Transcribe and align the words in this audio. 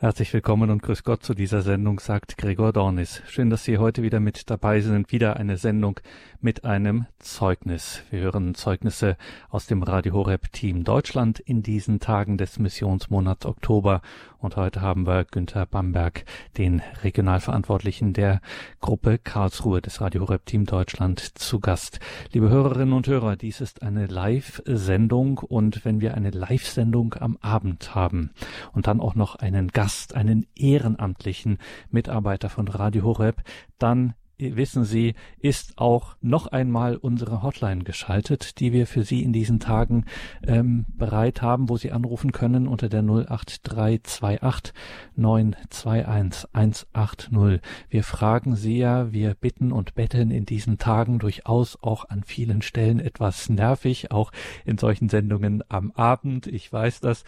Herzlich 0.00 0.32
willkommen 0.32 0.70
und 0.70 0.80
grüß 0.80 1.02
Gott 1.02 1.24
zu 1.24 1.34
dieser 1.34 1.62
Sendung, 1.62 1.98
sagt 1.98 2.38
Gregor 2.38 2.72
Dornis. 2.72 3.20
Schön, 3.26 3.50
dass 3.50 3.64
Sie 3.64 3.78
heute 3.78 4.04
wieder 4.04 4.20
mit 4.20 4.48
dabei 4.48 4.80
sind. 4.80 5.10
Wieder 5.10 5.36
eine 5.38 5.56
Sendung 5.56 5.98
mit 6.40 6.64
einem 6.64 7.06
Zeugnis. 7.18 8.04
Wir 8.10 8.20
hören 8.20 8.54
Zeugnisse 8.54 9.16
aus 9.50 9.66
dem 9.66 9.82
Radio 9.82 10.12
Horeb 10.12 10.52
Team 10.52 10.84
Deutschland 10.84 11.40
in 11.40 11.64
diesen 11.64 11.98
Tagen 11.98 12.38
des 12.38 12.60
Missionsmonats 12.60 13.44
Oktober. 13.44 14.00
Und 14.40 14.54
heute 14.54 14.80
haben 14.80 15.04
wir 15.04 15.24
Günther 15.24 15.66
Bamberg, 15.66 16.24
den 16.56 16.80
Regionalverantwortlichen 17.02 18.12
der 18.12 18.40
Gruppe 18.80 19.18
Karlsruhe 19.18 19.82
des 19.82 20.00
Radio 20.00 20.22
Horeb 20.22 20.46
Team 20.46 20.64
Deutschland 20.64 21.18
zu 21.20 21.58
Gast. 21.58 21.98
Liebe 22.32 22.48
Hörerinnen 22.48 22.94
und 22.94 23.08
Hörer, 23.08 23.34
dies 23.34 23.60
ist 23.60 23.82
eine 23.82 24.06
Live-Sendung 24.06 25.38
und 25.38 25.84
wenn 25.84 26.00
wir 26.00 26.14
eine 26.14 26.30
Live-Sendung 26.30 27.14
am 27.14 27.36
Abend 27.40 27.96
haben 27.96 28.30
und 28.72 28.86
dann 28.86 29.00
auch 29.00 29.16
noch 29.16 29.34
einen 29.34 29.68
Gast, 29.68 30.14
einen 30.14 30.46
ehrenamtlichen 30.54 31.58
Mitarbeiter 31.90 32.48
von 32.48 32.68
Radio 32.68 33.02
Horeb, 33.02 33.42
dann 33.80 34.14
wissen 34.38 34.84
Sie, 34.84 35.14
ist 35.40 35.78
auch 35.78 36.16
noch 36.20 36.46
einmal 36.46 36.96
unsere 36.96 37.42
Hotline 37.42 37.84
geschaltet, 37.84 38.60
die 38.60 38.72
wir 38.72 38.86
für 38.86 39.02
Sie 39.02 39.22
in 39.22 39.32
diesen 39.32 39.60
Tagen 39.60 40.04
ähm, 40.46 40.86
bereit 40.88 41.42
haben, 41.42 41.68
wo 41.68 41.76
Sie 41.76 41.92
anrufen 41.92 42.32
können 42.32 42.68
unter 42.68 42.88
der 42.88 43.02
08328 43.02 44.72
921 45.16 46.48
180. 46.52 47.60
Wir 47.90 48.04
fragen 48.04 48.56
Sie 48.56 48.78
ja, 48.78 49.12
wir 49.12 49.34
bitten 49.34 49.72
und 49.72 49.94
betteln 49.94 50.30
in 50.30 50.46
diesen 50.46 50.78
Tagen 50.78 51.18
durchaus 51.18 51.82
auch 51.82 52.08
an 52.08 52.22
vielen 52.24 52.62
Stellen 52.62 53.00
etwas 53.00 53.48
nervig, 53.48 54.10
auch 54.10 54.32
in 54.64 54.78
solchen 54.78 55.08
Sendungen 55.08 55.62
am 55.68 55.90
Abend. 55.92 56.46
Ich 56.46 56.72
weiß 56.72 57.00
das. 57.00 57.24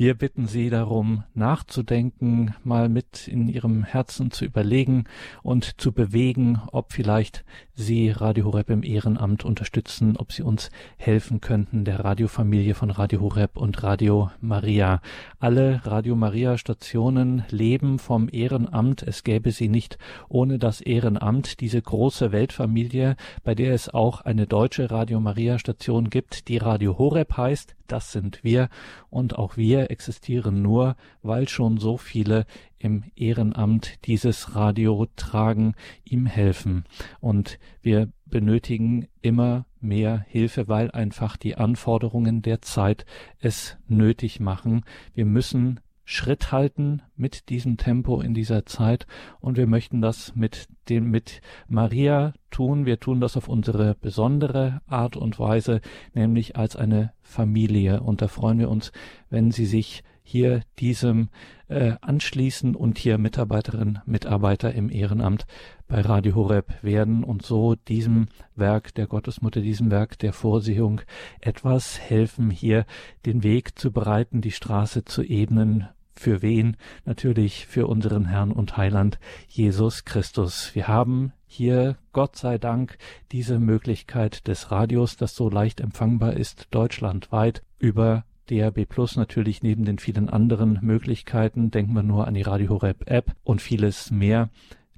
Wir 0.00 0.14
bitten 0.14 0.46
Sie 0.46 0.70
darum, 0.70 1.24
nachzudenken, 1.34 2.54
mal 2.64 2.88
mit 2.88 3.28
in 3.28 3.48
Ihrem 3.48 3.84
Herzen 3.84 4.30
zu 4.30 4.46
überlegen 4.46 5.04
und 5.42 5.78
zu 5.78 5.92
bewegen, 5.92 6.58
ob 6.72 6.94
vielleicht 6.94 7.44
Sie 7.80 8.10
Radio 8.10 8.44
Horeb 8.44 8.68
im 8.68 8.82
Ehrenamt 8.82 9.44
unterstützen, 9.44 10.18
ob 10.18 10.32
Sie 10.32 10.42
uns 10.42 10.70
helfen 10.98 11.40
könnten, 11.40 11.86
der 11.86 12.04
Radiofamilie 12.04 12.74
von 12.74 12.90
Radio 12.90 13.22
Horeb 13.22 13.56
und 13.56 13.82
Radio 13.82 14.30
Maria. 14.42 15.00
Alle 15.38 15.80
Radio 15.84 16.14
Maria 16.14 16.58
Stationen 16.58 17.42
leben 17.48 17.98
vom 17.98 18.28
Ehrenamt. 18.30 19.02
Es 19.02 19.24
gäbe 19.24 19.50
sie 19.50 19.68
nicht 19.68 19.96
ohne 20.28 20.58
das 20.58 20.82
Ehrenamt, 20.82 21.60
diese 21.60 21.80
große 21.80 22.32
Weltfamilie, 22.32 23.16
bei 23.44 23.54
der 23.54 23.72
es 23.72 23.88
auch 23.88 24.20
eine 24.20 24.46
deutsche 24.46 24.90
Radio 24.90 25.18
Maria 25.18 25.58
Station 25.58 26.10
gibt, 26.10 26.48
die 26.48 26.58
Radio 26.58 26.98
Horeb 26.98 27.36
heißt. 27.36 27.76
Das 27.86 28.12
sind 28.12 28.44
wir 28.44 28.68
und 29.08 29.36
auch 29.36 29.56
wir 29.56 29.90
existieren 29.90 30.62
nur, 30.62 30.94
weil 31.22 31.48
schon 31.48 31.78
so 31.78 31.96
viele 31.96 32.46
im 32.80 33.04
Ehrenamt 33.14 34.06
dieses 34.06 34.56
Radio 34.56 35.06
tragen, 35.14 35.74
ihm 36.02 36.26
helfen. 36.26 36.84
Und 37.20 37.58
wir 37.82 38.10
benötigen 38.24 39.06
immer 39.20 39.66
mehr 39.80 40.24
Hilfe, 40.28 40.66
weil 40.66 40.90
einfach 40.90 41.36
die 41.36 41.56
Anforderungen 41.56 42.42
der 42.42 42.62
Zeit 42.62 43.04
es 43.38 43.76
nötig 43.86 44.40
machen. 44.40 44.84
Wir 45.14 45.26
müssen 45.26 45.80
Schritt 46.04 46.50
halten 46.50 47.02
mit 47.14 47.50
diesem 47.50 47.76
Tempo 47.76 48.20
in 48.20 48.34
dieser 48.34 48.66
Zeit 48.66 49.06
und 49.38 49.56
wir 49.56 49.68
möchten 49.68 50.00
das 50.00 50.34
mit 50.34 50.66
dem 50.88 51.08
mit 51.08 51.40
Maria 51.68 52.32
tun. 52.50 52.84
Wir 52.84 52.98
tun 52.98 53.20
das 53.20 53.36
auf 53.36 53.46
unsere 53.46 53.94
besondere 53.94 54.80
Art 54.88 55.16
und 55.16 55.38
Weise, 55.38 55.80
nämlich 56.12 56.56
als 56.56 56.74
eine 56.74 57.12
Familie 57.22 58.00
und 58.00 58.22
da 58.22 58.26
freuen 58.26 58.58
wir 58.58 58.70
uns, 58.70 58.90
wenn 59.28 59.52
Sie 59.52 59.66
sich 59.66 60.02
hier 60.22 60.62
diesem 60.78 61.28
äh, 61.68 61.94
anschließen 62.00 62.74
und 62.74 62.98
hier 62.98 63.18
Mitarbeiterinnen, 63.18 64.00
Mitarbeiter 64.06 64.72
im 64.74 64.90
Ehrenamt 64.90 65.46
bei 65.88 66.00
Radio 66.00 66.34
Horeb 66.34 66.72
werden 66.82 67.24
und 67.24 67.42
so 67.42 67.74
diesem 67.74 68.28
Werk 68.54 68.94
der 68.94 69.06
Gottesmutter, 69.06 69.60
diesem 69.60 69.90
Werk 69.90 70.18
der 70.18 70.32
Vorsehung 70.32 71.00
etwas 71.40 71.98
helfen, 71.98 72.50
hier 72.50 72.86
den 73.26 73.42
Weg 73.42 73.78
zu 73.78 73.92
bereiten, 73.92 74.40
die 74.40 74.52
Straße 74.52 75.04
zu 75.04 75.22
ebnen, 75.22 75.88
für 76.20 76.42
wen? 76.42 76.76
Natürlich 77.06 77.66
für 77.66 77.86
unseren 77.86 78.26
Herrn 78.26 78.52
und 78.52 78.76
Heiland 78.76 79.18
Jesus 79.48 80.04
Christus. 80.04 80.74
Wir 80.74 80.86
haben 80.86 81.32
hier, 81.46 81.96
Gott 82.12 82.36
sei 82.36 82.58
Dank, 82.58 82.98
diese 83.32 83.58
Möglichkeit 83.58 84.46
des 84.46 84.70
Radios, 84.70 85.16
das 85.16 85.34
so 85.34 85.48
leicht 85.48 85.80
empfangbar 85.80 86.34
ist, 86.34 86.68
deutschlandweit 86.72 87.62
über 87.78 88.24
DAB 88.50 88.86
Plus 88.86 89.16
natürlich 89.16 89.62
neben 89.62 89.84
den 89.84 89.98
vielen 89.98 90.28
anderen 90.28 90.78
Möglichkeiten. 90.82 91.70
Denken 91.70 91.94
wir 91.94 92.02
nur 92.02 92.26
an 92.26 92.34
die 92.34 92.42
Radio 92.42 92.70
Horeb 92.70 93.08
App 93.08 93.36
und 93.44 93.62
vieles 93.62 94.10
mehr. 94.10 94.50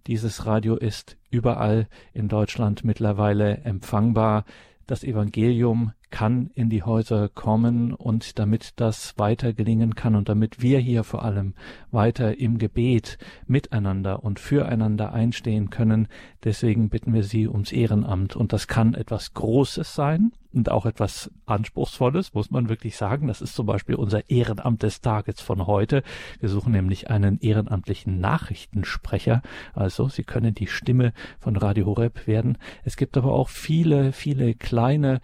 Dieses 0.07 0.47
Radio 0.47 0.77
ist 0.77 1.17
überall 1.31 1.87
in 2.13 2.29
Deutschland 2.29 2.85
mittlerweile 2.85 3.59
empfangbar. 3.59 4.45
Das 4.87 5.05
Evangelium 5.05 5.93
kann 6.11 6.51
in 6.55 6.71
die 6.71 6.83
Häuser 6.83 7.29
kommen 7.29 7.95
und 7.95 8.39
damit 8.39 8.73
das 8.77 9.19
weiter 9.19 9.53
gelingen 9.53 9.95
kann 9.95 10.15
und 10.15 10.29
damit 10.29 10.61
wir 10.61 10.79
hier 10.79 11.05
vor 11.05 11.25
allem 11.25 11.55
weiter 11.91 12.39
im 12.39 12.59
Gebet 12.59 13.19
miteinander 13.47 14.25
und 14.25 14.41
füreinander 14.41 15.13
einstehen 15.13 15.71
können, 15.71 16.09
deswegen 16.45 16.91
bitten 16.91 17.15
wir 17.15 17.23
Sie 17.23 17.49
ums 17.49 17.73
Ehrenamt 17.73 18.35
und 18.35 18.53
das 18.53 18.67
kann 18.67 18.95
etwas 18.95 19.35
Großes 19.35 19.95
sein 19.95 20.33
und 20.53 20.71
auch 20.71 20.87
etwas 20.87 21.31
Anspruchsvolles, 21.47 22.35
muss 22.35 22.51
man 22.51 22.69
wirklich 22.69 22.97
sagen. 22.97 23.29
Das 23.29 23.41
ist 23.41 23.55
zum 23.55 23.67
Beispiel 23.67 23.95
unser 23.95 24.29
Ehrenamt 24.31 24.83
des 24.83 25.01
Tages 25.01 25.41
von 25.41 25.67
heute. 25.67 26.03
Wir 26.41 26.49
suchen 26.49 26.73
nämlich 26.73 27.11
einen 27.11 27.39
ehrenamtlichen 27.41 28.21
Nachrichtensprecher. 28.21 29.43
Also 29.75 30.09
Sie 30.09 30.25
können 30.25 30.55
die 30.55 30.67
Stimme 30.67 31.13
von 31.39 31.57
Radio 31.57 31.87
Horeb 31.87 32.27
werden. 32.27 32.59
Es 32.85 32.97
gibt 32.97 33.17
aber 33.17 33.33
auch 33.33 33.49
viele, 33.49 34.13
viele 34.13 34.55
kleine 34.55 35.21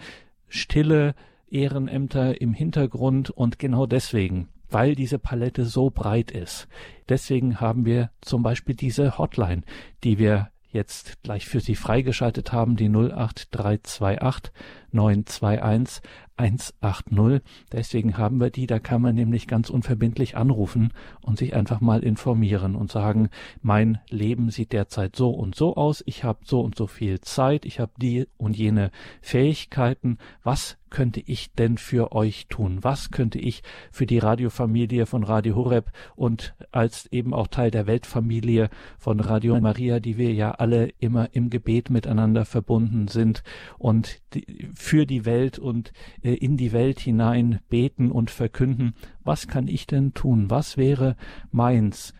stille 0.48 1.14
Ehrenämter 1.50 2.40
im 2.40 2.52
Hintergrund 2.52 3.30
und 3.30 3.58
genau 3.58 3.86
deswegen, 3.86 4.48
weil 4.70 4.94
diese 4.94 5.18
Palette 5.18 5.64
so 5.64 5.90
breit 5.90 6.30
ist, 6.30 6.68
deswegen 7.08 7.60
haben 7.60 7.84
wir 7.84 8.10
zum 8.20 8.42
Beispiel 8.42 8.74
diese 8.74 9.18
Hotline, 9.18 9.62
die 10.04 10.18
wir 10.18 10.50
jetzt 10.70 11.22
gleich 11.22 11.46
für 11.46 11.60
Sie 11.60 11.74
freigeschaltet 11.74 12.52
haben, 12.52 12.76
die 12.76 12.88
08328 12.88 14.52
921 14.92 16.00
180. 16.38 17.42
Deswegen 17.72 18.16
haben 18.16 18.38
wir 18.40 18.50
die, 18.50 18.66
da 18.66 18.78
kann 18.78 19.02
man 19.02 19.14
nämlich 19.14 19.46
ganz 19.46 19.70
unverbindlich 19.70 20.36
anrufen 20.36 20.92
und 21.20 21.38
sich 21.38 21.54
einfach 21.54 21.80
mal 21.80 22.02
informieren 22.02 22.74
und 22.74 22.90
sagen, 22.90 23.28
mein 23.60 23.98
Leben 24.08 24.50
sieht 24.50 24.72
derzeit 24.72 25.16
so 25.16 25.30
und 25.30 25.54
so 25.54 25.76
aus, 25.76 26.02
ich 26.06 26.24
habe 26.24 26.40
so 26.44 26.60
und 26.60 26.76
so 26.76 26.86
viel 26.86 27.20
Zeit, 27.20 27.64
ich 27.64 27.80
habe 27.80 27.92
die 28.00 28.26
und 28.36 28.56
jene 28.56 28.90
Fähigkeiten, 29.20 30.18
was 30.42 30.78
könnte 30.90 31.20
ich 31.20 31.52
denn 31.52 31.78
für 31.78 32.12
euch 32.12 32.46
tun? 32.48 32.78
Was 32.82 33.10
könnte 33.10 33.38
ich 33.38 33.62
für 33.90 34.06
die 34.06 34.18
Radiofamilie 34.18 35.06
von 35.06 35.24
Radio 35.24 35.54
Horeb 35.54 35.90
und 36.16 36.54
als 36.72 37.06
eben 37.12 37.34
auch 37.34 37.48
Teil 37.48 37.70
der 37.70 37.86
Weltfamilie 37.86 38.70
von 38.98 39.20
Radio 39.20 39.58
Maria, 39.60 40.00
die 40.00 40.18
wir 40.18 40.32
ja 40.32 40.52
alle 40.52 40.88
immer 40.98 41.28
im 41.32 41.50
Gebet 41.50 41.90
miteinander 41.90 42.44
verbunden 42.44 43.08
sind 43.08 43.42
und 43.78 44.20
die, 44.34 44.68
für 44.74 45.06
die 45.06 45.24
Welt 45.24 45.58
und 45.58 45.92
in 46.34 46.56
die 46.56 46.72
Welt 46.72 47.00
hinein 47.00 47.60
beten 47.68 48.10
und 48.10 48.30
verkünden. 48.30 48.94
Was 49.24 49.48
kann 49.48 49.68
ich 49.68 49.86
denn 49.86 50.14
tun? 50.14 50.50
Was 50.50 50.76
wäre 50.76 51.16
meins? 51.50 52.14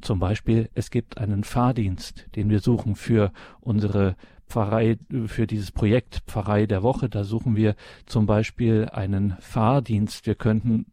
Zum 0.00 0.18
Beispiel, 0.18 0.68
es 0.74 0.90
gibt 0.90 1.18
einen 1.18 1.44
Fahrdienst, 1.44 2.26
den 2.36 2.50
wir 2.50 2.60
suchen 2.60 2.94
für 2.94 3.32
unsere 3.60 4.16
Pfarrei, 4.46 4.98
für 5.26 5.46
dieses 5.46 5.72
Projekt 5.72 6.22
Pfarrei 6.26 6.66
der 6.66 6.82
Woche. 6.82 7.08
Da 7.08 7.24
suchen 7.24 7.56
wir 7.56 7.74
zum 8.04 8.26
Beispiel 8.26 8.88
einen 8.92 9.36
Fahrdienst. 9.40 10.26
Wir 10.26 10.34
könnten 10.34 10.86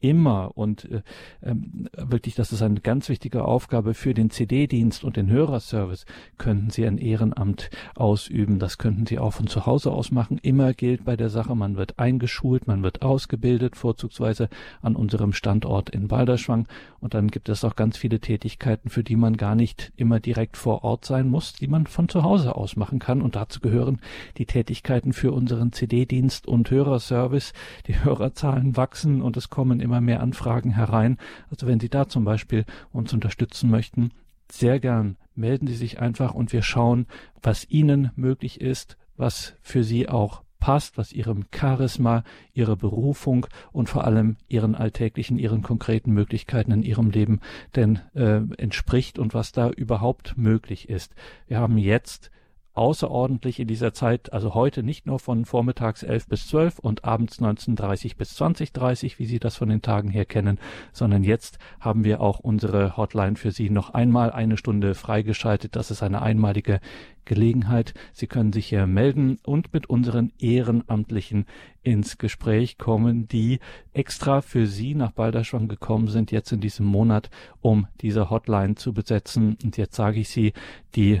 immer 0.00 0.56
und 0.56 0.90
äh, 0.90 1.02
ähm, 1.42 1.88
wirklich, 1.96 2.34
das 2.34 2.52
ist 2.52 2.62
eine 2.62 2.80
ganz 2.80 3.08
wichtige 3.08 3.44
Aufgabe 3.44 3.94
für 3.94 4.14
den 4.14 4.30
CD-Dienst 4.30 5.04
und 5.04 5.16
den 5.16 5.28
Hörerservice, 5.30 6.06
könnten 6.36 6.70
Sie 6.70 6.86
ein 6.86 6.98
Ehrenamt 6.98 7.70
ausüben. 7.94 8.58
Das 8.58 8.78
könnten 8.78 9.06
Sie 9.06 9.18
auch 9.18 9.32
von 9.32 9.46
zu 9.46 9.66
Hause 9.66 9.92
aus 9.92 10.10
machen. 10.10 10.38
Immer 10.38 10.74
gilt 10.74 11.04
bei 11.04 11.16
der 11.16 11.30
Sache, 11.30 11.54
man 11.54 11.76
wird 11.76 11.98
eingeschult, 11.98 12.66
man 12.66 12.82
wird 12.82 13.02
ausgebildet, 13.02 13.76
vorzugsweise 13.76 14.48
an 14.82 14.96
unserem 14.96 15.32
Standort 15.32 15.90
in 15.90 16.08
Balderschwang. 16.08 16.66
Und 17.00 17.14
dann 17.14 17.28
gibt 17.28 17.48
es 17.48 17.64
auch 17.64 17.76
ganz 17.76 17.96
viele 17.96 18.20
Tätigkeiten, 18.20 18.90
für 18.90 19.04
die 19.04 19.16
man 19.16 19.36
gar 19.36 19.54
nicht 19.54 19.92
immer 19.96 20.20
direkt 20.20 20.56
vor 20.56 20.84
Ort 20.84 21.04
sein 21.04 21.28
muss, 21.28 21.52
die 21.52 21.68
man 21.68 21.86
von 21.86 22.08
zu 22.08 22.22
Hause 22.22 22.56
aus 22.56 22.76
machen 22.76 22.98
kann. 22.98 23.22
Und 23.22 23.36
dazu 23.36 23.60
gehören 23.60 24.00
die 24.36 24.46
Tätigkeiten 24.46 25.12
für 25.12 25.32
unseren 25.32 25.72
CD-Dienst 25.72 26.46
und 26.46 26.70
Hörerservice. 26.70 27.52
Die 27.86 28.04
Hörerzahlen 28.04 28.76
wachsen 28.76 29.22
und 29.22 29.36
es 29.36 29.48
kommen 29.48 29.80
immer 29.80 29.87
mehr 29.88 30.20
Anfragen 30.20 30.70
herein. 30.70 31.18
Also 31.50 31.66
wenn 31.66 31.80
Sie 31.80 31.88
da 31.88 32.08
zum 32.08 32.24
Beispiel 32.24 32.64
uns 32.92 33.12
unterstützen 33.12 33.70
möchten, 33.70 34.10
sehr 34.50 34.80
gern 34.80 35.16
melden 35.34 35.66
Sie 35.66 35.74
sich 35.74 36.00
einfach 36.00 36.34
und 36.34 36.52
wir 36.52 36.62
schauen, 36.62 37.06
was 37.42 37.68
Ihnen 37.70 38.10
möglich 38.16 38.60
ist, 38.60 38.96
was 39.16 39.54
für 39.62 39.84
Sie 39.84 40.08
auch 40.08 40.42
passt, 40.58 40.98
was 40.98 41.12
ihrem 41.12 41.44
Charisma, 41.54 42.24
ihrer 42.52 42.76
Berufung 42.76 43.46
und 43.72 43.88
vor 43.88 44.04
allem 44.04 44.36
ihren 44.48 44.74
alltäglichen, 44.74 45.38
ihren 45.38 45.62
konkreten 45.62 46.12
Möglichkeiten 46.12 46.72
in 46.72 46.82
ihrem 46.82 47.10
Leben 47.10 47.40
denn 47.76 48.00
äh, 48.14 48.40
entspricht 48.56 49.18
und 49.18 49.34
was 49.34 49.52
da 49.52 49.70
überhaupt 49.70 50.36
möglich 50.36 50.88
ist. 50.88 51.14
Wir 51.46 51.58
haben 51.60 51.78
jetzt 51.78 52.30
außerordentlich 52.78 53.60
in 53.60 53.68
dieser 53.68 53.92
Zeit, 53.92 54.32
also 54.32 54.54
heute 54.54 54.82
nicht 54.82 55.06
nur 55.06 55.18
von 55.18 55.44
vormittags 55.44 56.02
11 56.02 56.28
bis 56.28 56.46
12 56.46 56.78
und 56.78 57.04
abends 57.04 57.40
19.30 57.40 58.16
bis 58.16 58.40
20.30, 58.40 59.18
wie 59.18 59.26
Sie 59.26 59.38
das 59.38 59.56
von 59.56 59.68
den 59.68 59.82
Tagen 59.82 60.10
her 60.10 60.24
kennen, 60.24 60.58
sondern 60.92 61.24
jetzt 61.24 61.58
haben 61.80 62.04
wir 62.04 62.20
auch 62.20 62.38
unsere 62.38 62.96
Hotline 62.96 63.36
für 63.36 63.50
Sie 63.50 63.68
noch 63.68 63.90
einmal 63.90 64.30
eine 64.30 64.56
Stunde 64.56 64.94
freigeschaltet. 64.94 65.76
Das 65.76 65.90
ist 65.90 66.02
eine 66.02 66.22
einmalige 66.22 66.80
Gelegenheit. 67.24 67.94
Sie 68.12 68.26
können 68.26 68.52
sich 68.52 68.68
hier 68.68 68.86
melden 68.86 69.38
und 69.44 69.72
mit 69.72 69.90
unseren 69.90 70.32
Ehrenamtlichen 70.38 71.46
ins 71.82 72.16
Gespräch 72.16 72.78
kommen, 72.78 73.28
die 73.28 73.58
extra 73.92 74.40
für 74.40 74.66
Sie 74.66 74.94
nach 74.94 75.10
Balderschwang 75.10 75.68
gekommen 75.68 76.06
sind, 76.06 76.30
jetzt 76.30 76.52
in 76.52 76.60
diesem 76.60 76.86
Monat, 76.86 77.28
um 77.60 77.86
diese 78.00 78.30
Hotline 78.30 78.76
zu 78.76 78.92
besetzen. 78.92 79.58
Und 79.62 79.76
jetzt 79.76 79.96
sage 79.96 80.20
ich 80.20 80.28
Sie, 80.28 80.52
die 80.94 81.20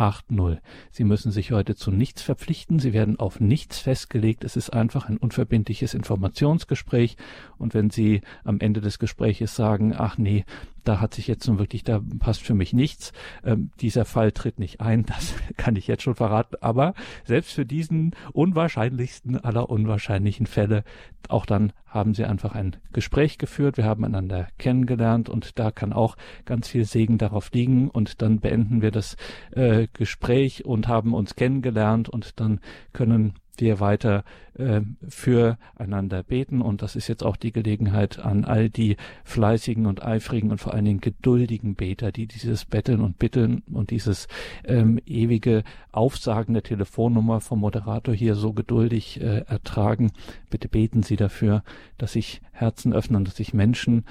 08328921180. 0.00 0.58
Sie 0.90 1.04
müssen 1.04 1.30
sich 1.30 1.52
heute 1.52 1.74
zu 1.74 1.90
nichts 1.90 2.22
verpflichten, 2.22 2.78
Sie 2.78 2.92
werden 2.92 3.18
auf 3.18 3.40
nichts 3.40 3.78
festgelegt, 3.78 4.44
es 4.44 4.56
ist 4.56 4.70
einfach 4.70 5.08
ein 5.08 5.18
unverbindliches 5.18 5.94
Informationsgespräch 5.94 7.16
und 7.58 7.74
wenn 7.74 7.90
Sie 7.90 8.22
am 8.44 8.60
Ende 8.60 8.80
des 8.80 8.98
Gespräches 8.98 9.54
sagen, 9.54 9.94
ach 9.96 10.18
nee, 10.18 10.44
da 10.84 11.00
hat 11.00 11.14
sich 11.14 11.26
jetzt 11.26 11.46
nun 11.46 11.58
wirklich, 11.58 11.84
da 11.84 12.00
passt 12.18 12.42
für 12.42 12.54
mich 12.54 12.72
nichts. 12.72 13.12
Ähm, 13.44 13.70
dieser 13.80 14.04
Fall 14.04 14.32
tritt 14.32 14.58
nicht 14.58 14.80
ein, 14.80 15.04
das 15.06 15.34
kann 15.56 15.76
ich 15.76 15.86
jetzt 15.86 16.02
schon 16.02 16.14
verraten. 16.14 16.56
Aber 16.60 16.94
selbst 17.24 17.52
für 17.52 17.66
diesen 17.66 18.14
unwahrscheinlichsten 18.32 19.36
aller 19.36 19.70
unwahrscheinlichen 19.70 20.46
Fälle, 20.46 20.84
auch 21.28 21.46
dann 21.46 21.72
haben 21.86 22.14
sie 22.14 22.24
einfach 22.24 22.54
ein 22.54 22.76
Gespräch 22.92 23.36
geführt, 23.36 23.76
wir 23.76 23.84
haben 23.84 24.04
einander 24.04 24.48
kennengelernt 24.58 25.28
und 25.28 25.58
da 25.58 25.70
kann 25.70 25.92
auch 25.92 26.16
ganz 26.44 26.68
viel 26.68 26.84
Segen 26.84 27.18
darauf 27.18 27.50
liegen 27.52 27.90
und 27.90 28.22
dann 28.22 28.38
beenden 28.38 28.80
wir 28.80 28.92
das 28.92 29.16
äh, 29.52 29.88
Gespräch 29.92 30.64
und 30.64 30.88
haben 30.88 31.14
uns 31.14 31.36
kennengelernt 31.36 32.08
und 32.08 32.40
dann 32.40 32.60
können 32.92 33.34
wir 33.60 33.80
weiter 33.80 34.24
äh, 34.54 34.80
füreinander 35.08 36.22
beten. 36.22 36.62
Und 36.62 36.82
das 36.82 36.96
ist 36.96 37.08
jetzt 37.08 37.24
auch 37.24 37.36
die 37.36 37.52
Gelegenheit 37.52 38.18
an 38.18 38.44
all 38.44 38.70
die 38.70 38.96
fleißigen 39.24 39.86
und 39.86 40.02
eifrigen 40.02 40.50
und 40.50 40.58
vor 40.58 40.74
allen 40.74 40.84
Dingen 40.84 41.00
geduldigen 41.00 41.74
Beter, 41.74 42.12
die 42.12 42.26
dieses 42.26 42.64
Betteln 42.64 43.00
und 43.00 43.18
Bitten 43.18 43.62
und 43.70 43.90
dieses 43.90 44.28
ähm, 44.64 44.98
ewige 45.06 45.62
Aufsagen 45.92 46.54
der 46.54 46.62
Telefonnummer 46.62 47.40
vom 47.40 47.60
Moderator 47.60 48.14
hier 48.14 48.34
so 48.34 48.52
geduldig 48.52 49.20
äh, 49.20 49.44
ertragen. 49.46 50.12
Bitte 50.48 50.68
beten 50.68 51.02
Sie 51.02 51.16
dafür, 51.16 51.62
dass 51.98 52.12
sich 52.12 52.40
Herzen 52.52 52.92
öffnen, 52.92 53.24
dass 53.24 53.36
sich 53.36 53.54
Menschen 53.54 54.04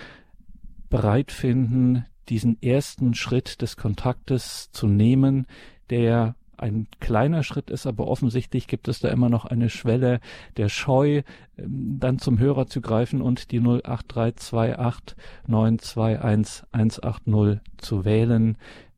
bereit 0.90 1.32
finden, 1.32 2.06
diesen 2.30 2.62
ersten 2.62 3.14
Schritt 3.14 3.62
des 3.62 3.78
Kontaktes 3.78 4.72
zu 4.72 4.88
nehmen, 4.88 5.48
der 5.90 6.36
ein 6.60 6.88
kleiner 7.00 7.44
Schritt 7.44 7.70
ist, 7.70 7.88
aber 7.88 8.08
offensichtlich 8.08 8.68
gibt 8.68 8.88
es 8.88 9.00
da 9.00 9.10
immer 9.10 9.30
noch 9.30 9.46
eine 9.46 9.70
Schwelle 9.70 10.20
der 10.58 10.70
Scheu, 10.70 11.22
ähm, 11.58 11.98
dann 12.00 12.20
zum 12.20 12.38
Hörer 12.38 12.68
zu 12.68 12.82
greifen 12.82 13.22
und 13.22 13.52
die 13.52 13.60
08328 13.60 15.16
921 15.48 16.66
180 16.72 17.62
zu 17.78 18.06
wählen. 18.06 18.58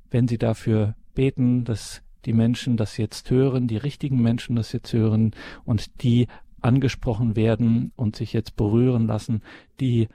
Wenn 0.09 0.27
Sie 0.27 0.37
dafür 0.37 0.95
beten, 1.13 1.63
dass 1.63 2.01
die 2.25 2.33
Menschen 2.33 2.77
das 2.77 2.97
jetzt 2.97 3.29
hören, 3.29 3.67
die 3.67 3.77
richtigen 3.77 4.21
Menschen 4.21 4.55
das 4.55 4.71
jetzt 4.71 4.91
hören 4.93 5.31
und 5.63 6.03
die 6.03 6.27
angesprochen 6.61 7.35
werden 7.35 7.91
und 7.95 8.15
sich 8.15 8.33
jetzt 8.33 8.55
berühren 8.55 9.07
lassen, 9.07 9.41
die 9.79 10.07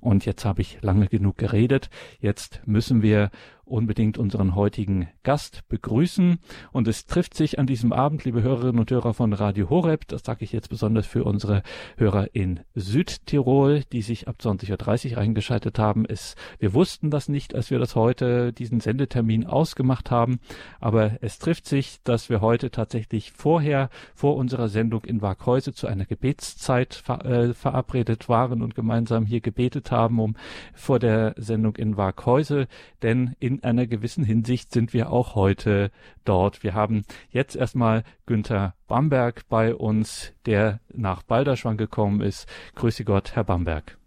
Und 0.00 0.24
jetzt 0.24 0.46
habe 0.46 0.62
ich 0.62 0.80
lange 0.80 1.08
genug 1.08 1.36
geredet. 1.36 1.90
Jetzt 2.20 2.62
müssen 2.64 3.02
wir 3.02 3.30
unbedingt 3.68 4.18
unseren 4.18 4.54
heutigen 4.54 5.08
Gast 5.22 5.68
begrüßen. 5.68 6.38
Und 6.72 6.88
es 6.88 7.06
trifft 7.06 7.34
sich 7.34 7.58
an 7.58 7.66
diesem 7.66 7.92
Abend, 7.92 8.24
liebe 8.24 8.42
Hörerinnen 8.42 8.80
und 8.80 8.90
Hörer 8.90 9.14
von 9.14 9.32
Radio 9.32 9.70
Horeb, 9.70 10.08
das 10.08 10.22
sage 10.24 10.44
ich 10.44 10.52
jetzt 10.52 10.68
besonders 10.68 11.06
für 11.06 11.24
unsere 11.24 11.62
Hörer 11.96 12.34
in 12.34 12.60
Südtirol, 12.74 13.84
die 13.92 14.02
sich 14.02 14.28
ab 14.28 14.36
20.30 14.40 15.12
Uhr 15.12 15.18
eingeschaltet 15.18 15.78
haben. 15.78 16.04
Es, 16.06 16.34
wir 16.58 16.74
wussten 16.74 17.10
das 17.10 17.28
nicht, 17.28 17.54
als 17.54 17.70
wir 17.70 17.78
das 17.78 17.94
heute, 17.94 18.52
diesen 18.52 18.80
Sendetermin 18.80 19.46
ausgemacht 19.46 20.10
haben, 20.10 20.40
aber 20.80 21.18
es 21.20 21.38
trifft 21.38 21.66
sich, 21.66 21.98
dass 22.04 22.30
wir 22.30 22.40
heute 22.40 22.70
tatsächlich 22.70 23.32
vorher, 23.32 23.90
vor 24.14 24.36
unserer 24.36 24.68
Sendung 24.68 25.04
in 25.04 25.22
Waghäuse 25.22 25.72
zu 25.72 25.86
einer 25.86 26.06
Gebetszeit 26.06 26.94
ver, 26.94 27.24
äh, 27.24 27.54
verabredet 27.54 28.28
waren 28.28 28.62
und 28.62 28.74
gemeinsam 28.74 29.26
hier 29.26 29.40
gebetet 29.40 29.90
haben, 29.90 30.18
um 30.20 30.36
vor 30.74 30.98
der 30.98 31.34
Sendung 31.36 31.76
in 31.76 31.96
Waghäuse, 31.96 32.66
denn 33.02 33.34
in 33.38 33.57
einer 33.64 33.86
gewissen 33.86 34.24
Hinsicht 34.24 34.72
sind 34.72 34.92
wir 34.92 35.10
auch 35.10 35.34
heute 35.34 35.90
dort. 36.24 36.62
Wir 36.62 36.74
haben 36.74 37.04
jetzt 37.30 37.56
erstmal 37.56 38.04
Günther 38.26 38.74
Bamberg 38.86 39.48
bei 39.48 39.74
uns, 39.74 40.32
der 40.46 40.80
nach 40.92 41.22
Balderschwang 41.22 41.76
gekommen 41.76 42.20
ist. 42.20 42.46
Grüße 42.74 43.04
Gott, 43.04 43.34
Herr 43.34 43.44
Bamberg. 43.44 43.98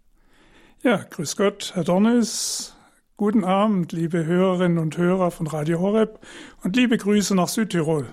Ja, 0.82 0.96
grüß 0.96 1.36
Gott, 1.36 1.72
Herr 1.74 1.84
Dornis. 1.84 2.76
Guten 3.16 3.44
Abend, 3.44 3.92
liebe 3.92 4.24
Hörerinnen 4.24 4.78
und 4.78 4.96
Hörer 4.96 5.30
von 5.30 5.46
Radio 5.46 5.78
Horeb 5.78 6.18
und 6.64 6.74
liebe 6.74 6.98
Grüße 6.98 7.36
nach 7.36 7.48
Südtirol. 7.48 8.06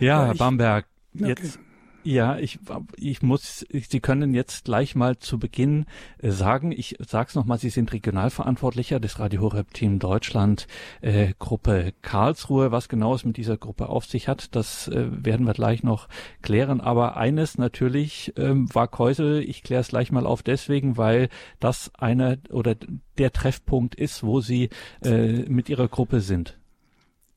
Ja, 0.00 0.26
Herr 0.26 0.34
Bamberg, 0.34 0.86
jetzt 1.14 1.58
ja, 2.04 2.38
ich, 2.38 2.58
ich 2.96 3.22
muss, 3.22 3.64
Sie 3.70 4.00
können 4.00 4.34
jetzt 4.34 4.66
gleich 4.66 4.94
mal 4.94 5.16
zu 5.18 5.38
Beginn 5.38 5.86
äh, 6.18 6.30
sagen, 6.30 6.70
ich 6.70 6.96
sag's 7.00 7.34
nochmal, 7.34 7.58
Sie 7.58 7.70
sind 7.70 7.92
Regionalverantwortlicher 7.92 9.00
des 9.00 9.18
Radio 9.18 9.40
Horeb 9.40 9.72
Team 9.72 9.98
Deutschland 9.98 10.66
äh, 11.00 11.32
Gruppe 11.38 11.94
Karlsruhe. 12.02 12.70
Was 12.70 12.88
genau 12.88 13.14
es 13.14 13.24
mit 13.24 13.38
dieser 13.38 13.56
Gruppe 13.56 13.88
auf 13.88 14.04
sich 14.04 14.28
hat, 14.28 14.54
das 14.54 14.88
äh, 14.88 15.06
werden 15.10 15.46
wir 15.46 15.54
gleich 15.54 15.82
noch 15.82 16.08
klären. 16.42 16.80
Aber 16.80 17.16
eines 17.16 17.56
natürlich 17.56 18.32
ähm, 18.36 18.72
war 18.74 18.88
Käusel, 18.88 19.42
ich 19.42 19.62
kläre 19.62 19.80
es 19.80 19.88
gleich 19.88 20.12
mal 20.12 20.26
auf 20.26 20.42
deswegen, 20.42 20.98
weil 20.98 21.30
das 21.58 21.90
einer 21.94 22.36
oder 22.50 22.76
der 23.18 23.32
Treffpunkt 23.32 23.94
ist, 23.94 24.22
wo 24.22 24.40
Sie 24.40 24.68
äh, 25.02 25.44
mit 25.48 25.70
Ihrer 25.70 25.88
Gruppe 25.88 26.20
sind. 26.20 26.58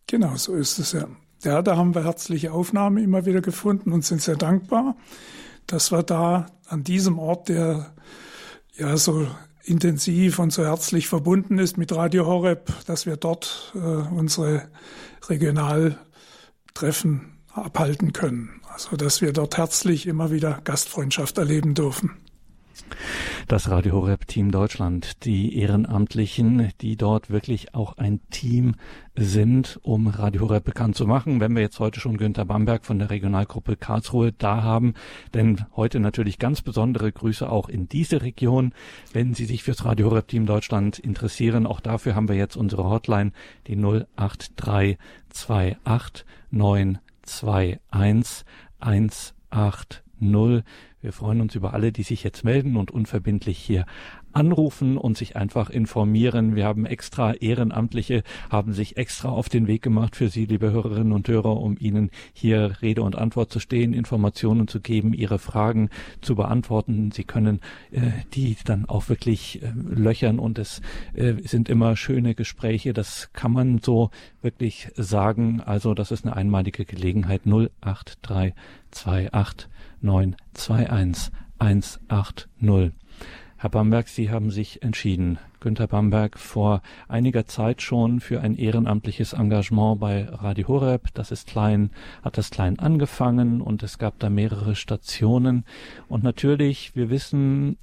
Genau, 0.08 0.36
so 0.36 0.56
ist 0.56 0.78
es 0.80 0.92
ja. 0.92 1.08
Ja, 1.44 1.62
da 1.62 1.78
haben 1.78 1.94
wir 1.94 2.04
herzliche 2.04 2.52
Aufnahmen 2.52 2.98
immer 2.98 3.26
wieder 3.26 3.42
gefunden 3.42 3.92
und 3.92 4.04
sind 4.04 4.22
sehr 4.22 4.38
dankbar, 4.38 4.96
dass 5.68 5.92
wir 5.92 6.04
da 6.04 6.48
an 6.68 6.84
diesem 6.84 7.20
Ort, 7.20 7.50
der 7.50 7.94
ja 8.76 8.98
so 8.98 9.28
intensiv 9.64 10.40
und 10.40 10.52
so 10.52 10.66
herzlich 10.66 11.08
verbunden 11.08 11.60
ist 11.60 11.78
mit 11.78 11.92
Radio 11.92 12.26
Horeb, 12.26 12.74
dass 12.86 13.06
wir 13.06 13.18
dort 13.18 13.74
äh, 13.76 13.78
unsere 13.78 14.70
Regionaltreffen 15.28 17.34
abhalten 17.54 18.14
können. 18.14 18.62
Also 18.74 18.96
dass 18.96 19.22
wir 19.22 19.34
dort 19.34 19.58
herzlich 19.58 20.08
immer 20.08 20.32
wieder 20.32 20.62
Gastfreundschaft 20.64 21.38
erleben 21.38 21.74
dürfen. 21.74 22.12
Das 23.48 23.70
Radio 23.70 23.94
Horeb 23.94 24.28
Team 24.28 24.52
Deutschland, 24.52 25.24
die 25.24 25.58
Ehrenamtlichen, 25.58 26.74
die 26.82 26.98
dort 26.98 27.30
wirklich 27.30 27.74
auch 27.74 27.98
ein 27.98 28.20
Team 28.30 28.76
sind, 29.16 29.80
um 29.84 30.08
Radio 30.08 30.42
Horeb 30.42 30.66
bekannt 30.66 30.98
zu 30.98 31.08
machen. 31.08 31.40
Wenn 31.40 31.56
wir 31.56 31.62
jetzt 31.62 31.80
heute 31.80 32.02
schon 32.02 32.18
Günter 32.18 32.44
Bamberg 32.44 32.86
von 32.86 33.00
der 33.00 33.10
Regionalgruppe 33.10 33.78
Karlsruhe 33.78 34.34
da 34.34 34.64
haben, 34.64 34.96
denn 35.34 35.64
heute 35.78 36.02
natürlich 36.02 36.40
ganz 36.40 36.62
besondere 36.62 37.10
Grüße 37.10 37.50
auch 37.50 37.70
in 37.70 37.88
diese 37.88 38.22
Region. 38.22 38.74
Wenn 39.14 39.34
Sie 39.34 39.46
sich 39.46 39.64
fürs 39.64 39.86
Radio 39.86 40.10
Horeb 40.10 40.28
Team 40.28 40.46
Deutschland 40.46 41.00
interessieren, 41.00 41.66
auch 41.66 41.80
dafür 41.80 42.16
haben 42.16 42.28
wir 42.28 42.36
jetzt 42.36 42.58
unsere 42.58 42.90
Hotline, 42.90 43.32
die 43.68 43.78
08328 43.78 45.78
921 46.52 48.44
180 48.82 50.04
Wir 51.00 51.14
freuen 51.14 51.42
uns 51.42 51.54
über 51.54 51.76
alle, 51.76 51.92
die 51.92 52.02
sich 52.02 52.24
jetzt 52.24 52.44
melden 52.44 52.76
und 52.76 52.90
unverbindlich 52.90 53.60
hier 53.60 53.86
anrufen 54.34 54.98
und 54.98 55.16
sich 55.16 55.36
einfach 55.36 55.70
informieren. 55.70 56.56
Wir 56.56 56.66
haben 56.66 56.88
extra 56.88 57.34
Ehrenamtliche, 57.34 58.24
haben 58.50 58.74
sich 58.74 58.98
extra 58.98 59.30
auf 59.30 59.48
den 59.48 59.68
Weg 59.68 59.84
gemacht 59.84 60.16
für 60.16 60.30
Sie, 60.30 60.46
liebe 60.46 60.72
Hörerinnen 60.72 61.14
und 61.14 61.28
Hörer, 61.28 61.56
um 61.58 61.78
Ihnen 61.80 62.10
hier 62.34 62.82
Rede 62.82 63.04
und 63.04 63.16
Antwort 63.16 63.52
zu 63.52 63.60
stehen, 63.60 63.94
Informationen 63.94 64.68
zu 64.68 64.82
geben, 64.82 65.14
Ihre 65.14 65.38
Fragen 65.38 65.92
zu 66.22 66.34
beantworten. 66.36 67.12
Sie 67.12 67.26
können 67.26 67.62
äh, 67.92 68.10
die 68.34 68.58
dann 68.66 68.86
auch 68.86 69.08
wirklich 69.08 69.62
äh, 69.62 69.72
löchern 69.76 70.40
und 70.40 70.58
es 70.58 70.82
äh, 71.14 71.36
sind 71.44 71.70
immer 71.70 71.96
schöne 71.96 72.34
Gespräche. 72.34 72.94
Das 72.94 73.30
kann 73.34 73.52
man 73.52 73.78
so 73.80 74.10
wirklich 74.42 74.90
sagen. 74.96 75.62
Also 75.62 75.94
das 75.94 76.10
ist 76.10 76.26
eine 76.26 76.36
einmalige 76.36 76.86
Gelegenheit. 76.86 77.42
08328 77.46 79.70
921 80.02 81.32
180. 81.60 82.48
Herr 83.60 83.70
Bamberg, 83.72 84.08
Sie 84.08 84.30
haben 84.30 84.52
sich 84.52 84.84
entschieden, 84.84 85.40
Günter 85.60 85.88
Bamberg, 85.88 86.38
vor 86.38 86.84
einiger 87.08 87.48
Zeit 87.48 87.82
schon 87.82 88.20
für 88.20 88.42
ein 88.42 88.56
ehrenamtliches 88.56 89.34
Engagement 89.34 90.00
bei 90.00 90.26
Radio 90.30 90.68
Horeb. 90.68 91.08
Das 91.16 91.32
ist 91.32 91.48
klein, 91.48 91.90
hat 92.22 92.38
das 92.38 92.52
klein 92.52 92.78
angefangen 92.78 93.62
und 93.62 93.82
es 93.82 93.98
gab 93.98 94.20
da 94.20 94.30
mehrere 94.30 94.76
Stationen. 94.76 95.66
Und 96.08 96.24
natürlich, 96.24 96.96
wir 96.96 97.10
wissen, 97.10 97.78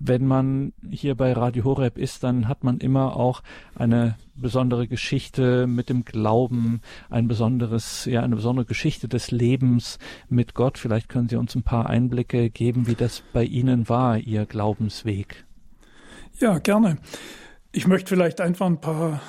wenn 0.00 0.26
man 0.26 0.72
hier 0.90 1.14
bei 1.14 1.32
Radio 1.32 1.64
Horeb 1.64 1.98
ist, 1.98 2.22
dann 2.22 2.48
hat 2.48 2.64
man 2.64 2.78
immer 2.78 3.16
auch 3.16 3.42
eine 3.74 4.16
besondere 4.34 4.86
Geschichte 4.86 5.66
mit 5.66 5.88
dem 5.88 6.04
Glauben, 6.04 6.80
ein 7.10 7.28
besonderes, 7.28 8.04
ja, 8.04 8.22
eine 8.22 8.36
besondere 8.36 8.66
Geschichte 8.66 9.08
des 9.08 9.30
Lebens 9.30 9.98
mit 10.28 10.54
Gott. 10.54 10.78
Vielleicht 10.78 11.08
können 11.08 11.28
Sie 11.28 11.36
uns 11.36 11.54
ein 11.54 11.62
paar 11.62 11.88
Einblicke 11.88 12.50
geben, 12.50 12.86
wie 12.86 12.94
das 12.94 13.22
bei 13.32 13.44
Ihnen 13.44 13.88
war, 13.88 14.18
Ihr 14.18 14.46
Glaubensweg. 14.46 15.44
Ja, 16.38 16.58
gerne. 16.58 16.98
Ich 17.72 17.86
möchte 17.86 18.10
vielleicht 18.10 18.40
einfach 18.40 18.66
ein 18.66 18.80
paar 18.80 19.20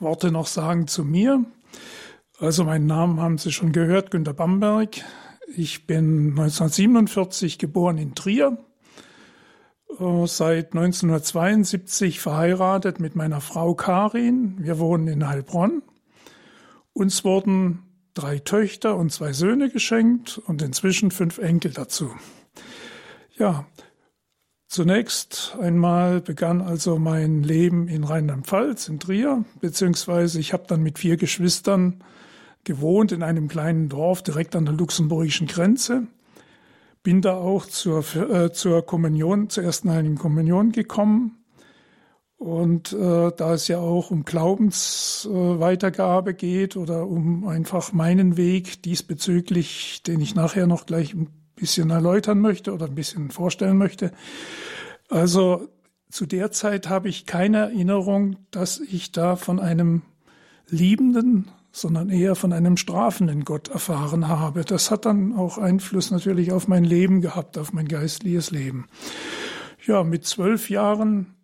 Worte 0.00 0.32
noch 0.32 0.46
sagen 0.46 0.88
zu 0.88 1.04
mir. 1.04 1.44
Also 2.38 2.64
meinen 2.64 2.86
Namen 2.86 3.20
haben 3.20 3.38
Sie 3.38 3.52
schon 3.52 3.72
gehört, 3.72 4.10
Günter 4.10 4.34
Bamberg. 4.34 4.96
Ich 5.54 5.86
bin 5.86 6.30
1947 6.30 7.58
geboren 7.58 7.98
in 7.98 8.14
Trier 8.14 8.58
seit 9.98 10.74
1972 10.74 12.20
verheiratet 12.20 13.00
mit 13.00 13.16
meiner 13.16 13.40
Frau 13.40 13.74
Karin. 13.74 14.56
Wir 14.58 14.78
wohnen 14.78 15.08
in 15.08 15.26
Heilbronn. 15.26 15.82
Uns 16.92 17.24
wurden 17.24 17.82
drei 18.14 18.38
Töchter 18.38 18.96
und 18.96 19.12
zwei 19.12 19.32
Söhne 19.32 19.70
geschenkt 19.70 20.38
und 20.38 20.62
inzwischen 20.62 21.10
fünf 21.10 21.38
Enkel 21.38 21.72
dazu. 21.72 22.10
Ja, 23.38 23.66
zunächst 24.68 25.56
einmal 25.60 26.20
begann 26.20 26.60
also 26.60 26.98
mein 26.98 27.42
Leben 27.42 27.88
in 27.88 28.04
Rheinland-Pfalz, 28.04 28.88
in 28.88 29.00
Trier, 29.00 29.44
beziehungsweise 29.60 30.40
ich 30.40 30.52
habe 30.52 30.64
dann 30.66 30.82
mit 30.82 30.98
vier 30.98 31.16
Geschwistern 31.16 32.02
gewohnt 32.64 33.12
in 33.12 33.22
einem 33.22 33.48
kleinen 33.48 33.88
Dorf 33.88 34.22
direkt 34.22 34.56
an 34.56 34.64
der 34.64 34.74
luxemburgischen 34.74 35.46
Grenze 35.46 36.06
bin 37.06 37.22
da 37.22 37.36
auch 37.36 37.64
zur, 37.66 38.04
äh, 38.16 38.50
zur 38.50 38.84
Kommunion, 38.84 39.48
zur 39.48 39.62
ersten 39.62 39.92
Heiligen 39.92 40.18
Kommunion 40.18 40.72
gekommen. 40.72 41.38
Und 42.36 42.92
äh, 42.92 43.30
da 43.30 43.54
es 43.54 43.68
ja 43.68 43.78
auch 43.78 44.10
um 44.10 44.24
Glaubensweitergabe 44.24 46.32
äh, 46.32 46.34
geht 46.34 46.76
oder 46.76 47.06
um 47.06 47.46
einfach 47.46 47.92
meinen 47.92 48.36
Weg 48.36 48.82
diesbezüglich, 48.82 50.02
den 50.02 50.20
ich 50.20 50.34
nachher 50.34 50.66
noch 50.66 50.84
gleich 50.84 51.14
ein 51.14 51.28
bisschen 51.54 51.90
erläutern 51.90 52.40
möchte 52.40 52.74
oder 52.74 52.86
ein 52.86 52.96
bisschen 52.96 53.30
vorstellen 53.30 53.78
möchte. 53.78 54.10
Also 55.08 55.68
zu 56.10 56.26
der 56.26 56.50
Zeit 56.50 56.88
habe 56.88 57.08
ich 57.08 57.24
keine 57.24 57.58
Erinnerung, 57.58 58.34
dass 58.50 58.80
ich 58.80 59.12
da 59.12 59.36
von 59.36 59.60
einem 59.60 60.02
liebenden 60.68 61.52
sondern 61.76 62.08
eher 62.08 62.36
von 62.36 62.54
einem 62.54 62.78
strafenden 62.78 63.44
Gott 63.44 63.68
erfahren 63.68 64.28
habe. 64.28 64.64
Das 64.64 64.90
hat 64.90 65.04
dann 65.04 65.34
auch 65.34 65.58
Einfluss 65.58 66.10
natürlich 66.10 66.50
auf 66.52 66.68
mein 66.68 66.84
Leben 66.84 67.20
gehabt, 67.20 67.58
auf 67.58 67.74
mein 67.74 67.86
geistliches 67.86 68.50
Leben. 68.50 68.86
Ja, 69.86 70.02
mit 70.02 70.24
zwölf 70.24 70.70
Jahren 70.70 71.34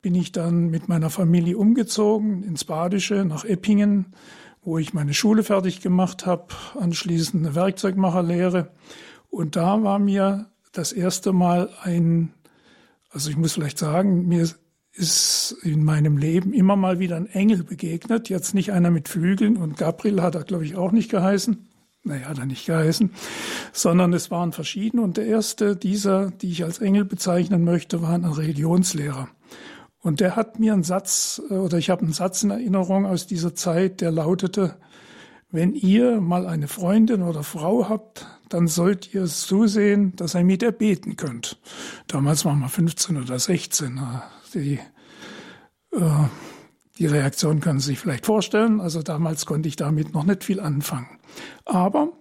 bin 0.00 0.14
ich 0.14 0.32
dann 0.32 0.70
mit 0.70 0.88
meiner 0.88 1.10
Familie 1.10 1.58
umgezogen 1.58 2.42
ins 2.42 2.64
Badische 2.64 3.26
nach 3.26 3.44
Eppingen, 3.44 4.14
wo 4.62 4.78
ich 4.78 4.94
meine 4.94 5.12
Schule 5.12 5.42
fertig 5.42 5.82
gemacht 5.82 6.24
habe, 6.24 6.46
anschließend 6.80 7.44
eine 7.44 7.54
Werkzeugmacherlehre. 7.54 8.70
Und 9.28 9.56
da 9.56 9.82
war 9.82 9.98
mir 9.98 10.46
das 10.72 10.92
erste 10.92 11.34
Mal 11.34 11.68
ein, 11.82 12.32
also 13.10 13.28
ich 13.28 13.36
muss 13.36 13.52
vielleicht 13.52 13.76
sagen, 13.76 14.26
mir 14.26 14.48
ist 14.96 15.56
in 15.62 15.84
meinem 15.84 16.16
Leben 16.16 16.52
immer 16.52 16.74
mal 16.74 16.98
wieder 16.98 17.16
ein 17.16 17.26
Engel 17.26 17.62
begegnet. 17.62 18.28
Jetzt 18.28 18.54
nicht 18.54 18.72
einer 18.72 18.90
mit 18.90 19.08
Flügeln 19.08 19.56
und 19.56 19.76
Gabriel 19.76 20.22
hat 20.22 20.34
er, 20.34 20.44
glaube 20.44 20.64
ich, 20.64 20.76
auch 20.76 20.92
nicht 20.92 21.10
geheißen. 21.10 21.68
Naja, 22.02 22.28
hat 22.28 22.38
er 22.38 22.46
nicht 22.46 22.66
geheißen, 22.66 23.10
sondern 23.72 24.12
es 24.12 24.30
waren 24.30 24.52
verschiedene. 24.52 25.02
Und 25.02 25.16
der 25.16 25.26
erste 25.26 25.76
dieser, 25.76 26.30
die 26.30 26.50
ich 26.50 26.64
als 26.64 26.78
Engel 26.78 27.04
bezeichnen 27.04 27.64
möchte, 27.64 28.00
war 28.00 28.10
ein 28.10 28.24
Religionslehrer. 28.24 29.28
Und 30.00 30.20
der 30.20 30.36
hat 30.36 30.60
mir 30.60 30.72
einen 30.72 30.84
Satz, 30.84 31.42
äh, 31.50 31.54
oder 31.54 31.78
ich 31.78 31.90
habe 31.90 32.02
einen 32.02 32.12
Satz 32.12 32.42
in 32.44 32.50
Erinnerung 32.50 33.06
aus 33.06 33.26
dieser 33.26 33.54
Zeit, 33.54 34.00
der 34.00 34.12
lautete, 34.12 34.76
wenn 35.50 35.74
ihr 35.74 36.20
mal 36.20 36.46
eine 36.46 36.68
Freundin 36.68 37.22
oder 37.22 37.42
Frau 37.42 37.88
habt, 37.88 38.26
dann 38.48 38.68
sollt 38.68 39.12
ihr 39.14 39.22
es 39.22 39.42
zusehen, 39.42 40.14
dass 40.16 40.34
ihr 40.34 40.44
mit 40.44 40.62
ihr 40.62 40.72
beten 40.72 41.16
könnt. 41.16 41.58
Damals 42.06 42.44
waren 42.44 42.60
wir 42.60 42.68
15 42.68 43.16
oder 43.16 43.38
16 43.38 44.00
die, 44.54 44.80
äh, 45.92 46.00
die 46.98 47.06
Reaktion 47.06 47.60
können 47.60 47.80
Sie 47.80 47.86
sich 47.86 47.98
vielleicht 47.98 48.26
vorstellen. 48.26 48.80
Also 48.80 49.02
damals 49.02 49.46
konnte 49.46 49.68
ich 49.68 49.76
damit 49.76 50.14
noch 50.14 50.24
nicht 50.24 50.44
viel 50.44 50.60
anfangen. 50.60 51.18
Aber 51.64 52.12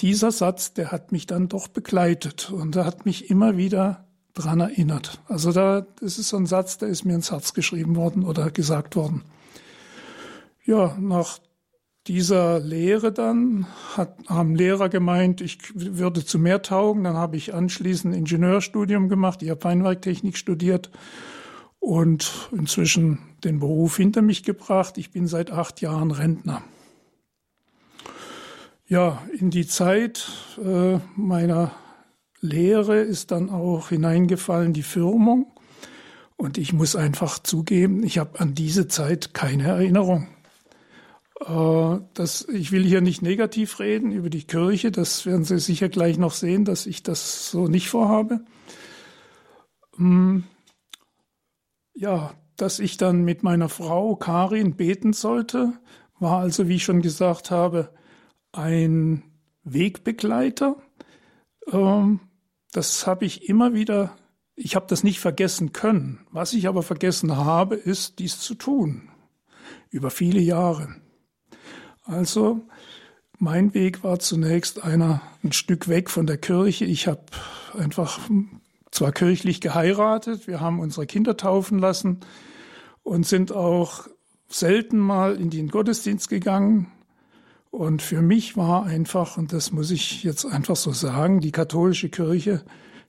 dieser 0.00 0.30
Satz, 0.30 0.72
der 0.72 0.92
hat 0.92 1.12
mich 1.12 1.26
dann 1.26 1.48
doch 1.48 1.68
begleitet 1.68 2.50
und 2.50 2.76
er 2.76 2.84
hat 2.84 3.06
mich 3.06 3.30
immer 3.30 3.56
wieder 3.56 4.06
dran 4.34 4.60
erinnert. 4.60 5.20
Also 5.26 5.52
da, 5.52 5.86
das 6.00 6.18
ist 6.18 6.28
so 6.28 6.36
ein 6.36 6.46
Satz, 6.46 6.78
der 6.78 6.88
ist 6.88 7.04
mir 7.04 7.14
ins 7.14 7.30
Herz 7.30 7.52
geschrieben 7.52 7.96
worden 7.96 8.24
oder 8.24 8.50
gesagt 8.50 8.96
worden. 8.96 9.22
Ja, 10.64 10.96
nach 10.98 11.38
dieser 12.06 12.60
Lehre 12.60 13.12
dann 13.12 13.66
hat, 13.96 14.16
haben 14.28 14.54
Lehrer 14.54 14.88
gemeint, 14.88 15.40
ich 15.40 15.58
würde 15.74 16.24
zu 16.24 16.38
mehr 16.38 16.62
taugen. 16.62 17.04
Dann 17.04 17.16
habe 17.16 17.36
ich 17.36 17.54
anschließend 17.54 18.14
Ingenieurstudium 18.14 19.08
gemacht. 19.08 19.42
Ich 19.42 19.50
habe 19.50 19.60
Feinwerktechnik 19.60 20.36
studiert 20.36 20.90
und 21.80 22.50
inzwischen 22.52 23.18
den 23.42 23.58
Beruf 23.58 23.96
hinter 23.96 24.22
mich 24.22 24.42
gebracht. 24.44 24.98
Ich 24.98 25.10
bin 25.10 25.26
seit 25.26 25.50
acht 25.50 25.80
Jahren 25.80 26.10
Rentner. 26.10 26.62
Ja, 28.86 29.22
in 29.38 29.50
die 29.50 29.66
Zeit 29.66 30.28
äh, 30.62 30.98
meiner 31.16 31.72
Lehre 32.40 33.00
ist 33.00 33.30
dann 33.30 33.50
auch 33.50 33.88
hineingefallen 33.88 34.72
die 34.72 34.82
Firmung. 34.82 35.52
Und 36.36 36.58
ich 36.58 36.72
muss 36.72 36.96
einfach 36.96 37.38
zugeben, 37.38 38.02
ich 38.02 38.18
habe 38.18 38.40
an 38.40 38.54
diese 38.54 38.88
Zeit 38.88 39.34
keine 39.34 39.64
Erinnerung. 39.64 40.26
Äh, 41.40 42.00
das, 42.14 42.48
ich 42.48 42.72
will 42.72 42.84
hier 42.84 43.00
nicht 43.00 43.22
negativ 43.22 43.78
reden 43.78 44.10
über 44.10 44.30
die 44.30 44.44
Kirche, 44.44 44.90
das 44.90 45.26
werden 45.26 45.44
Sie 45.44 45.58
sicher 45.58 45.88
gleich 45.88 46.18
noch 46.18 46.32
sehen, 46.32 46.64
dass 46.64 46.86
ich 46.86 47.02
das 47.02 47.50
so 47.50 47.68
nicht 47.68 47.88
vorhabe. 47.88 48.40
Hm, 49.96 50.44
ja, 51.94 52.34
dass 52.56 52.78
ich 52.78 52.96
dann 52.96 53.22
mit 53.22 53.42
meiner 53.42 53.68
Frau 53.68 54.16
Karin 54.16 54.76
beten 54.76 55.12
sollte, 55.12 55.72
war 56.18 56.40
also, 56.40 56.68
wie 56.68 56.76
ich 56.76 56.84
schon 56.84 57.02
gesagt 57.02 57.50
habe, 57.50 57.94
ein 58.52 59.22
Wegbegleiter. 59.64 60.76
Ähm, 61.72 62.20
das 62.72 63.06
habe 63.06 63.24
ich 63.24 63.48
immer 63.48 63.72
wieder, 63.72 64.16
ich 64.54 64.76
habe 64.76 64.86
das 64.88 65.02
nicht 65.02 65.20
vergessen 65.20 65.72
können. 65.72 66.26
Was 66.30 66.52
ich 66.52 66.68
aber 66.68 66.82
vergessen 66.82 67.36
habe, 67.36 67.74
ist, 67.76 68.18
dies 68.18 68.38
zu 68.38 68.54
tun. 68.54 69.08
Über 69.90 70.10
viele 70.10 70.40
Jahre. 70.40 70.94
Also, 72.02 72.66
mein 73.38 73.72
Weg 73.72 74.04
war 74.04 74.18
zunächst 74.18 74.84
einer 74.84 75.22
ein 75.42 75.52
Stück 75.52 75.88
weg 75.88 76.10
von 76.10 76.26
der 76.26 76.36
Kirche. 76.36 76.84
Ich 76.84 77.06
habe 77.06 77.24
einfach 77.72 78.20
zwar 78.90 79.12
kirchlich 79.12 79.60
geheiratet, 79.60 80.46
wir 80.46 80.60
haben 80.60 80.80
unsere 80.80 81.06
Kinder 81.06 81.36
taufen 81.36 81.78
lassen 81.78 82.20
und 83.02 83.26
sind 83.26 83.52
auch 83.52 84.08
selten 84.48 84.98
mal 84.98 85.36
in 85.36 85.50
den 85.50 85.68
Gottesdienst 85.68 86.28
gegangen. 86.28 86.90
Und 87.70 88.02
für 88.02 88.20
mich 88.20 88.56
war 88.56 88.84
einfach, 88.84 89.36
und 89.36 89.52
das 89.52 89.70
muss 89.70 89.92
ich 89.92 90.24
jetzt 90.24 90.44
einfach 90.44 90.76
so 90.76 90.92
sagen, 90.92 91.40
die 91.40 91.52
katholische 91.52 92.08
Kirche 92.08 92.64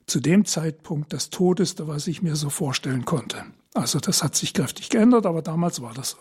zu 0.06 0.20
dem 0.20 0.44
Zeitpunkt 0.44 1.12
das 1.12 1.30
Todeste, 1.30 1.88
was 1.88 2.06
ich 2.06 2.22
mir 2.22 2.36
so 2.36 2.48
vorstellen 2.48 3.04
konnte. 3.04 3.44
Also 3.74 3.98
das 3.98 4.22
hat 4.22 4.36
sich 4.36 4.54
kräftig 4.54 4.88
geändert, 4.88 5.26
aber 5.26 5.42
damals 5.42 5.82
war 5.82 5.94
das 5.94 6.10
so. 6.10 6.18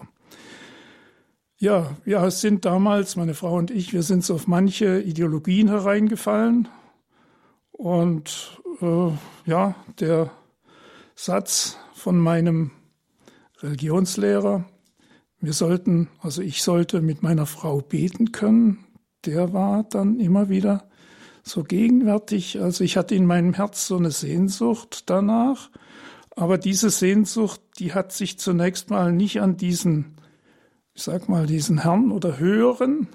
Ja, 1.57 1.95
wir 2.03 2.31
sind 2.31 2.65
damals, 2.65 3.15
meine 3.15 3.35
Frau 3.35 3.55
und 3.55 3.69
ich, 3.69 3.93
wir 3.93 4.01
sind 4.01 4.23
so 4.23 4.33
auf 4.33 4.47
manche 4.47 4.99
Ideologien 5.01 5.67
hereingefallen, 5.67 6.67
Und 7.81 8.61
äh, 8.79 9.09
ja, 9.47 9.73
der 9.99 10.29
Satz 11.15 11.79
von 11.93 12.19
meinem 12.19 12.69
Religionslehrer, 13.57 14.65
wir 15.39 15.53
sollten, 15.53 16.07
also 16.19 16.43
ich 16.43 16.61
sollte 16.61 17.01
mit 17.01 17.23
meiner 17.23 17.47
Frau 17.47 17.81
beten 17.81 18.31
können, 18.31 18.85
der 19.25 19.53
war 19.53 19.81
dann 19.81 20.19
immer 20.19 20.47
wieder 20.47 20.91
so 21.41 21.63
gegenwärtig. 21.63 22.61
Also 22.61 22.83
ich 22.83 22.97
hatte 22.97 23.15
in 23.15 23.25
meinem 23.25 23.55
Herz 23.55 23.87
so 23.87 23.97
eine 23.97 24.11
Sehnsucht 24.11 25.09
danach. 25.09 25.71
Aber 26.35 26.59
diese 26.59 26.91
Sehnsucht, 26.91 27.61
die 27.79 27.95
hat 27.95 28.11
sich 28.11 28.37
zunächst 28.37 28.91
mal 28.91 29.11
nicht 29.11 29.41
an 29.41 29.57
diesen, 29.57 30.17
ich 30.93 31.01
sag 31.01 31.29
mal, 31.29 31.47
diesen 31.47 31.79
Herrn 31.79 32.11
oder 32.11 32.37
Höheren 32.37 33.07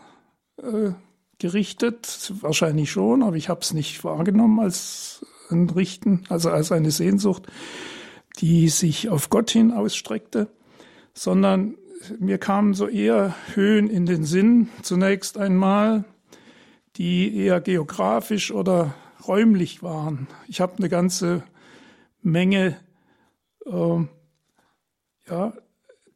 äh, 0.61 0.91
gerichtet. 1.39 2.33
Wahrscheinlich 2.41 2.91
schon, 2.91 3.23
aber 3.23 3.37
ich 3.37 3.49
habe 3.49 3.61
es 3.61 3.73
nicht 3.73 4.03
wahrgenommen 4.05 4.61
als 4.61 5.25
ein 5.51 5.69
Richten, 5.71 6.25
also 6.29 6.51
als 6.51 6.73
eine 6.73 6.91
Sehnsucht, 6.91 7.47
die 8.39 8.69
sich 8.69 9.09
auf 9.09 9.31
Gott 9.31 9.51
hin 9.51 9.73
ausstreckte, 9.73 10.49
sondern 11.15 11.77
mir 12.19 12.39
kamen 12.39 12.75
so 12.75 12.89
eher 12.89 13.35
Höhen 13.55 13.89
in 13.89 14.07
den 14.07 14.25
Sinn. 14.25 14.69
Zunächst 14.83 15.39
einmal 15.39 16.05
die 16.97 17.37
eher 17.37 17.61
geografisch 17.61 18.53
oder 18.53 18.95
räumlich 19.27 19.83
waren. 19.83 20.29
Ich 20.49 20.61
habe 20.61 20.79
eine 20.79 20.89
ganze 20.89 21.43
Menge 22.23 22.77
äh, 23.67 24.05
ja, 25.29 25.53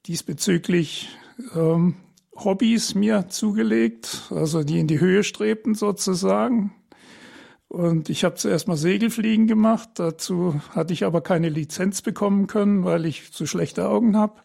diesbezüglich 0.07 1.09
ähm, 1.55 1.97
Hobbys 2.45 2.95
mir 2.95 3.29
zugelegt, 3.29 4.31
also 4.31 4.63
die 4.65 4.79
in 4.79 4.87
die 4.87 5.01
Höhe 5.01 5.25
strebten 5.25 5.75
sozusagen. 5.75 6.73
Und 7.69 8.11
ich 8.11 8.25
habe 8.25 8.35
zuerst 8.35 8.67
mal 8.67 8.77
Segelfliegen 8.77 9.47
gemacht. 9.47 9.91
Dazu 9.95 10.61
hatte 10.71 10.93
ich 10.93 11.05
aber 11.05 11.21
keine 11.21 11.49
Lizenz 11.49 12.03
bekommen 12.03 12.47
können, 12.49 12.85
weil 12.85 13.07
ich 13.07 13.33
zu 13.33 13.47
schlechte 13.47 13.89
Augen 13.89 14.17
habe. 14.17 14.41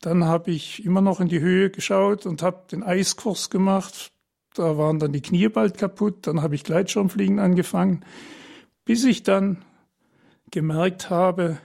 Dann 0.00 0.24
habe 0.24 0.52
ich 0.52 0.84
immer 0.84 1.00
noch 1.00 1.20
in 1.20 1.28
die 1.28 1.40
Höhe 1.40 1.70
geschaut 1.70 2.26
und 2.26 2.42
habe 2.42 2.62
den 2.70 2.82
Eiskurs 2.82 3.50
gemacht, 3.50 4.12
da 4.54 4.76
waren 4.76 4.98
dann 4.98 5.12
die 5.12 5.22
Knie 5.22 5.48
bald 5.48 5.78
kaputt. 5.78 6.26
Dann 6.26 6.42
habe 6.42 6.54
ich 6.54 6.64
Gleitschirmfliegen 6.64 7.38
angefangen, 7.38 8.04
bis 8.84 9.04
ich 9.04 9.22
dann 9.22 9.58
gemerkt 10.50 11.10
habe, 11.10 11.58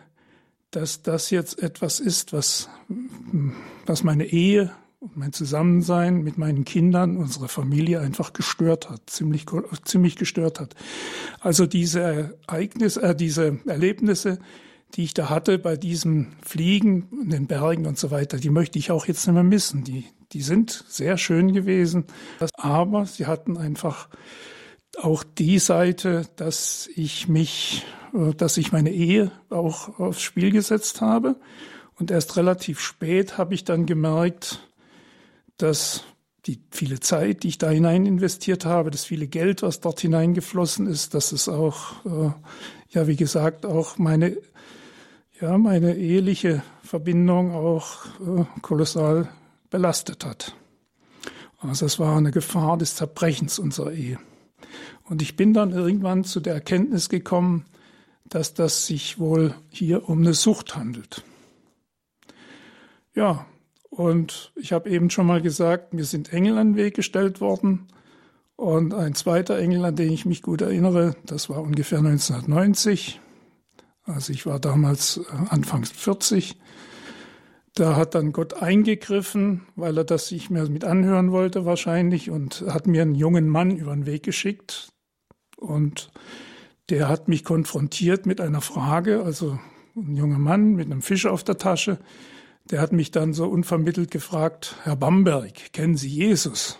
dass 0.71 1.01
das 1.01 1.29
jetzt 1.29 1.61
etwas 1.61 1.99
ist, 1.99 2.33
was, 2.33 2.69
was 3.85 4.03
meine 4.03 4.25
Ehe 4.25 4.71
und 4.99 5.17
mein 5.17 5.33
Zusammensein 5.33 6.23
mit 6.23 6.37
meinen 6.37 6.65
Kindern, 6.65 7.17
unserer 7.17 7.47
Familie 7.47 7.99
einfach 7.99 8.33
gestört 8.33 8.89
hat, 8.89 9.09
ziemlich, 9.09 9.45
ziemlich 9.83 10.15
gestört 10.15 10.59
hat. 10.59 10.75
Also 11.39 11.65
diese 11.65 12.35
Ereignisse, 12.47 13.01
äh, 13.01 13.15
diese 13.15 13.59
Erlebnisse, 13.65 14.39
die 14.93 15.03
ich 15.03 15.13
da 15.13 15.29
hatte 15.29 15.59
bei 15.59 15.75
diesem 15.75 16.33
Fliegen 16.41 17.09
in 17.21 17.29
den 17.29 17.47
Bergen 17.47 17.85
und 17.85 17.97
so 17.97 18.11
weiter, 18.11 18.37
die 18.37 18.49
möchte 18.49 18.79
ich 18.79 18.91
auch 18.91 19.07
jetzt 19.07 19.25
nicht 19.27 19.33
mehr 19.33 19.43
missen. 19.43 19.83
Die, 19.83 20.05
die 20.31 20.41
sind 20.41 20.85
sehr 20.87 21.17
schön 21.17 21.53
gewesen, 21.53 22.05
aber 22.55 23.05
sie 23.05 23.25
hatten 23.25 23.57
einfach 23.57 24.09
auch 25.01 25.23
die 25.23 25.59
Seite, 25.59 26.27
dass 26.37 26.89
ich 26.95 27.27
mich, 27.27 27.85
äh, 28.13 28.33
dass 28.33 28.57
ich 28.57 28.71
meine 28.71 28.91
Ehe 28.91 29.31
auch 29.49 29.99
aufs 29.99 30.21
Spiel 30.21 30.51
gesetzt 30.51 31.01
habe. 31.01 31.35
Und 31.97 32.11
erst 32.11 32.35
relativ 32.35 32.79
spät 32.81 33.37
habe 33.37 33.53
ich 33.53 33.63
dann 33.63 33.85
gemerkt, 33.85 34.59
dass 35.57 36.03
die 36.45 36.59
viele 36.69 36.99
Zeit, 36.99 37.43
die 37.43 37.49
ich 37.49 37.57
da 37.57 37.69
hinein 37.69 38.05
investiert 38.05 38.65
habe, 38.65 38.91
das 38.91 39.05
viele 39.05 39.27
Geld, 39.27 39.63
was 39.63 39.79
dort 39.79 39.99
hineingeflossen 39.99 40.87
ist, 40.87 41.13
dass 41.13 41.31
es 41.31 41.49
auch, 41.49 42.05
äh, 42.05 42.31
ja, 42.89 43.07
wie 43.07 43.15
gesagt, 43.15 43.65
auch 43.65 43.97
meine, 43.97 44.37
ja, 45.41 45.57
meine 45.57 45.95
eheliche 45.95 46.61
Verbindung 46.83 47.53
auch 47.53 48.05
äh, 48.19 48.45
kolossal 48.61 49.27
belastet 49.69 50.25
hat. 50.25 50.55
Also 51.59 51.85
es 51.87 51.99
war 51.99 52.15
eine 52.15 52.31
Gefahr 52.31 52.77
des 52.77 52.95
Zerbrechens 52.95 53.57
unserer 53.57 53.91
Ehe. 53.91 54.19
Und 55.03 55.21
ich 55.21 55.35
bin 55.35 55.53
dann 55.53 55.71
irgendwann 55.71 56.23
zu 56.23 56.39
der 56.39 56.53
Erkenntnis 56.53 57.09
gekommen, 57.09 57.65
dass 58.27 58.53
das 58.53 58.87
sich 58.87 59.19
wohl 59.19 59.55
hier 59.69 60.09
um 60.09 60.19
eine 60.19 60.33
Sucht 60.33 60.75
handelt. 60.75 61.23
Ja, 63.13 63.45
und 63.95 64.51
ich 64.55 64.73
habe 64.73 64.89
eben 64.89 65.09
schon 65.09 65.25
mal 65.25 65.41
gesagt, 65.41 65.93
mir 65.93 66.03
sind 66.03 66.33
Engel 66.33 66.57
an 66.57 66.73
den 66.73 66.75
Weg 66.75 66.95
gestellt 66.95 67.39
worden. 67.39 67.87
Und 68.57 68.93
ein 68.93 69.15
zweiter 69.15 69.57
Engel, 69.57 69.85
an 69.85 69.95
den 69.95 70.11
ich 70.11 70.25
mich 70.25 70.41
gut 70.41 70.61
erinnere, 70.61 71.15
das 71.25 71.49
war 71.49 71.61
ungefähr 71.61 71.99
1990. 71.99 73.21
Also 74.03 74.33
ich 74.33 74.45
war 74.45 74.59
damals 74.59 75.17
äh, 75.17 75.23
Anfangs 75.49 75.91
40. 75.91 76.57
Da 77.73 77.95
hat 77.95 78.15
dann 78.15 78.33
Gott 78.33 78.61
eingegriffen, 78.61 79.61
weil 79.77 79.97
er 79.97 80.03
das 80.03 80.27
sich 80.27 80.49
mehr 80.49 80.67
mit 80.69 80.83
anhören 80.83 81.31
wollte 81.31 81.63
wahrscheinlich 81.63 82.29
und 82.29 82.65
hat 82.67 82.87
mir 82.87 83.01
einen 83.01 83.15
jungen 83.15 83.47
Mann 83.47 83.77
über 83.77 83.93
den 83.93 84.05
Weg 84.05 84.23
geschickt 84.23 84.89
und 85.57 86.11
der 86.89 87.07
hat 87.07 87.29
mich 87.29 87.45
konfrontiert 87.45 88.25
mit 88.25 88.41
einer 88.41 88.61
Frage, 88.61 89.23
also 89.23 89.57
ein 89.95 90.15
junger 90.15 90.39
Mann 90.39 90.75
mit 90.75 90.85
einem 90.85 91.01
Fisch 91.01 91.25
auf 91.25 91.43
der 91.43 91.57
Tasche, 91.57 91.99
der 92.71 92.81
hat 92.81 92.91
mich 92.91 93.11
dann 93.11 93.33
so 93.33 93.47
unvermittelt 93.47 94.11
gefragt, 94.11 94.75
Herr 94.83 94.95
Bamberg, 94.95 95.71
kennen 95.73 95.97
Sie 95.97 96.09
Jesus? 96.09 96.77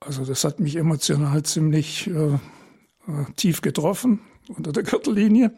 Also 0.00 0.24
das 0.24 0.44
hat 0.44 0.60
mich 0.60 0.76
emotional 0.76 1.42
ziemlich 1.42 2.08
äh, 2.08 2.34
äh 2.34 2.38
tief 3.36 3.60
getroffen 3.62 4.20
unter 4.48 4.72
der 4.72 4.82
Gürtellinie. 4.82 5.54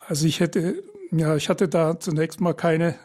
Also 0.00 0.26
ich 0.26 0.40
hätte, 0.40 0.82
ja, 1.10 1.36
ich 1.36 1.48
hatte 1.48 1.68
da 1.68 1.98
zunächst 1.98 2.40
mal 2.40 2.54
keine 2.54 2.96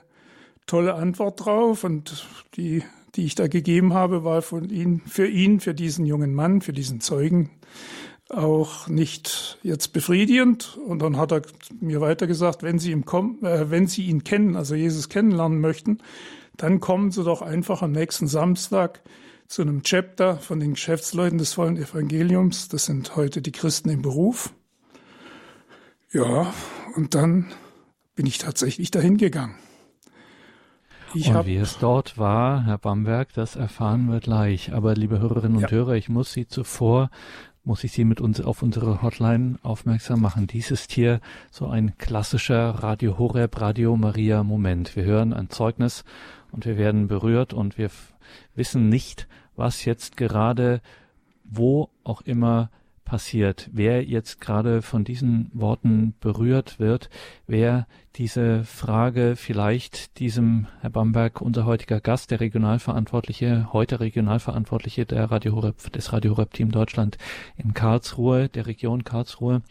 tolle 0.66 0.96
Antwort 0.96 1.46
drauf 1.46 1.84
und 1.84 2.28
die, 2.56 2.84
die 3.16 3.26
ich 3.26 3.36
da 3.36 3.48
gegeben 3.48 3.94
habe, 3.94 4.24
war 4.24 4.42
von 4.42 4.70
ihn, 4.70 5.02
für 5.08 5.28
ihn, 5.28 5.60
für 5.60 5.74
diesen 5.74 6.06
jungen 6.06 6.34
Mann, 6.34 6.62
für 6.62 6.74
diesen 6.74 7.02
Zeugen 7.02 7.50
auch 8.30 8.88
nicht 8.88 9.58
jetzt 9.64 9.94
befriedigend. 9.94 10.78
Und 10.78 11.02
dann 11.02 11.18
hat 11.18 11.32
er 11.32 11.42
mir 11.80 12.02
weiter 12.02 12.28
gesagt, 12.28 12.64
wenn 12.64 12.80
Sie, 12.80 12.92
ihm 12.92 13.06
kommen, 13.06 13.44
äh, 13.44 13.70
wenn 13.70 13.88
Sie 13.88 14.06
ihn 14.06 14.24
kennen, 14.24 14.56
also 14.56 14.76
Jesus 14.76 15.10
kennenlernen 15.10 15.60
möchten, 15.60 16.00
dann 16.56 16.80
kommen 16.80 17.12
Sie 17.12 17.24
doch 17.24 17.42
einfach 17.42 17.82
am 17.82 17.92
nächsten 17.92 18.28
Samstag 18.28 19.02
zu 19.48 19.64
einem 19.64 19.82
Chapter 19.82 20.38
von 20.38 20.60
den 20.60 20.76
Geschäftsleuten 20.76 21.40
des 21.40 21.54
vollen 21.54 21.78
Evangeliums. 21.78 22.68
Das 22.68 22.86
sind 22.86 23.16
heute 23.16 23.42
die 23.42 23.52
Christen 23.52 23.90
im 23.90 24.02
Beruf. 24.02 24.54
Ja, 26.12 26.54
und 26.96 27.16
dann 27.16 27.52
bin 28.16 28.26
ich 28.26 28.38
tatsächlich 28.38 28.92
dahin 28.92 29.18
gegangen. 29.18 29.56
Ich 31.14 31.34
und 31.34 31.46
wie 31.48 31.56
es 31.56 31.78
dort 31.80 32.18
war, 32.18 32.66
Herr 32.66 32.78
Bamberg, 32.78 33.34
das 33.34 33.56
erfahren 33.56 34.12
wir 34.12 34.20
gleich. 34.20 34.74
Aber 34.74 34.94
liebe 34.94 35.20
Hörerinnen 35.20 35.58
und 35.58 35.64
ja. 35.64 35.72
Hörer, 35.72 35.94
ich 35.94 36.10
muss 36.10 36.34
Sie 36.34 36.48
zuvor, 36.48 37.10
muss 37.64 37.84
ich 37.84 37.92
Sie 37.92 38.06
mit 38.06 38.22
uns 38.22 38.42
auf 38.42 38.64
unsere 38.64 39.02
Hotline 39.02 39.60
aufmerksam 39.62 40.22
machen. 40.22 40.48
Dies 40.48 40.72
ist 40.72 40.92
hier 40.92 41.20
so 41.52 41.68
ein 41.68 41.98
klassischer 41.98 42.70
Radio 42.70 43.18
Horeb, 43.18 43.60
Radio 43.60 43.96
Maria 43.98 44.44
Moment. 44.44 44.96
Wir 44.96 45.04
hören 45.04 45.34
ein 45.34 45.50
Zeugnis 45.50 46.04
und 46.52 46.66
wir 46.66 46.78
werden 46.78 47.08
berührt 47.08 47.54
und 47.54 47.78
wir 47.78 47.90
wissen 48.56 48.90
nicht, 48.90 49.28
was 49.56 49.86
jetzt 49.86 50.18
gerade 50.18 50.82
wo 51.44 51.90
auch 52.04 52.22
immer 52.22 52.70
passiert, 53.10 53.72
wer 53.74 54.06
jetzt 54.06 54.40
gerade 54.40 54.84
von 54.84 55.04
diesen 55.04 55.50
Worten 55.52 56.14
berührt 56.20 56.80
wird, 56.80 57.10
wer 57.48 57.88
diese 58.16 58.64
Frage 58.64 59.36
vielleicht 59.36 60.20
diesem 60.20 60.68
Herr 60.82 60.92
Bamberg, 60.92 61.42
unser 61.42 61.66
heutiger 61.66 62.02
Gast, 62.02 62.30
der 62.30 62.40
Regionalverantwortliche, 62.40 63.74
heute 63.74 64.00
Regionalverantwortliche 64.00 65.08
der 65.08 65.32
Radio 65.32 65.56
Horeb, 65.56 65.92
des 65.92 66.14
Radio 66.14 66.38
Horeb 66.38 66.54
Team 66.54 66.72
Deutschland 66.72 67.18
in 67.58 67.74
Karlsruhe, 67.74 68.48
der 68.48 68.68
Region 68.68 69.04
Karlsruhe, 69.04 69.64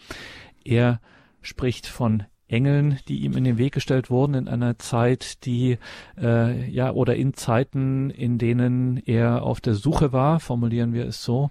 er 0.64 1.00
spricht 1.40 1.86
von 1.86 2.24
Engeln, 2.48 2.98
die 3.08 3.18
ihm 3.18 3.36
in 3.36 3.44
den 3.44 3.58
Weg 3.58 3.74
gestellt 3.74 4.10
wurden 4.10 4.34
in 4.34 4.48
einer 4.48 4.78
Zeit, 4.78 5.44
die 5.44 5.78
äh, 6.20 6.68
ja 6.70 6.90
oder 6.90 7.14
in 7.14 7.34
Zeiten, 7.34 8.10
in 8.10 8.38
denen 8.38 9.02
er 9.04 9.42
auf 9.42 9.60
der 9.60 9.74
Suche 9.74 10.12
war, 10.12 10.40
formulieren 10.40 10.92
wir 10.92 11.06
es 11.06 11.22
so. 11.22 11.50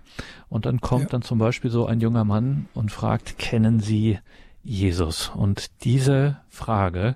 Und 0.49 0.65
dann 0.65 0.81
kommt 0.81 1.03
ja. 1.03 1.09
dann 1.09 1.21
zum 1.21 1.37
Beispiel 1.37 1.69
so 1.69 1.85
ein 1.85 1.99
junger 1.99 2.23
Mann 2.23 2.67
und 2.73 2.91
fragt: 2.91 3.37
Kennen 3.37 3.79
Sie 3.79 4.19
Jesus? 4.63 5.31
Und 5.35 5.83
diese 5.83 6.37
Frage 6.49 7.15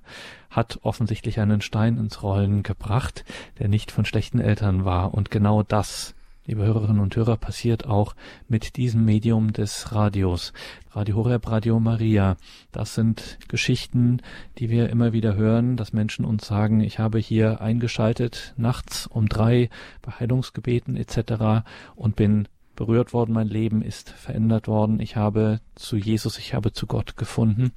hat 0.52 0.80
offensichtlich 0.84 1.40
einen 1.40 1.62
Stein 1.62 1.98
ins 1.98 2.22
Rollen 2.22 2.62
gebracht, 2.62 3.26
der 3.58 3.68
nicht 3.68 3.90
von 3.90 4.06
schlechten 4.06 4.40
Eltern 4.40 4.86
war. 4.86 5.14
Und 5.14 5.32
genau 5.32 5.64
das 5.64 6.14
liebe 6.52 6.66
Hörerinnen 6.66 7.00
und 7.00 7.16
Hörer, 7.16 7.38
passiert 7.38 7.86
auch 7.86 8.14
mit 8.50 8.76
diesem 8.76 9.06
Medium 9.06 9.54
des 9.54 9.94
Radios. 9.94 10.52
Radio 10.90 11.16
Horeb, 11.16 11.50
Radio 11.50 11.80
Maria. 11.80 12.36
Das 12.74 12.94
sind 12.94 13.40
Geschichten, 13.48 14.18
die 14.58 14.70
wir 14.70 14.90
immer 14.90 15.14
wieder 15.14 15.36
hören, 15.36 15.78
dass 15.78 15.94
Menschen 15.94 16.26
uns 16.26 16.46
sagen, 16.46 16.82
ich 16.82 17.00
habe 17.00 17.20
hier 17.20 17.62
eingeschaltet 17.62 18.54
nachts 18.58 19.08
um 19.08 19.30
drei 19.30 19.70
bei 20.02 20.12
Heilungsgebeten 20.12 20.98
etc. 20.98 21.64
und 21.96 22.18
bin 22.18 22.50
berührt 22.76 23.14
worden, 23.14 23.32
mein 23.32 23.48
Leben 23.48 23.82
ist 23.82 24.10
verändert 24.10 24.68
worden, 24.68 25.00
ich 25.00 25.16
habe 25.16 25.62
zu 25.76 25.96
Jesus, 25.96 26.38
ich 26.38 26.54
habe 26.54 26.74
zu 26.74 26.86
Gott 26.86 27.16
gefunden. 27.16 27.72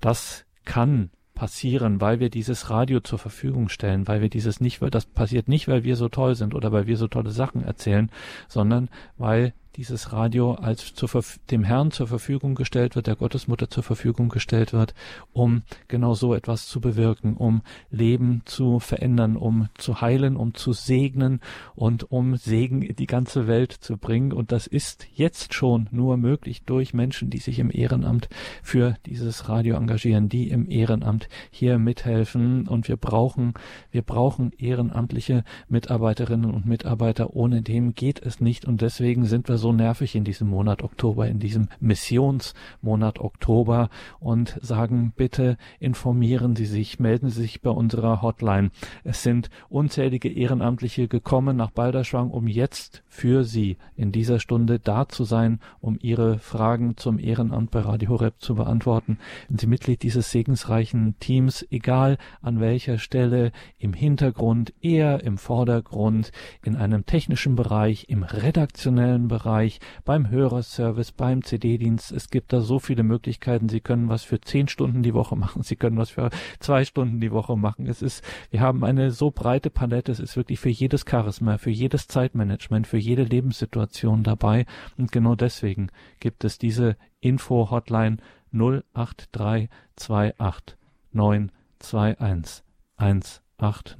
Das 0.00 0.44
kann 0.64 1.10
passieren, 1.34 2.00
weil 2.00 2.20
wir 2.20 2.30
dieses 2.30 2.70
Radio 2.70 3.00
zur 3.00 3.18
Verfügung 3.18 3.68
stellen, 3.68 4.06
weil 4.06 4.20
wir 4.20 4.28
dieses 4.28 4.60
nicht, 4.60 4.80
das 4.90 5.06
passiert 5.06 5.48
nicht, 5.48 5.68
weil 5.68 5.84
wir 5.84 5.96
so 5.96 6.08
toll 6.08 6.34
sind 6.34 6.54
oder 6.54 6.72
weil 6.72 6.86
wir 6.86 6.96
so 6.96 7.08
tolle 7.08 7.30
Sachen 7.30 7.64
erzählen, 7.64 8.10
sondern 8.48 8.88
weil 9.18 9.52
dieses 9.76 10.12
Radio 10.12 10.52
als 10.52 10.94
zu, 10.94 11.06
dem 11.50 11.64
Herrn 11.64 11.90
zur 11.90 12.06
Verfügung 12.06 12.54
gestellt 12.54 12.96
wird, 12.96 13.06
der 13.06 13.16
Gottesmutter 13.16 13.68
zur 13.68 13.82
Verfügung 13.82 14.28
gestellt 14.28 14.72
wird, 14.72 14.94
um 15.32 15.62
genau 15.88 16.14
so 16.14 16.34
etwas 16.34 16.66
zu 16.66 16.80
bewirken, 16.80 17.36
um 17.36 17.62
Leben 17.90 18.42
zu 18.44 18.78
verändern, 18.78 19.36
um 19.36 19.68
zu 19.74 20.00
heilen, 20.00 20.36
um 20.36 20.54
zu 20.54 20.72
segnen 20.72 21.40
und 21.74 22.10
um 22.10 22.36
Segen 22.36 22.82
in 22.82 22.96
die 22.96 23.06
ganze 23.06 23.46
Welt 23.46 23.72
zu 23.72 23.96
bringen. 23.96 24.32
Und 24.32 24.52
das 24.52 24.66
ist 24.66 25.06
jetzt 25.14 25.54
schon 25.54 25.88
nur 25.90 26.16
möglich 26.16 26.62
durch 26.64 26.94
Menschen, 26.94 27.30
die 27.30 27.38
sich 27.38 27.58
im 27.58 27.70
Ehrenamt 27.72 28.28
für 28.62 28.96
dieses 29.06 29.48
Radio 29.48 29.76
engagieren, 29.76 30.28
die 30.28 30.48
im 30.50 30.70
Ehrenamt 30.70 31.28
hier 31.50 31.78
mithelfen. 31.78 32.68
Und 32.68 32.88
wir 32.88 32.96
brauchen, 32.96 33.54
wir 33.90 34.02
brauchen 34.02 34.52
ehrenamtliche 34.56 35.44
Mitarbeiterinnen 35.68 36.52
und 36.52 36.66
Mitarbeiter. 36.66 37.34
Ohne 37.34 37.62
dem 37.62 37.94
geht 37.94 38.22
es 38.24 38.40
nicht. 38.40 38.64
Und 38.64 38.80
deswegen 38.80 39.24
sind 39.24 39.48
wir 39.48 39.58
so 39.58 39.63
so 39.64 39.72
nervig 39.72 40.14
in 40.14 40.24
diesem 40.24 40.50
Monat 40.50 40.82
Oktober, 40.82 41.26
in 41.26 41.38
diesem 41.38 41.68
Missionsmonat 41.80 43.18
Oktober 43.18 43.88
und 44.20 44.58
sagen, 44.60 45.14
bitte 45.16 45.56
informieren 45.80 46.54
Sie 46.54 46.66
sich, 46.66 47.00
melden 47.00 47.30
Sie 47.30 47.40
sich 47.40 47.62
bei 47.62 47.70
unserer 47.70 48.20
Hotline. 48.20 48.72
Es 49.04 49.22
sind 49.22 49.48
unzählige 49.70 50.28
Ehrenamtliche 50.28 51.08
gekommen 51.08 51.56
nach 51.56 51.70
Balderschwang, 51.70 52.30
um 52.30 52.46
jetzt 52.46 53.02
für 53.08 53.42
Sie 53.42 53.78
in 53.96 54.12
dieser 54.12 54.38
Stunde 54.38 54.80
da 54.80 55.08
zu 55.08 55.24
sein, 55.24 55.60
um 55.80 55.96
Ihre 55.98 56.38
Fragen 56.38 56.98
zum 56.98 57.18
Ehrenamt 57.18 57.70
bei 57.70 57.80
Radio 57.80 58.10
Horeb 58.10 58.34
zu 58.40 58.56
beantworten. 58.56 59.16
Wenn 59.48 59.58
Sie 59.58 59.66
Mitglied 59.66 60.02
dieses 60.02 60.30
segensreichen 60.30 61.14
Teams, 61.20 61.66
egal 61.70 62.18
an 62.42 62.60
welcher 62.60 62.98
Stelle, 62.98 63.50
im 63.78 63.94
Hintergrund, 63.94 64.74
eher 64.82 65.24
im 65.24 65.38
Vordergrund, 65.38 66.32
in 66.62 66.76
einem 66.76 67.06
technischen 67.06 67.56
Bereich, 67.56 68.10
im 68.10 68.24
redaktionellen 68.24 69.28
Bereich, 69.28 69.53
Bereich, 69.54 69.78
beim 70.04 70.30
Hörerservice, 70.30 71.12
beim 71.12 71.44
CD-Dienst. 71.44 72.10
Es 72.10 72.28
gibt 72.28 72.52
da 72.52 72.60
so 72.60 72.80
viele 72.80 73.04
Möglichkeiten. 73.04 73.68
Sie 73.68 73.80
können 73.80 74.08
was 74.08 74.24
für 74.24 74.40
zehn 74.40 74.66
Stunden 74.66 75.04
die 75.04 75.14
Woche 75.14 75.36
machen. 75.36 75.62
Sie 75.62 75.76
können 75.76 75.96
was 75.96 76.10
für 76.10 76.30
zwei 76.58 76.84
Stunden 76.84 77.20
die 77.20 77.30
Woche 77.30 77.56
machen. 77.56 77.86
Es 77.86 78.02
ist, 78.02 78.24
wir 78.50 78.58
haben 78.58 78.82
eine 78.82 79.12
so 79.12 79.30
breite 79.30 79.70
Palette. 79.70 80.10
Es 80.10 80.18
ist 80.18 80.36
wirklich 80.36 80.58
für 80.58 80.70
jedes 80.70 81.04
Charisma, 81.08 81.58
für 81.58 81.70
jedes 81.70 82.08
Zeitmanagement, 82.08 82.88
für 82.88 82.98
jede 82.98 83.22
Lebenssituation 83.22 84.24
dabei. 84.24 84.66
Und 84.98 85.12
genau 85.12 85.36
deswegen 85.36 85.90
gibt 86.18 86.42
es 86.42 86.58
diese 86.58 86.96
Info-Hotline 87.20 88.16
08328 88.52 90.76
921 91.12 92.64
180. 92.96 93.98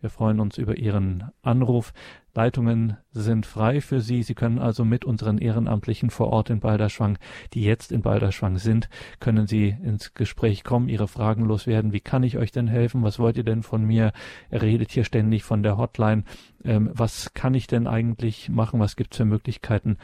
Wir 0.00 0.10
freuen 0.10 0.38
uns 0.38 0.56
über 0.56 0.76
Ihren 0.76 1.32
Anruf. 1.42 1.92
Leitungen 2.34 2.96
sind 3.12 3.46
frei 3.46 3.80
für 3.80 4.00
Sie. 4.00 4.22
Sie 4.22 4.34
können 4.34 4.58
also 4.58 4.84
mit 4.84 5.04
unseren 5.04 5.38
Ehrenamtlichen 5.38 6.10
vor 6.10 6.28
Ort 6.28 6.50
in 6.50 6.60
Balderschwang, 6.60 7.18
die 7.52 7.62
jetzt 7.62 7.92
in 7.92 8.02
Balderschwang 8.02 8.58
sind, 8.58 8.88
können 9.20 9.46
Sie 9.46 9.68
ins 9.68 10.14
Gespräch 10.14 10.64
kommen, 10.64 10.88
Ihre 10.88 11.06
Fragen 11.06 11.44
loswerden. 11.44 11.92
Wie 11.92 12.00
kann 12.00 12.24
ich 12.24 12.36
euch 12.36 12.50
denn 12.50 12.66
helfen? 12.66 13.02
Was 13.02 13.18
wollt 13.18 13.36
ihr 13.36 13.44
denn 13.44 13.62
von 13.62 13.84
mir? 13.84 14.12
Er 14.50 14.62
redet 14.62 14.90
hier 14.90 15.04
ständig 15.04 15.44
von 15.44 15.62
der 15.62 15.76
Hotline. 15.76 16.24
Ähm, 16.64 16.90
was 16.92 17.34
kann 17.34 17.54
ich 17.54 17.66
denn 17.68 17.86
eigentlich 17.86 18.48
machen? 18.48 18.80
Was 18.80 18.96
gibt's 18.96 19.16
für 19.16 19.24
Möglichkeiten? 19.24 19.96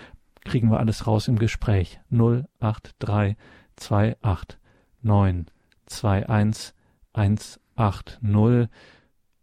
Kriegen 0.45 0.71
wir 0.71 0.79
alles 0.79 1.07
raus 1.07 1.29
im 1.29 1.39
Gespräch. 1.39 2.01
083 2.11 3.37
28 3.81 4.59
9 5.03 5.47
21 5.87 6.75
180 7.13 8.71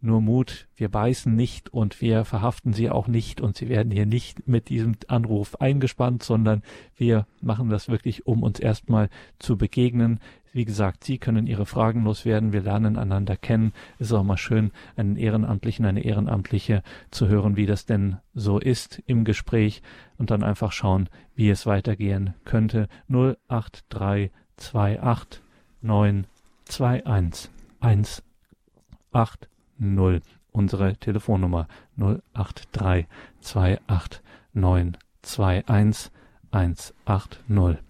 nur 0.00 0.20
Mut, 0.20 0.68
wir 0.76 0.88
beißen 0.88 1.34
nicht 1.34 1.72
und 1.72 2.00
wir 2.00 2.24
verhaften 2.24 2.72
sie 2.72 2.88
auch 2.88 3.08
nicht 3.08 3.40
und 3.40 3.56
sie 3.56 3.68
werden 3.68 3.90
hier 3.90 4.06
nicht 4.06 4.46
mit 4.46 4.68
diesem 4.68 4.94
Anruf 5.08 5.56
eingespannt, 5.56 6.22
sondern 6.22 6.62
wir 6.96 7.26
machen 7.40 7.68
das 7.68 7.88
wirklich, 7.88 8.24
um 8.26 8.44
uns 8.44 8.60
erstmal 8.60 9.08
zu 9.38 9.56
begegnen. 9.56 10.20
Wie 10.52 10.64
gesagt, 10.64 11.04
Sie 11.04 11.18
können 11.18 11.46
Ihre 11.46 11.66
Fragen 11.66 12.04
loswerden, 12.04 12.52
wir 12.52 12.62
lernen 12.62 12.96
einander 12.96 13.36
kennen. 13.36 13.72
Es 13.98 14.08
ist 14.08 14.14
auch 14.14 14.24
mal 14.24 14.38
schön, 14.38 14.72
einen 14.96 15.16
Ehrenamtlichen, 15.16 15.84
eine 15.84 16.04
Ehrenamtliche 16.04 16.82
zu 17.10 17.28
hören, 17.28 17.56
wie 17.56 17.66
das 17.66 17.84
denn 17.84 18.16
so 18.34 18.58
ist 18.58 19.02
im 19.06 19.24
Gespräch 19.24 19.82
und 20.16 20.30
dann 20.30 20.42
einfach 20.42 20.72
schauen, 20.72 21.10
wie 21.34 21.50
es 21.50 21.66
weitergehen 21.66 22.32
könnte. 22.44 22.88
08328 23.08 25.42
921 25.82 27.50
180 27.80 29.57
0. 29.78 30.20
Unsere 30.50 30.96
Telefonnummer 30.96 31.68
083 31.96 33.06
28 33.42 34.22
921 34.54 36.12
180. 36.50 37.82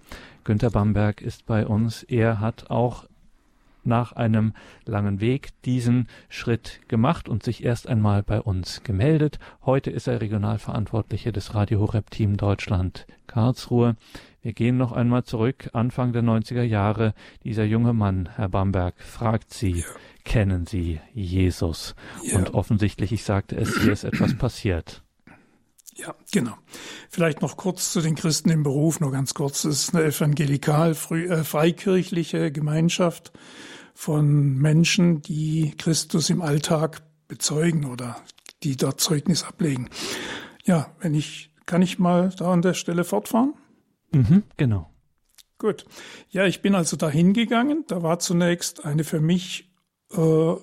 Günter 0.44 0.70
Bamberg 0.70 1.20
ist 1.20 1.46
bei 1.46 1.66
uns. 1.66 2.02
Er 2.02 2.40
hat 2.40 2.70
auch 2.70 3.07
nach 3.88 4.12
einem 4.12 4.52
langen 4.84 5.20
Weg 5.20 5.50
diesen 5.64 6.06
Schritt 6.28 6.80
gemacht 6.86 7.28
und 7.28 7.42
sich 7.42 7.64
erst 7.64 7.88
einmal 7.88 8.22
bei 8.22 8.40
uns 8.40 8.84
gemeldet. 8.84 9.40
Heute 9.66 9.90
ist 9.90 10.06
er 10.06 10.20
Regionalverantwortlicher 10.20 11.32
des 11.32 11.56
Radio 11.56 11.80
Horeb 11.80 12.10
Team 12.10 12.36
Deutschland 12.36 13.06
Karlsruhe. 13.26 13.96
Wir 14.40 14.52
gehen 14.52 14.76
noch 14.76 14.92
einmal 14.92 15.24
zurück, 15.24 15.70
Anfang 15.72 16.12
der 16.12 16.22
90er 16.22 16.62
Jahre. 16.62 17.12
Dieser 17.42 17.64
junge 17.64 17.92
Mann, 17.92 18.28
Herr 18.36 18.48
Bamberg, 18.48 18.94
fragt 19.00 19.52
Sie, 19.52 19.80
ja 19.80 19.86
kennen 20.28 20.66
sie 20.66 21.00
Jesus. 21.14 21.94
Ja. 22.22 22.36
Und 22.36 22.54
offensichtlich, 22.54 23.12
ich 23.12 23.24
sagte 23.24 23.56
es, 23.56 23.80
hier 23.80 23.92
ist 23.92 24.04
etwas 24.04 24.36
passiert. 24.36 25.02
Ja, 25.96 26.14
genau. 26.30 26.54
Vielleicht 27.08 27.42
noch 27.42 27.56
kurz 27.56 27.92
zu 27.92 28.00
den 28.00 28.14
Christen 28.14 28.50
im 28.50 28.62
Beruf, 28.62 29.00
nur 29.00 29.10
ganz 29.10 29.34
kurz. 29.34 29.64
Es 29.64 29.84
ist 29.84 29.94
eine 29.94 30.04
evangelikal 30.04 30.90
äh, 30.90 31.42
freikirchliche 31.42 32.52
Gemeinschaft 32.52 33.32
von 33.98 34.54
Menschen, 34.54 35.22
die 35.22 35.74
Christus 35.76 36.30
im 36.30 36.40
Alltag 36.40 37.02
bezeugen 37.26 37.84
oder 37.84 38.14
die 38.62 38.76
dort 38.76 39.00
Zeugnis 39.00 39.42
ablegen. 39.42 39.90
Ja, 40.64 40.94
wenn 41.00 41.14
ich, 41.14 41.52
kann 41.66 41.82
ich 41.82 41.98
mal 41.98 42.30
da 42.38 42.52
an 42.52 42.62
der 42.62 42.74
Stelle 42.74 43.02
fortfahren? 43.02 43.54
Mhm, 44.12 44.44
genau. 44.56 44.88
Gut. 45.58 45.84
Ja, 46.30 46.46
ich 46.46 46.62
bin 46.62 46.76
also 46.76 46.96
da 46.96 47.10
hingegangen. 47.10 47.86
Da 47.88 48.00
war 48.04 48.20
zunächst 48.20 48.84
eine 48.84 49.02
für 49.02 49.18
mich 49.18 49.68
äh, 50.12 50.54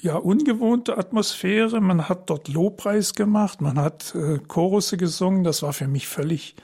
ja 0.00 0.16
ungewohnte 0.16 0.96
Atmosphäre. 0.96 1.82
Man 1.82 2.08
hat 2.08 2.30
dort 2.30 2.48
Lobpreis 2.48 3.12
gemacht, 3.12 3.60
man 3.60 3.78
hat 3.78 4.14
äh, 4.14 4.38
Chorusse 4.38 4.96
gesungen. 4.96 5.44
Das 5.44 5.62
war 5.62 5.74
für 5.74 5.88
mich 5.88 6.08
völlig 6.08 6.56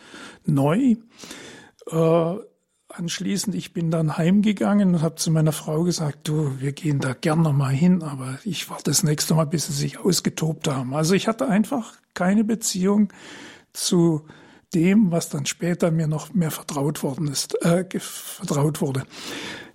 neu. 0.46 0.96
Äh, 1.90 2.34
anschließend, 2.96 3.54
ich 3.54 3.72
bin 3.72 3.90
dann 3.90 4.16
heimgegangen 4.16 4.94
und 4.94 5.02
habe 5.02 5.16
zu 5.16 5.30
meiner 5.30 5.52
Frau 5.52 5.82
gesagt, 5.82 6.28
du, 6.28 6.60
wir 6.60 6.72
gehen 6.72 7.00
da 7.00 7.14
gerne 7.14 7.52
mal 7.52 7.72
hin, 7.72 8.02
aber 8.02 8.38
ich 8.44 8.70
warte 8.70 8.84
das 8.90 9.02
nächste 9.02 9.34
Mal, 9.34 9.46
bis 9.46 9.66
sie 9.66 9.72
sich 9.72 9.98
ausgetobt 9.98 10.68
haben. 10.68 10.94
Also 10.94 11.14
ich 11.14 11.28
hatte 11.28 11.48
einfach 11.48 11.94
keine 12.14 12.44
Beziehung 12.44 13.12
zu 13.72 14.26
dem, 14.74 15.10
was 15.10 15.28
dann 15.28 15.46
später 15.46 15.90
mir 15.90 16.06
noch 16.06 16.34
mehr 16.34 16.50
vertraut 16.50 17.02
worden 17.02 17.28
ist, 17.28 17.60
äh, 17.64 17.84
vertraut 17.98 18.80
wurde. 18.80 19.04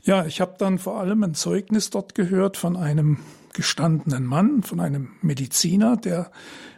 Ja, 0.01 0.25
ich 0.25 0.41
habe 0.41 0.55
dann 0.57 0.79
vor 0.79 0.99
allem 0.99 1.23
ein 1.23 1.33
Zeugnis 1.33 1.89
dort 1.89 2.15
gehört 2.15 2.57
von 2.57 2.75
einem 2.75 3.19
gestandenen 3.53 4.25
Mann, 4.25 4.63
von 4.63 4.79
einem 4.79 5.09
Mediziner, 5.21 5.97
der 5.97 6.31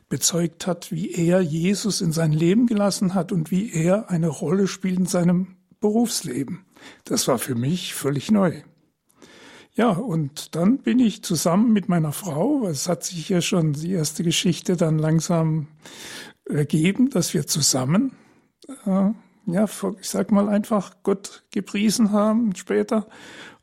bezeugt 0.10 0.68
hat, 0.68 0.92
wie 0.92 1.12
er 1.12 1.42
Jesus 1.42 2.02
in 2.02 2.12
sein 2.12 2.34
Leben 2.34 2.68
gelassen 2.68 3.14
hat 3.14 3.32
und 3.32 3.50
wie 3.50 3.72
er 3.72 4.10
eine 4.10 4.28
Rolle 4.28 4.68
spielt 4.68 5.00
in 5.00 5.06
seinem 5.06 5.56
Berufsleben. 5.82 6.66
Das 7.04 7.28
war 7.28 7.38
für 7.38 7.56
mich 7.56 7.94
völlig 7.94 8.32
neu. 8.32 8.62
Ja, 9.74 9.90
und 9.90 10.56
dann 10.56 10.78
bin 10.80 11.00
ich 11.00 11.24
zusammen 11.24 11.74
mit 11.74 11.90
meiner 11.90 12.14
Frau, 12.14 12.68
es 12.68 12.88
hat 12.88 13.04
sich 13.04 13.28
ja 13.30 13.42
schon 13.42 13.74
die 13.74 13.92
erste 13.92 14.24
Geschichte 14.24 14.78
dann 14.78 15.00
langsam 15.00 15.68
ergeben, 16.46 17.10
dass 17.10 17.34
wir 17.34 17.48
zusammen 17.48 18.14
äh, 18.86 19.12
ja, 19.48 19.66
ich 20.00 20.10
sag 20.10 20.32
mal 20.32 20.50
einfach 20.50 20.98
Gott 21.04 21.44
gepriesen 21.52 22.12
haben 22.12 22.56
später 22.56 23.08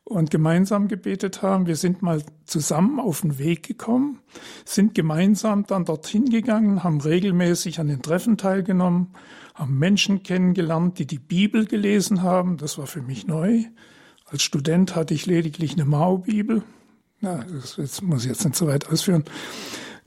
und 0.03 0.31
gemeinsam 0.31 0.87
gebetet 0.87 1.41
haben. 1.41 1.67
Wir 1.67 1.75
sind 1.75 2.01
mal 2.01 2.23
zusammen 2.45 2.99
auf 2.99 3.21
den 3.21 3.37
Weg 3.37 3.67
gekommen, 3.67 4.19
sind 4.65 4.95
gemeinsam 4.95 5.65
dann 5.65 5.85
dorthin 5.85 6.25
gegangen, 6.25 6.83
haben 6.83 6.99
regelmäßig 6.99 7.79
an 7.79 7.87
den 7.87 8.01
Treffen 8.01 8.37
teilgenommen, 8.37 9.13
haben 9.59 9.77
Menschen 9.77 10.23
kennengelernt, 10.23 10.99
die 10.99 11.05
die 11.05 11.19
Bibel 11.19 11.65
gelesen 11.65 12.23
haben. 12.23 12.57
Das 12.57 12.77
war 12.77 12.87
für 12.87 13.01
mich 13.01 13.27
neu. 13.27 13.65
Als 14.25 14.41
Student 14.41 14.95
hatte 14.95 15.13
ich 15.13 15.25
lediglich 15.25 15.73
eine 15.73 15.85
Mao-Bibel. 15.85 16.63
Das, 17.21 17.75
das 17.75 18.01
muss 18.01 18.23
ich 18.23 18.29
jetzt 18.29 18.45
nicht 18.45 18.55
so 18.55 18.67
weit 18.67 18.87
ausführen. 18.89 19.25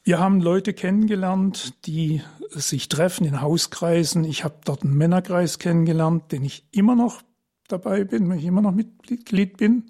Wir 0.05 0.19
haben 0.19 0.41
Leute 0.41 0.73
kennengelernt, 0.73 1.75
die 1.87 2.23
sich 2.49 2.89
treffen 2.89 3.27
in 3.27 3.41
Hauskreisen. 3.41 4.25
Ich 4.25 4.43
habe 4.43 4.57
dort 4.65 4.83
einen 4.83 4.97
Männerkreis 4.97 5.59
kennengelernt, 5.59 6.33
den 6.33 6.45
ich 6.45 6.67
immer 6.73 6.97
noch 6.97 7.23
dabei 7.69 8.05
bin, 8.05 8.29
wenn 8.31 8.39
ich 8.39 8.45
immer 8.47 8.63
noch 8.63 8.73
Mitglied 8.73 9.59
bin. 9.59 9.85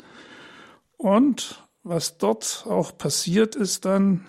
Und 0.97 1.63
was 1.85 2.19
dort 2.19 2.67
auch 2.69 2.99
passiert 2.99 3.55
ist 3.55 3.85
dann, 3.85 4.27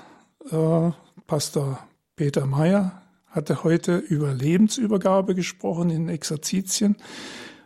äh, 0.52 0.92
Pastor 1.26 1.80
Peter 2.16 2.46
Meyer 2.46 3.03
hatte 3.34 3.64
heute 3.64 3.98
über 3.98 4.32
Lebensübergabe 4.32 5.34
gesprochen 5.34 5.90
in 5.90 6.08
Exerzitien. 6.08 6.96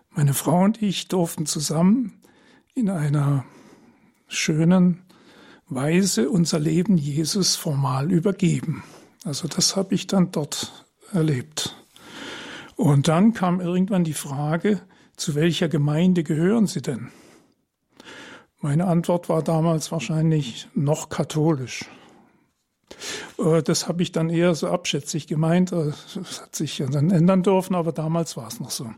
Meine 0.09 0.33
Frau 0.33 0.63
und 0.63 0.81
ich 0.81 1.09
durften 1.09 1.45
zusammen 1.45 2.21
in 2.73 2.89
einer 2.89 3.43
schönen 4.27 5.03
Weise 5.67 6.29
unser 6.29 6.59
Leben 6.59 6.97
Jesus 6.97 7.57
formal 7.57 8.11
übergeben. 8.13 8.83
Also 9.25 9.49
das 9.49 9.75
habe 9.75 9.93
ich 9.93 10.07
dann 10.07 10.31
dort 10.31 10.85
erlebt. 11.11 11.75
Und 12.77 13.09
dann 13.09 13.33
kam 13.33 13.59
irgendwann 13.59 14.05
die 14.05 14.13
Frage, 14.13 14.81
zu 15.17 15.35
welcher 15.35 15.67
Gemeinde 15.67 16.23
gehören 16.23 16.67
Sie 16.67 16.81
denn? 16.81 17.11
Meine 18.61 18.87
Antwort 18.87 19.27
war 19.27 19.43
damals 19.43 19.91
wahrscheinlich 19.91 20.69
noch 20.73 21.09
katholisch. 21.09 21.85
Äh, 23.37 23.63
das 23.63 23.87
habe 23.87 24.03
ich 24.03 24.11
dann 24.11 24.29
eher 24.29 24.55
so 24.55 24.67
abschätzig 24.67 25.27
gemeint. 25.27 25.71
Äh, 25.71 25.91
das 26.15 26.41
hat 26.41 26.55
sich 26.55 26.83
dann 26.89 27.11
ändern 27.11 27.43
dürfen, 27.43 27.75
aber 27.75 27.91
damals 27.91 28.37
war 28.37 28.47
es 28.47 28.59
noch 28.59 28.71
so. 28.71 28.89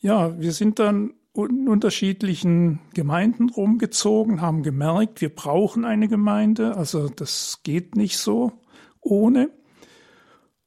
Ja, 0.00 0.38
wir 0.38 0.52
sind 0.52 0.78
dann 0.78 1.14
in 1.36 1.68
unterschiedlichen 1.68 2.78
Gemeinden 2.94 3.48
rumgezogen, 3.48 4.40
haben 4.40 4.62
gemerkt, 4.62 5.20
wir 5.20 5.34
brauchen 5.34 5.84
eine 5.84 6.08
Gemeinde. 6.08 6.76
Also 6.76 7.08
das 7.08 7.60
geht 7.64 7.96
nicht 7.96 8.18
so 8.18 8.52
ohne. 9.00 9.50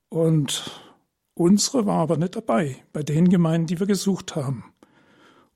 Und 0.10 0.72
unsere 1.34 1.86
war 1.86 2.00
aber 2.00 2.18
nicht 2.18 2.36
dabei, 2.36 2.78
bei 2.92 3.04
den 3.04 3.30
Gemeinden, 3.30 3.68
die 3.68 3.80
wir 3.80 3.88
gesucht 3.88 4.36
haben. 4.36 4.66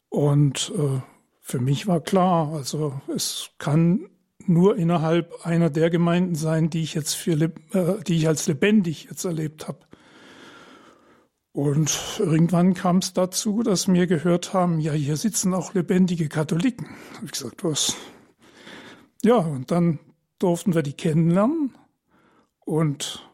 Und 0.09 0.71
äh, 0.77 1.01
für 1.39 1.59
mich 1.59 1.87
war 1.87 1.99
klar, 1.99 2.53
also 2.53 3.01
es 3.13 3.49
kann 3.57 4.10
nur 4.47 4.77
innerhalb 4.77 5.45
einer 5.45 5.69
der 5.69 5.89
Gemeinden 5.89 6.35
sein, 6.35 6.69
die 6.69 6.81
ich 6.81 6.93
jetzt 6.93 7.13
für, 7.13 7.33
äh, 7.33 8.03
die 8.05 8.17
ich 8.17 8.27
als 8.27 8.47
lebendig 8.47 9.05
jetzt 9.09 9.25
erlebt 9.25 9.67
habe. 9.67 9.79
Und 11.53 12.19
irgendwann 12.19 12.73
kam 12.73 12.97
es 12.97 13.13
dazu, 13.13 13.61
dass 13.61 13.87
wir 13.91 14.07
gehört 14.07 14.53
haben, 14.53 14.79
ja, 14.79 14.93
hier 14.93 15.17
sitzen 15.17 15.53
auch 15.53 15.73
lebendige 15.73 16.29
Katholiken. 16.29 16.87
Habe 17.15 17.25
ich 17.25 17.31
gesagt, 17.31 17.63
was? 17.63 17.95
Ja, 19.21 19.35
und 19.35 19.69
dann 19.69 19.99
durften 20.39 20.73
wir 20.73 20.81
die 20.81 20.93
kennenlernen. 20.93 21.75
Und 22.59 23.29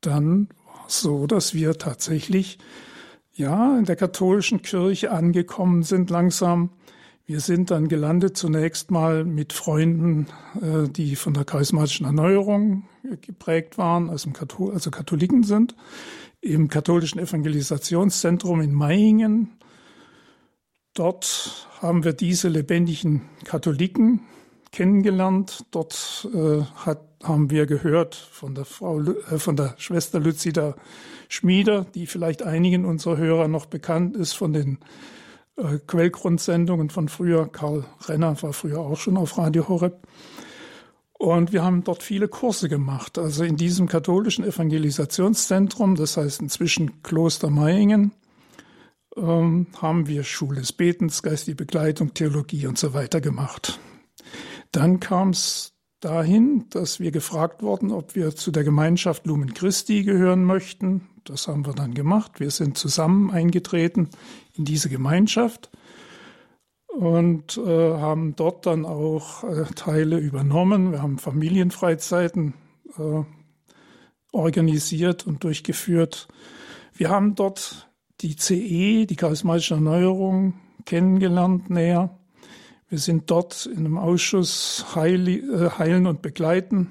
dann 0.00 0.48
war 0.66 0.86
es 0.88 1.00
so, 1.00 1.26
dass 1.26 1.52
wir 1.52 1.74
tatsächlich 1.74 2.58
ja 3.32 3.78
in 3.78 3.84
der 3.84 3.96
katholischen 3.96 4.62
Kirche 4.62 5.10
angekommen 5.10 5.82
sind 5.82 6.08
langsam 6.08 6.70
wir 7.26 7.40
sind 7.40 7.70
dann 7.70 7.88
gelandet 7.88 8.36
zunächst 8.36 8.90
mal 8.90 9.24
mit 9.24 9.52
Freunden, 9.52 10.26
äh, 10.60 10.88
die 10.88 11.16
von 11.16 11.34
der 11.34 11.44
charismatischen 11.44 12.06
Erneuerung 12.06 12.84
geprägt 13.20 13.78
waren, 13.78 14.10
also, 14.10 14.30
Kathol 14.30 14.78
Katholiken 14.78 15.42
sind, 15.42 15.74
im 16.40 16.68
katholischen 16.68 17.18
Evangelisationszentrum 17.20 18.60
in 18.60 18.72
Mayingen. 18.72 19.58
Dort 20.92 21.68
haben 21.80 22.04
wir 22.04 22.12
diese 22.12 22.48
lebendigen 22.48 23.22
Katholiken 23.44 24.20
kennengelernt. 24.70 25.64
Dort 25.70 26.28
äh, 26.34 26.62
hat, 26.76 27.00
haben 27.22 27.50
wir 27.50 27.66
gehört 27.66 28.14
von 28.14 28.54
der 28.54 28.66
Frau, 28.66 29.00
äh, 29.00 29.38
von 29.38 29.56
der 29.56 29.74
Schwester 29.78 30.20
Lützida 30.20 30.76
Schmieder, 31.28 31.86
die 31.94 32.06
vielleicht 32.06 32.42
einigen 32.42 32.84
unserer 32.84 33.16
Hörer 33.16 33.48
noch 33.48 33.66
bekannt 33.66 34.14
ist 34.14 34.34
von 34.34 34.52
den 34.52 34.78
äh, 35.56 35.78
Quellgrundsendungen 35.86 36.90
von 36.90 37.08
früher. 37.08 37.48
Karl 37.50 37.84
Renner 38.06 38.40
war 38.42 38.52
früher 38.52 38.80
auch 38.80 38.98
schon 38.98 39.16
auf 39.16 39.38
Radio 39.38 39.68
Horeb. 39.68 40.06
Und 41.12 41.52
wir 41.52 41.62
haben 41.64 41.84
dort 41.84 42.02
viele 42.02 42.28
Kurse 42.28 42.68
gemacht. 42.68 43.18
Also 43.18 43.44
in 43.44 43.56
diesem 43.56 43.88
katholischen 43.88 44.44
Evangelisationszentrum, 44.44 45.94
das 45.94 46.16
heißt 46.16 46.42
inzwischen 46.42 47.02
Kloster 47.02 47.50
Mayingen, 47.50 48.12
ähm, 49.16 49.68
haben 49.80 50.06
wir 50.06 50.24
Schule 50.24 50.60
des 50.60 50.72
Betens, 50.72 51.22
geistige 51.22 51.56
Begleitung, 51.56 52.14
Theologie 52.14 52.66
und 52.66 52.78
so 52.78 52.94
weiter 52.94 53.20
gemacht. 53.20 53.78
Dann 54.72 54.98
kam 54.98 55.30
es 55.30 55.72
dahin, 56.00 56.66
dass 56.70 57.00
wir 57.00 57.12
gefragt 57.12 57.62
wurden, 57.62 57.92
ob 57.92 58.14
wir 58.14 58.34
zu 58.34 58.50
der 58.50 58.64
Gemeinschaft 58.64 59.26
Lumen 59.26 59.54
Christi 59.54 60.02
gehören 60.02 60.44
möchten. 60.44 61.08
Das 61.24 61.48
haben 61.48 61.66
wir 61.66 61.72
dann 61.72 61.94
gemacht. 61.94 62.40
Wir 62.40 62.50
sind 62.50 62.76
zusammen 62.76 63.30
eingetreten 63.30 64.10
in 64.52 64.64
diese 64.64 64.88
Gemeinschaft 64.88 65.70
und 66.88 67.56
äh, 67.58 67.94
haben 67.94 68.36
dort 68.36 68.66
dann 68.66 68.84
auch 68.84 69.42
äh, 69.44 69.64
Teile 69.74 70.18
übernommen. 70.18 70.92
Wir 70.92 71.02
haben 71.02 71.18
Familienfreizeiten 71.18 72.54
äh, 72.98 73.24
organisiert 74.32 75.26
und 75.26 75.42
durchgeführt. 75.44 76.28
Wir 76.94 77.08
haben 77.08 77.34
dort 77.34 77.88
die 78.20 78.36
CE, 78.36 79.06
die 79.06 79.16
charismatische 79.16 79.74
Erneuerung, 79.74 80.54
kennengelernt 80.84 81.70
näher. 81.70 82.18
Wir 82.88 82.98
sind 82.98 83.30
dort 83.30 83.66
in 83.66 83.78
einem 83.78 83.98
Ausschuss 83.98 84.94
Heili, 84.94 85.38
äh, 85.38 85.70
Heilen 85.78 86.06
und 86.06 86.22
Begleiten. 86.22 86.90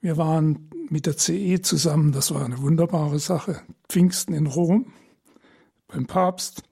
Wir 0.00 0.16
waren 0.16 0.70
mit 0.90 1.06
der 1.06 1.16
CE 1.16 1.60
zusammen, 1.60 2.12
das 2.12 2.32
war 2.32 2.44
eine 2.44 2.62
wunderbare 2.62 3.18
Sache. 3.18 3.62
Pfingsten 3.88 4.32
in 4.32 4.46
Rom 4.46 4.92
beim 5.88 6.06
Papst. 6.06 6.62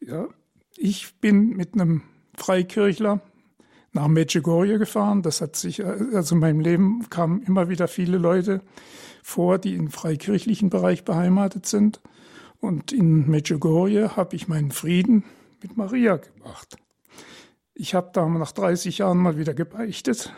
Ja, 0.00 0.28
ich 0.76 1.16
bin 1.20 1.50
mit 1.50 1.74
einem 1.74 2.02
Freikirchler 2.36 3.20
nach 3.92 4.08
Medjugorje 4.08 4.78
gefahren. 4.78 5.22
Das 5.22 5.40
hat 5.40 5.56
sich, 5.56 5.84
also 5.84 6.34
in 6.34 6.40
meinem 6.40 6.60
Leben 6.60 7.08
kamen 7.10 7.42
immer 7.42 7.68
wieder 7.68 7.88
viele 7.88 8.16
Leute 8.16 8.62
vor, 9.22 9.58
die 9.58 9.74
im 9.74 9.90
freikirchlichen 9.90 10.70
Bereich 10.70 11.04
beheimatet 11.04 11.66
sind. 11.66 12.00
Und 12.60 12.92
in 12.92 13.28
Medjugorje 13.28 14.16
habe 14.16 14.36
ich 14.36 14.48
meinen 14.48 14.70
Frieden 14.70 15.24
mit 15.62 15.76
Maria 15.76 16.16
gemacht. 16.16 16.76
Ich 17.74 17.94
habe 17.94 18.10
da 18.12 18.26
nach 18.26 18.52
30 18.52 18.98
Jahren 18.98 19.18
mal 19.18 19.36
wieder 19.38 19.54
gebeichtet. 19.54 20.32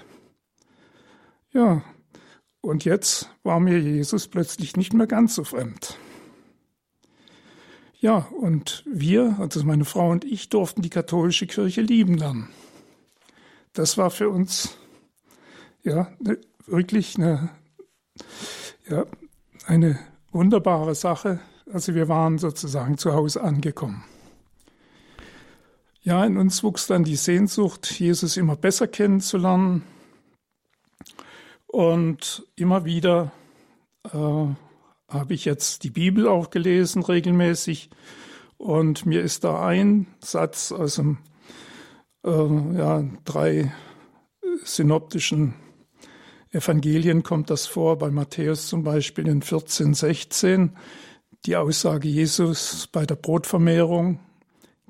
Ja, 1.53 1.83
und 2.61 2.85
jetzt 2.85 3.31
war 3.43 3.61
mir 3.61 3.79
Jesus 3.79 4.29
plötzlich 4.29 4.77
nicht 4.77 4.93
mehr 4.93 5.07
ganz 5.07 5.35
so 5.35 5.45
fremd. 5.45 5.97
Ja, 8.01 8.29
und 8.41 8.83
wir, 8.87 9.37
also 9.39 9.63
meine 9.65 9.85
Frau 9.85 10.11
und 10.11 10.25
ich, 10.25 10.49
durften 10.49 10.81
die 10.81 10.91
katholische 10.91 11.47
Kirche 11.47 11.83
lieben 11.83 12.15
lernen. 12.17 12.49
Das 13.75 13.99
war 13.99 14.11
für 14.11 14.31
uns 14.31 14.77
ja 15.83 16.11
ne, 16.19 16.39
wirklich 16.67 17.17
eine, 17.17 17.51
ja, 18.89 19.05
eine 19.67 19.99
wunderbare 20.33 20.95
Sache. 20.95 21.41
Also 21.73 21.95
wir 21.95 22.09
waren 22.09 22.39
sozusagen 22.39 22.97
zu 22.97 23.13
Hause 23.13 23.43
angekommen. 23.43 24.03
Ja, 26.03 26.25
in 26.25 26.39
uns 26.39 26.63
wuchs 26.63 26.87
dann 26.87 27.05
die 27.05 27.17
Sehnsucht, 27.17 28.01
Jesus 28.01 28.39
immer 28.39 28.57
besser 28.57 28.89
kennenzulernen. 28.89 29.83
Und 31.71 32.45
immer 32.57 32.85
wieder 32.85 33.31
äh, 34.13 34.19
habe 34.19 35.35
ich 35.35 35.45
jetzt 35.45 35.85
die 35.85 35.91
Bibel 35.91 36.27
auch 36.27 36.51
gelesen 36.51 37.05
regelmäßig. 37.05 37.91
Und 38.59 39.07
mir 39.07 39.23
ist 39.23 39.45
da 39.45 39.65
ein 39.65 40.09
Satz 40.19 40.73
aus 40.73 40.97
dem 40.97 41.19
äh, 42.25 42.77
ja, 42.77 43.05
drei 43.25 43.73
synoptischen 44.65 45.55
Evangelien 46.51 47.23
kommt 47.23 47.51
das 47.51 47.67
vor, 47.67 47.99
bei 47.99 48.11
Matthäus 48.11 48.67
zum 48.67 48.83
Beispiel 48.83 49.29
in 49.29 49.41
14, 49.41 49.95
16, 49.95 50.77
die 51.47 51.55
Aussage 51.55 52.09
Jesus 52.09 52.89
bei 52.89 53.07
der 53.07 53.15
Brotvermehrung, 53.15 54.19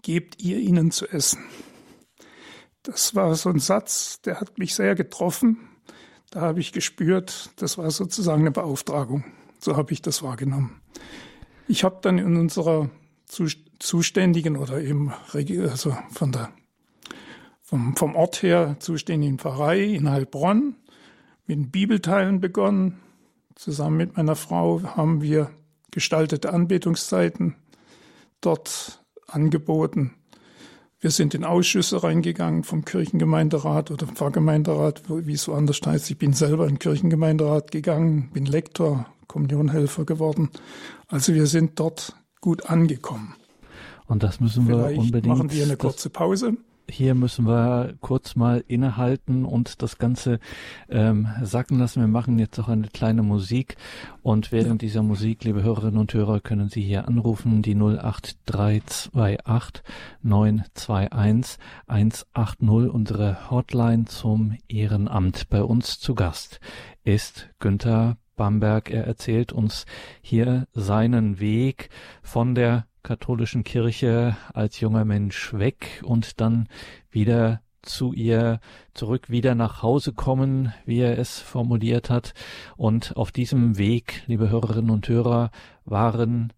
gebt 0.00 0.42
ihr 0.42 0.56
ihnen 0.56 0.90
zu 0.90 1.06
essen. 1.06 1.44
Das 2.82 3.14
war 3.14 3.34
so 3.34 3.50
ein 3.50 3.58
Satz, 3.58 4.22
der 4.22 4.40
hat 4.40 4.58
mich 4.58 4.74
sehr 4.74 4.94
getroffen. 4.94 5.69
Da 6.30 6.42
habe 6.42 6.60
ich 6.60 6.72
gespürt, 6.72 7.50
das 7.56 7.76
war 7.76 7.90
sozusagen 7.90 8.42
eine 8.42 8.52
Beauftragung. 8.52 9.24
So 9.58 9.76
habe 9.76 9.92
ich 9.92 10.00
das 10.00 10.22
wahrgenommen. 10.22 10.80
Ich 11.66 11.82
habe 11.82 11.98
dann 12.02 12.18
in 12.18 12.36
unserer 12.36 12.88
zuständigen 13.78 14.56
oder 14.56 14.80
eben 14.80 15.12
also 15.32 15.96
von 16.10 16.32
der, 16.32 16.52
vom, 17.62 17.96
vom 17.96 18.14
Ort 18.14 18.42
her 18.42 18.76
zuständigen 18.78 19.38
Pfarrei 19.38 19.82
in 19.82 20.08
Heilbronn 20.08 20.76
mit 21.46 21.72
Bibelteilen 21.72 22.40
begonnen. 22.40 23.00
Zusammen 23.56 23.96
mit 23.96 24.16
meiner 24.16 24.36
Frau 24.36 24.82
haben 24.82 25.22
wir 25.22 25.50
gestaltete 25.90 26.52
Anbetungszeiten 26.52 27.56
dort 28.40 29.04
angeboten. 29.26 30.14
Wir 31.02 31.10
sind 31.10 31.34
in 31.34 31.44
Ausschüsse 31.44 32.02
reingegangen 32.02 32.62
vom 32.62 32.84
Kirchengemeinderat 32.84 33.90
oder 33.90 34.06
Pfarrgemeinderat, 34.06 35.02
wie 35.08 35.32
es 35.32 35.44
so 35.44 35.54
anders 35.54 35.80
heißt. 35.84 36.10
Ich 36.10 36.18
bin 36.18 36.34
selber 36.34 36.64
in 36.64 36.74
den 36.74 36.78
Kirchengemeinderat 36.78 37.70
gegangen, 37.70 38.30
bin 38.34 38.44
Lektor, 38.44 39.06
Kommunionhelfer 39.26 40.04
geworden. 40.04 40.50
Also 41.08 41.32
wir 41.32 41.46
sind 41.46 41.80
dort 41.80 42.14
gut 42.42 42.68
angekommen. 42.68 43.34
Und 44.08 44.22
das 44.22 44.40
müssen 44.40 44.68
wir 44.68 44.76
Vielleicht 44.76 44.98
unbedingt. 44.98 45.26
Machen 45.38 45.50
wir 45.50 45.64
eine 45.64 45.76
kurze 45.78 46.10
Pause 46.10 46.58
hier 46.90 47.14
müssen 47.14 47.46
wir 47.46 47.94
kurz 48.00 48.36
mal 48.36 48.62
innehalten 48.66 49.44
und 49.44 49.82
das 49.82 49.98
Ganze 49.98 50.40
ähm, 50.88 51.28
sacken 51.42 51.78
lassen. 51.78 52.00
Wir 52.00 52.08
machen 52.08 52.38
jetzt 52.38 52.58
auch 52.58 52.68
eine 52.68 52.88
kleine 52.88 53.22
Musik 53.22 53.76
und 54.22 54.52
während 54.52 54.82
dieser 54.82 55.02
Musik, 55.02 55.44
liebe 55.44 55.62
Hörerinnen 55.62 55.98
und 55.98 56.12
Hörer, 56.12 56.40
können 56.40 56.68
Sie 56.68 56.82
hier 56.82 57.08
anrufen, 57.08 57.62
die 57.62 57.74
08328 57.74 59.82
921 60.22 61.58
180, 61.86 62.92
unsere 62.92 63.50
Hotline 63.50 64.04
zum 64.06 64.56
Ehrenamt. 64.68 65.48
Bei 65.48 65.62
uns 65.62 65.98
zu 65.98 66.14
Gast 66.14 66.60
ist 67.04 67.50
Günther 67.58 68.16
Bamberg. 68.36 68.90
Er 68.90 69.06
erzählt 69.06 69.52
uns 69.52 69.86
hier 70.22 70.66
seinen 70.72 71.40
Weg 71.40 71.90
von 72.22 72.54
der 72.54 72.86
katholischen 73.02 73.64
Kirche 73.64 74.36
als 74.52 74.80
junger 74.80 75.04
Mensch 75.04 75.52
weg 75.54 76.02
und 76.04 76.40
dann 76.40 76.68
wieder 77.10 77.60
zu 77.82 78.12
ihr 78.12 78.60
zurück, 78.94 79.30
wieder 79.30 79.54
nach 79.54 79.82
Hause 79.82 80.12
kommen, 80.12 80.72
wie 80.84 80.98
er 80.98 81.18
es 81.18 81.38
formuliert 81.38 82.10
hat. 82.10 82.34
Und 82.76 83.16
auf 83.16 83.32
diesem 83.32 83.78
Weg, 83.78 84.22
liebe 84.26 84.50
Hörerinnen 84.50 84.90
und 84.90 85.08
Hörer, 85.08 85.50
waren 85.84 86.52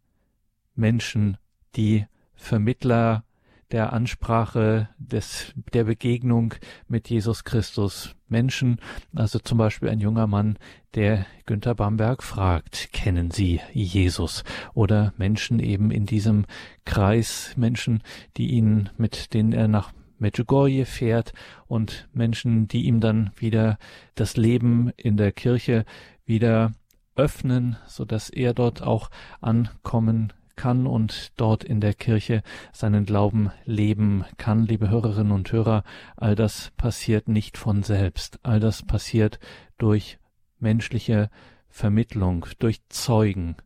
Menschen, 0.75 1.37
die 1.77 2.07
Vermittler 2.35 3.25
der 3.73 3.93
Ansprache 3.93 4.89
des, 4.99 5.53
der 5.73 5.85
Begegnung 5.85 6.55
mit 6.89 7.09
Jesus 7.09 7.45
Christus. 7.45 8.15
Menschen, 8.29 8.79
also 9.15 9.39
zum 9.39 9.59
Beispiel 9.59 9.89
ein 9.89 10.01
junger 10.01 10.27
Mann, 10.27 10.59
der 10.95 11.27
Günther 11.47 11.75
Bamberg 11.75 12.23
fragt, 12.23 12.93
kennen 12.93 13.31
Sie 13.31 13.61
Jesus? 13.73 14.45
Oder 14.75 15.13
Menschen 15.17 15.59
eben 15.59 15.91
in 15.91 16.07
diesem 16.07 16.47
Kreis, 16.85 17.55
Menschen, 17.57 18.03
die 18.37 18.53
ihn, 18.53 18.91
mit 18.97 19.35
denen 19.35 19.53
er 19.53 19.69
nach 19.69 19.93
Medjugorje 20.19 20.87
fährt 20.87 21.33
und 21.67 22.09
Menschen, 22.13 22.69
die 22.69 22.85
ihm 22.85 23.01
dann 23.01 23.33
wieder 23.37 23.79
das 24.15 24.37
Leben 24.37 24.91
in 24.97 25.17
der 25.17 25.33
Kirche 25.33 25.85
wieder 26.25 26.73
öffnen, 27.17 27.77
so 27.87 28.05
dass 28.05 28.31
er 28.31 28.55
dort 28.55 28.83
auch 28.83 29.11
ankommen 29.41 30.33
kann 30.57 30.87
und 30.87 31.33
dort 31.37 31.65
in 31.65 31.81
der 31.81 31.95
Kirche 31.95 32.43
seinen 32.73 33.05
Glauben 33.05 33.51
leben 33.65 34.25
kann. 34.37 34.67
Liebe 34.67 34.91
Hörerinnen 34.91 35.33
und 35.33 35.51
Hörer, 35.53 35.85
all 36.17 36.35
das 36.35 36.73
passiert 36.77 37.29
nicht 37.29 37.59
von 37.59 37.83
selbst. 37.83 38.39
All 38.43 38.61
das 38.61 38.83
passiert 38.83 39.39
durch 39.79 40.19
menschliche 40.59 41.31
Vermittlung, 41.69 42.47
durch 42.59 42.81
Zeugen. 42.89 43.57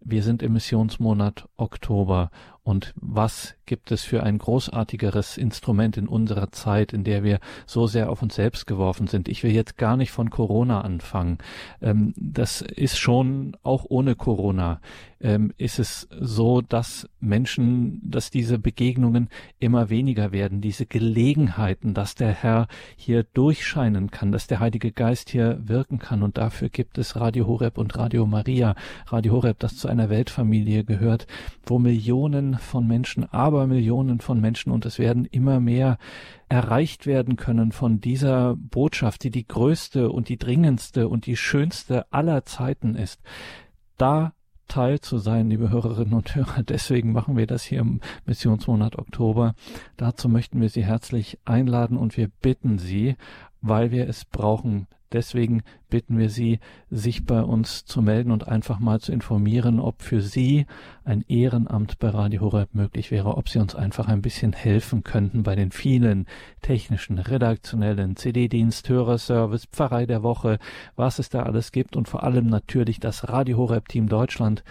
Wir 0.00 0.22
sind 0.22 0.42
im 0.42 0.52
Missionsmonat 0.52 1.48
Oktober 1.56 2.30
und 2.66 2.94
was 2.96 3.54
gibt 3.64 3.92
es 3.92 4.02
für 4.02 4.24
ein 4.24 4.38
großartigeres 4.38 5.36
Instrument 5.36 5.96
in 5.96 6.08
unserer 6.08 6.50
Zeit, 6.50 6.92
in 6.92 7.04
der 7.04 7.22
wir 7.22 7.38
so 7.64 7.86
sehr 7.86 8.10
auf 8.10 8.22
uns 8.22 8.34
selbst 8.34 8.66
geworfen 8.66 9.06
sind? 9.06 9.28
Ich 9.28 9.42
will 9.42 9.52
jetzt 9.52 9.76
gar 9.78 9.96
nicht 9.96 10.10
von 10.10 10.30
Corona 10.30 10.80
anfangen. 10.80 11.38
Ähm, 11.80 12.12
das 12.16 12.62
ist 12.62 12.98
schon 12.98 13.56
auch 13.62 13.84
ohne 13.88 14.16
Corona 14.16 14.80
ähm, 15.20 15.52
ist 15.56 15.78
es 15.78 16.08
so, 16.10 16.60
dass 16.60 17.08
Menschen, 17.20 18.00
dass 18.04 18.30
diese 18.30 18.58
Begegnungen 18.58 19.28
immer 19.58 19.88
weniger 19.88 20.32
werden, 20.32 20.60
diese 20.60 20.86
Gelegenheiten, 20.86 21.94
dass 21.94 22.14
der 22.14 22.32
Herr 22.32 22.68
hier 22.96 23.22
durchscheinen 23.22 24.10
kann, 24.10 24.32
dass 24.32 24.46
der 24.46 24.60
Heilige 24.60 24.92
Geist 24.92 25.30
hier 25.30 25.58
wirken 25.62 25.98
kann. 25.98 26.22
Und 26.22 26.38
dafür 26.38 26.68
gibt 26.68 26.98
es 26.98 27.16
Radio 27.16 27.46
Horeb 27.46 27.78
und 27.78 27.96
Radio 27.96 28.26
Maria. 28.26 28.74
Radio 29.06 29.34
Horeb, 29.34 29.58
das 29.58 29.76
zu 29.76 29.88
einer 29.88 30.10
Weltfamilie 30.10 30.84
gehört, 30.84 31.26
wo 31.64 31.78
Millionen 31.78 32.58
von 32.58 32.86
Menschen, 32.86 33.24
aber 33.32 33.66
Millionen 33.66 34.20
von 34.20 34.40
Menschen 34.40 34.70
und 34.72 34.84
es 34.84 34.98
werden 34.98 35.24
immer 35.24 35.60
mehr 35.60 35.98
erreicht 36.48 37.06
werden 37.06 37.36
können 37.36 37.72
von 37.72 38.00
dieser 38.00 38.54
Botschaft, 38.56 39.24
die 39.24 39.30
die 39.30 39.46
größte 39.46 40.10
und 40.10 40.28
die 40.28 40.38
dringendste 40.38 41.08
und 41.08 41.26
die 41.26 41.36
schönste 41.36 42.06
aller 42.12 42.44
Zeiten 42.44 42.94
ist. 42.94 43.20
Da 43.96 44.32
Teil 44.68 45.00
zu 45.00 45.18
sein, 45.18 45.48
liebe 45.50 45.70
Hörerinnen 45.70 46.14
und 46.14 46.34
Hörer. 46.34 46.62
Deswegen 46.68 47.12
machen 47.12 47.36
wir 47.36 47.46
das 47.46 47.62
hier 47.62 47.80
im 47.80 48.00
Missionsmonat 48.24 48.96
Oktober. 48.98 49.54
Dazu 49.96 50.28
möchten 50.28 50.60
wir 50.60 50.68
Sie 50.68 50.84
herzlich 50.84 51.38
einladen 51.44 51.96
und 51.96 52.16
wir 52.16 52.28
bitten 52.28 52.78
Sie, 52.78 53.16
weil 53.60 53.90
wir 53.90 54.08
es 54.08 54.24
brauchen, 54.24 54.86
Deswegen 55.12 55.62
bitten 55.88 56.18
wir 56.18 56.30
Sie, 56.30 56.58
sich 56.90 57.26
bei 57.26 57.42
uns 57.42 57.84
zu 57.84 58.02
melden 58.02 58.32
und 58.32 58.48
einfach 58.48 58.80
mal 58.80 59.00
zu 59.00 59.12
informieren, 59.12 59.78
ob 59.78 60.02
für 60.02 60.20
Sie 60.20 60.66
ein 61.04 61.24
Ehrenamt 61.28 61.98
bei 61.98 62.08
Radio 62.08 62.40
Horeb 62.40 62.74
möglich 62.74 63.10
wäre, 63.10 63.36
ob 63.36 63.48
Sie 63.48 63.58
uns 63.58 63.74
einfach 63.74 64.08
ein 64.08 64.22
bisschen 64.22 64.52
helfen 64.52 65.04
könnten 65.04 65.42
bei 65.42 65.54
den 65.54 65.70
vielen 65.70 66.26
technischen, 66.62 67.18
redaktionellen 67.18 68.16
CD-Dienst, 68.16 68.88
Hörerservice, 68.88 69.66
Pfarrei 69.66 70.06
der 70.06 70.22
Woche, 70.22 70.58
was 70.96 71.18
es 71.18 71.28
da 71.28 71.44
alles 71.44 71.70
gibt 71.72 71.96
und 71.96 72.08
vor 72.08 72.24
allem 72.24 72.46
natürlich 72.46 72.98
das 72.98 73.28
Radio 73.28 73.58
Horeb 73.58 73.88
Team 73.88 74.08
Deutschland. 74.08 74.64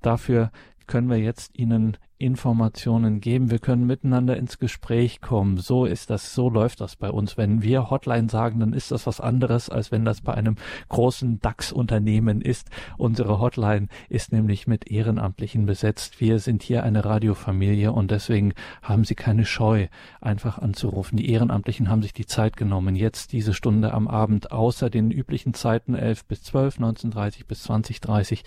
Dafür 0.00 0.50
können 0.86 1.10
wir 1.10 1.18
jetzt 1.18 1.58
Ihnen 1.58 1.96
Informationen 2.24 3.20
geben. 3.20 3.50
Wir 3.50 3.58
können 3.58 3.86
miteinander 3.86 4.36
ins 4.36 4.58
Gespräch 4.58 5.20
kommen. 5.20 5.58
So 5.58 5.84
ist 5.84 6.10
das, 6.10 6.34
so 6.34 6.48
läuft 6.48 6.80
das 6.80 6.96
bei 6.96 7.10
uns. 7.10 7.36
Wenn 7.36 7.62
wir 7.62 7.90
Hotline 7.90 8.30
sagen, 8.30 8.60
dann 8.60 8.72
ist 8.72 8.92
das 8.92 9.06
was 9.06 9.20
anderes, 9.20 9.68
als 9.68 9.90
wenn 9.90 10.04
das 10.04 10.20
bei 10.20 10.32
einem 10.32 10.56
großen 10.88 11.40
DAX-Unternehmen 11.40 12.40
ist. 12.40 12.70
Unsere 12.96 13.40
Hotline 13.40 13.88
ist 14.08 14.32
nämlich 14.32 14.66
mit 14.66 14.90
Ehrenamtlichen 14.90 15.66
besetzt. 15.66 16.20
Wir 16.20 16.38
sind 16.38 16.62
hier 16.62 16.84
eine 16.84 17.04
Radiofamilie 17.04 17.92
und 17.92 18.10
deswegen 18.10 18.54
haben 18.80 19.04
Sie 19.04 19.16
keine 19.16 19.44
Scheu, 19.44 19.88
einfach 20.20 20.58
anzurufen. 20.58 21.18
Die 21.18 21.30
Ehrenamtlichen 21.30 21.90
haben 21.90 22.02
sich 22.02 22.12
die 22.12 22.26
Zeit 22.26 22.56
genommen, 22.56 22.94
jetzt 22.94 23.32
diese 23.32 23.52
Stunde 23.52 23.92
am 23.92 24.06
Abend, 24.06 24.52
außer 24.52 24.88
den 24.88 25.10
üblichen 25.10 25.52
Zeiten 25.52 25.94
11 25.94 26.24
bis 26.26 26.42
12, 26.44 26.78
19.30 26.78 27.46
bis 27.46 27.68
20.30 27.68 28.44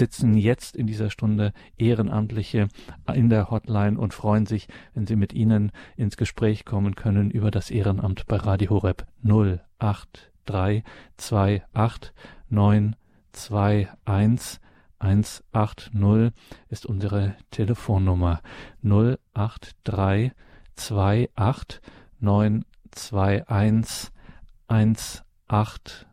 sitzen 0.00 0.34
jetzt 0.34 0.74
in 0.76 0.86
dieser 0.86 1.10
Stunde 1.10 1.52
Ehrenamtliche 1.76 2.68
in 3.12 3.28
der 3.28 3.50
Hotline 3.50 3.98
und 3.98 4.14
freuen 4.14 4.46
sich, 4.46 4.66
wenn 4.94 5.06
sie 5.06 5.14
mit 5.14 5.34
Ihnen 5.34 5.72
ins 5.96 6.16
Gespräch 6.16 6.64
kommen 6.64 6.96
können 6.96 7.30
über 7.30 7.50
das 7.50 7.70
Ehrenamt 7.70 8.24
bei 8.26 8.36
Radio 8.36 8.70
Horeb 8.70 9.06
08328 9.22 12.12
921 12.48 14.60
180 14.98 16.32
ist 16.68 16.86
unsere 16.86 17.36
Telefonnummer 17.50 18.40
08328 18.82 21.80
921 22.20 24.12
180. 24.68 26.06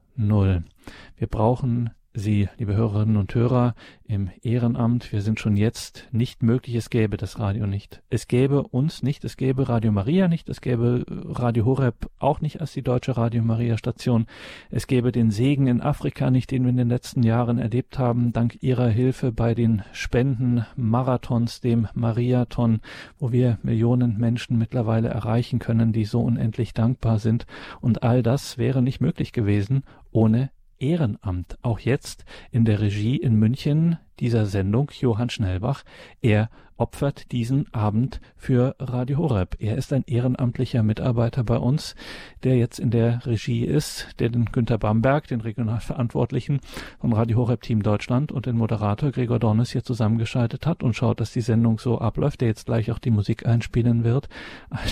Wir 1.18 1.28
brauchen 1.28 1.92
Sie, 2.20 2.50
liebe 2.58 2.76
Hörerinnen 2.76 3.16
und 3.16 3.36
Hörer, 3.36 3.76
im 4.08 4.32
Ehrenamt, 4.42 5.12
wir 5.12 5.22
sind 5.22 5.40
schon 5.40 5.56
jetzt 5.56 6.08
nicht 6.12 6.42
möglich, 6.42 6.76
es 6.76 6.90
gäbe 6.90 7.16
das 7.16 7.38
Radio 7.38 7.68
nicht. 7.68 8.02
Es 8.10 8.28
gäbe 8.28 8.64
uns 8.64 9.04
nicht, 9.04 9.24
es 9.24 9.38
gäbe 9.38 9.70
Radio 9.70 9.92
Maria 9.92 10.28
nicht, 10.28 10.50
es 10.50 10.62
gäbe 10.62 11.06
Radio 11.08 11.66
Horeb 11.66 12.10
auch 12.18 12.42
nicht 12.42 12.60
als 12.60 12.72
die 12.72 12.82
deutsche 12.82 13.18
Radio 13.18 13.44
Maria 13.44 13.78
Station. 13.78 14.26
Es 14.72 14.88
gäbe 14.88 15.12
den 15.12 15.30
Segen 15.30 15.68
in 15.68 15.80
Afrika 15.80 16.32
nicht, 16.32 16.50
den 16.50 16.64
wir 16.64 16.72
in 16.72 16.78
den 16.78 16.90
letzten 16.90 17.22
Jahren 17.22 17.60
erlebt 17.60 18.00
haben, 18.00 18.34
dank 18.34 18.64
Ihrer 18.64 18.88
Hilfe 18.88 19.32
bei 19.32 19.54
den 19.54 19.84
Spenden-Marathons, 19.92 21.62
dem 21.62 21.88
Mariathon, 21.94 22.82
wo 23.20 23.32
wir 23.32 23.60
Millionen 23.62 24.18
Menschen 24.18 24.58
mittlerweile 24.58 25.10
erreichen 25.10 25.60
können, 25.60 25.94
die 25.94 26.06
so 26.06 26.22
unendlich 26.22 26.74
dankbar 26.74 27.20
sind. 27.20 27.46
Und 27.80 28.02
all 28.02 28.24
das 28.24 28.58
wäre 28.58 28.82
nicht 28.82 29.02
möglich 29.02 29.34
gewesen 29.34 29.84
ohne 30.12 30.50
Ehrenamt. 30.80 31.58
Auch 31.62 31.80
jetzt 31.80 32.26
in 32.52 32.66
der 32.66 32.80
Regie 32.82 33.18
in 33.18 33.36
München 33.36 33.98
dieser 34.20 34.46
Sendung 34.46 34.92
Johann 35.00 35.30
Schnellbach. 35.30 35.84
Er 36.22 36.50
opfert 36.78 37.32
diesen 37.32 37.74
Abend 37.74 38.22
für 38.36 38.76
Radio 38.80 39.18
Horeb. 39.18 39.56
Er 39.60 39.78
ist 39.78 39.92
ein 39.94 40.04
ehrenamtlicher 40.06 40.84
Mitarbeiter 40.84 41.44
bei 41.44 41.58
uns, 41.58 41.96
der 42.44 42.58
jetzt 42.58 42.80
in 42.80 42.92
der 42.92 43.26
Regie 43.26 43.66
ist, 43.66 44.08
der 44.20 44.30
den 44.30 44.46
Günter 44.46 44.78
Bamberg, 44.78 45.28
den 45.28 45.42
Regionalverantwortlichen 45.42 46.60
vom 47.00 47.14
Radio 47.14 47.38
Horeb 47.38 47.62
Team 47.62 47.82
Deutschland 47.82 48.32
und 48.32 48.46
den 48.46 48.58
Moderator 48.58 49.12
Gregor 49.12 49.40
Dornes 49.40 49.72
hier 49.72 49.84
zusammengeschaltet 49.84 50.66
hat 50.66 50.84
und 50.84 50.96
schaut, 50.96 51.20
dass 51.20 51.34
die 51.34 51.42
Sendung 51.42 51.80
so 51.80 52.00
abläuft, 52.00 52.42
der 52.42 52.50
jetzt 52.50 52.68
gleich 52.68 52.92
auch 52.92 53.00
die 53.00 53.12
Musik 53.12 53.46
einspielen 53.46 54.04
wird. 54.04 54.30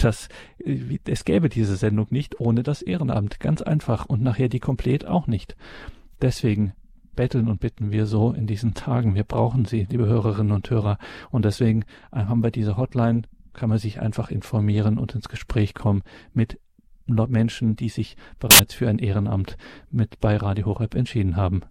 Das, 0.01 0.29
es 1.05 1.25
gäbe 1.25 1.49
diese 1.49 1.77
Sendung 1.77 2.07
nicht 2.11 2.39
ohne 2.39 2.61
das 2.63 2.81
Ehrenamt. 2.81 3.39
Ganz 3.39 3.61
einfach. 3.61 4.05
Und 4.05 4.21
nachher 4.21 4.49
die 4.49 4.59
komplett 4.59 5.05
auch 5.05 5.25
nicht. 5.25 5.55
Deswegen 6.21 6.73
betteln 7.15 7.47
und 7.47 7.59
bitten 7.59 7.91
wir 7.91 8.05
so 8.05 8.31
in 8.31 8.47
diesen 8.47 8.73
Tagen. 8.73 9.15
Wir 9.15 9.23
brauchen 9.23 9.65
sie, 9.65 9.87
liebe 9.89 10.05
Hörerinnen 10.05 10.51
und 10.51 10.69
Hörer. 10.69 10.97
Und 11.31 11.45
deswegen 11.45 11.85
haben 12.11 12.43
wir 12.43 12.51
diese 12.51 12.77
Hotline 12.77 13.23
kann 13.55 13.69
man 13.69 13.77
sich 13.77 14.01
einfach 14.01 14.29
informieren 14.29 14.99
und 14.99 15.15
ins 15.15 15.29
Gespräch 15.29 15.73
kommen 15.73 16.03
mit 16.33 16.59
Menschen, 17.07 17.75
die 17.75 17.89
sich 17.89 18.17
bereits 18.39 18.73
für 18.73 18.89
ein 18.89 18.99
Ehrenamt 18.99 19.57
mit 19.89 20.19
bei 20.19 20.37
Radio 20.37 20.65
Horeb 20.65 20.95
entschieden 20.95 21.35
haben. 21.35 21.61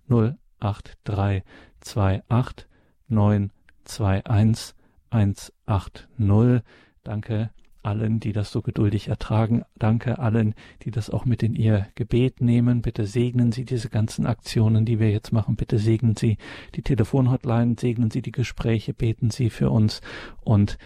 08328 0.61 2.69
921 3.09 4.75
180. 5.11 6.63
Danke 7.03 7.51
allen, 7.85 8.21
die 8.21 8.33
das 8.33 8.51
so 8.51 8.63
geduldig 8.63 9.09
ertragen. 9.09 9.63
Danke 9.79 10.19
allen, 10.19 10.55
die 10.83 10.91
das 10.91 11.11
auch 11.11 11.25
mit 11.25 11.43
in 11.43 11.55
ihr 11.55 11.87
Gebet 11.95 12.41
nehmen. 12.41 12.83
Bitte 12.83 13.07
segnen 13.07 13.53
Sie 13.53 13.65
diese 13.65 13.89
ganzen 13.89 14.27
Aktionen, 14.27 14.85
die 14.85 14.99
wir 14.99 15.11
jetzt 15.11 15.33
machen. 15.33 15.57
Bitte 15.57 15.79
segnen 15.79 16.17
Sie 16.17 16.39
die 16.75 16.83
Telefonhotline, 16.83 17.77
segnen 17.79 18.11
Sie 18.11 18.23
die 18.23 18.33
Gespräche, 18.33 18.95
beten 18.95 19.31
Sie 19.31 19.51
für 19.51 19.71
uns 19.71 20.01
und 20.43 20.79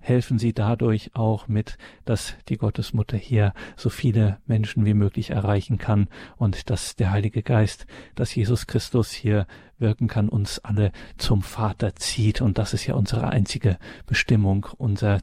helfen 0.00 0.38
Sie 0.38 0.52
dadurch 0.52 1.14
auch 1.14 1.46
mit, 1.46 1.78
dass 2.04 2.34
die 2.48 2.56
Gottesmutter 2.56 3.16
hier 3.16 3.52
so 3.76 3.90
viele 3.90 4.38
Menschen 4.46 4.84
wie 4.84 4.94
möglich 4.94 5.30
erreichen 5.30 5.78
kann 5.78 6.08
und 6.36 6.70
dass 6.70 6.96
der 6.96 7.12
Heilige 7.12 7.42
Geist, 7.42 7.86
dass 8.14 8.34
Jesus 8.34 8.66
Christus 8.66 9.12
hier 9.12 9.46
wirken 9.78 10.08
kann, 10.08 10.28
uns 10.28 10.58
alle 10.58 10.92
zum 11.16 11.42
Vater 11.42 11.94
zieht. 11.96 12.40
Und 12.40 12.58
das 12.58 12.74
ist 12.74 12.86
ja 12.86 12.94
unsere 12.94 13.28
einzige 13.28 13.78
Bestimmung, 14.06 14.66
unser 14.76 15.20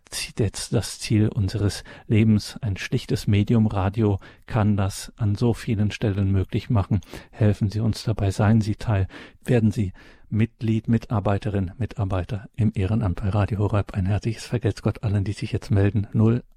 das 0.72 1.00
Ziel 1.00 1.30
unseres 1.30 1.84
Lebens. 2.08 2.58
Ein 2.62 2.78
schlichtes 2.78 3.28
Medium 3.28 3.68
Radio 3.68 4.20
kann 4.46 4.78
das 4.78 5.14
an 5.18 5.36
so 5.36 5.54
vielen 5.54 5.92
Stellen 5.92 6.32
möglich 6.32 6.70
machen. 6.70 7.02
Helfen 7.32 7.70
Sie 7.70 7.80
uns 7.80 8.04
dabei, 8.04 8.32
seien 8.32 8.62
Sie 8.62 8.76
Teil, 8.76 9.08
werden 9.44 9.72
Sie 9.72 9.94
Mitglied, 10.30 10.90
Mitarbeiterin, 10.90 11.72
Mitarbeiter 11.78 12.50
im 12.56 12.74
Ehrenamt 12.76 13.22
bei 13.22 13.30
Radio 13.30 13.60
Horeb. 13.60 13.94
Ein 13.94 14.06
herzliches 14.06 14.46
Vergelt's 14.46 14.82
Gott 14.82 15.04
allen, 15.04 15.24
die 15.24 15.32
sich 15.32 15.54
jetzt 15.54 15.72
melden. 15.72 16.06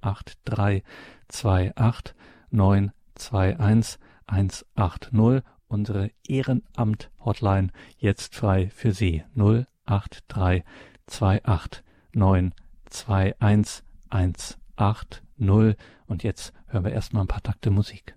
08328 0.01 2.16
921 2.51 4.01
180. 4.27 5.45
Unsere 5.68 6.11
Ehrenamt-Hotline 6.27 7.68
jetzt 7.99 8.35
frei 8.35 8.71
für 8.71 8.91
Sie. 8.93 9.23
08328 9.37 11.85
921 12.12 13.85
180. 14.09 15.23
Und 16.07 16.25
jetzt 16.25 16.53
hören 16.66 16.85
wir 16.85 16.93
erstmal 16.93 17.25
ein 17.25 17.29
paar 17.29 17.43
Takte 17.43 17.71
Musik. 17.71 18.16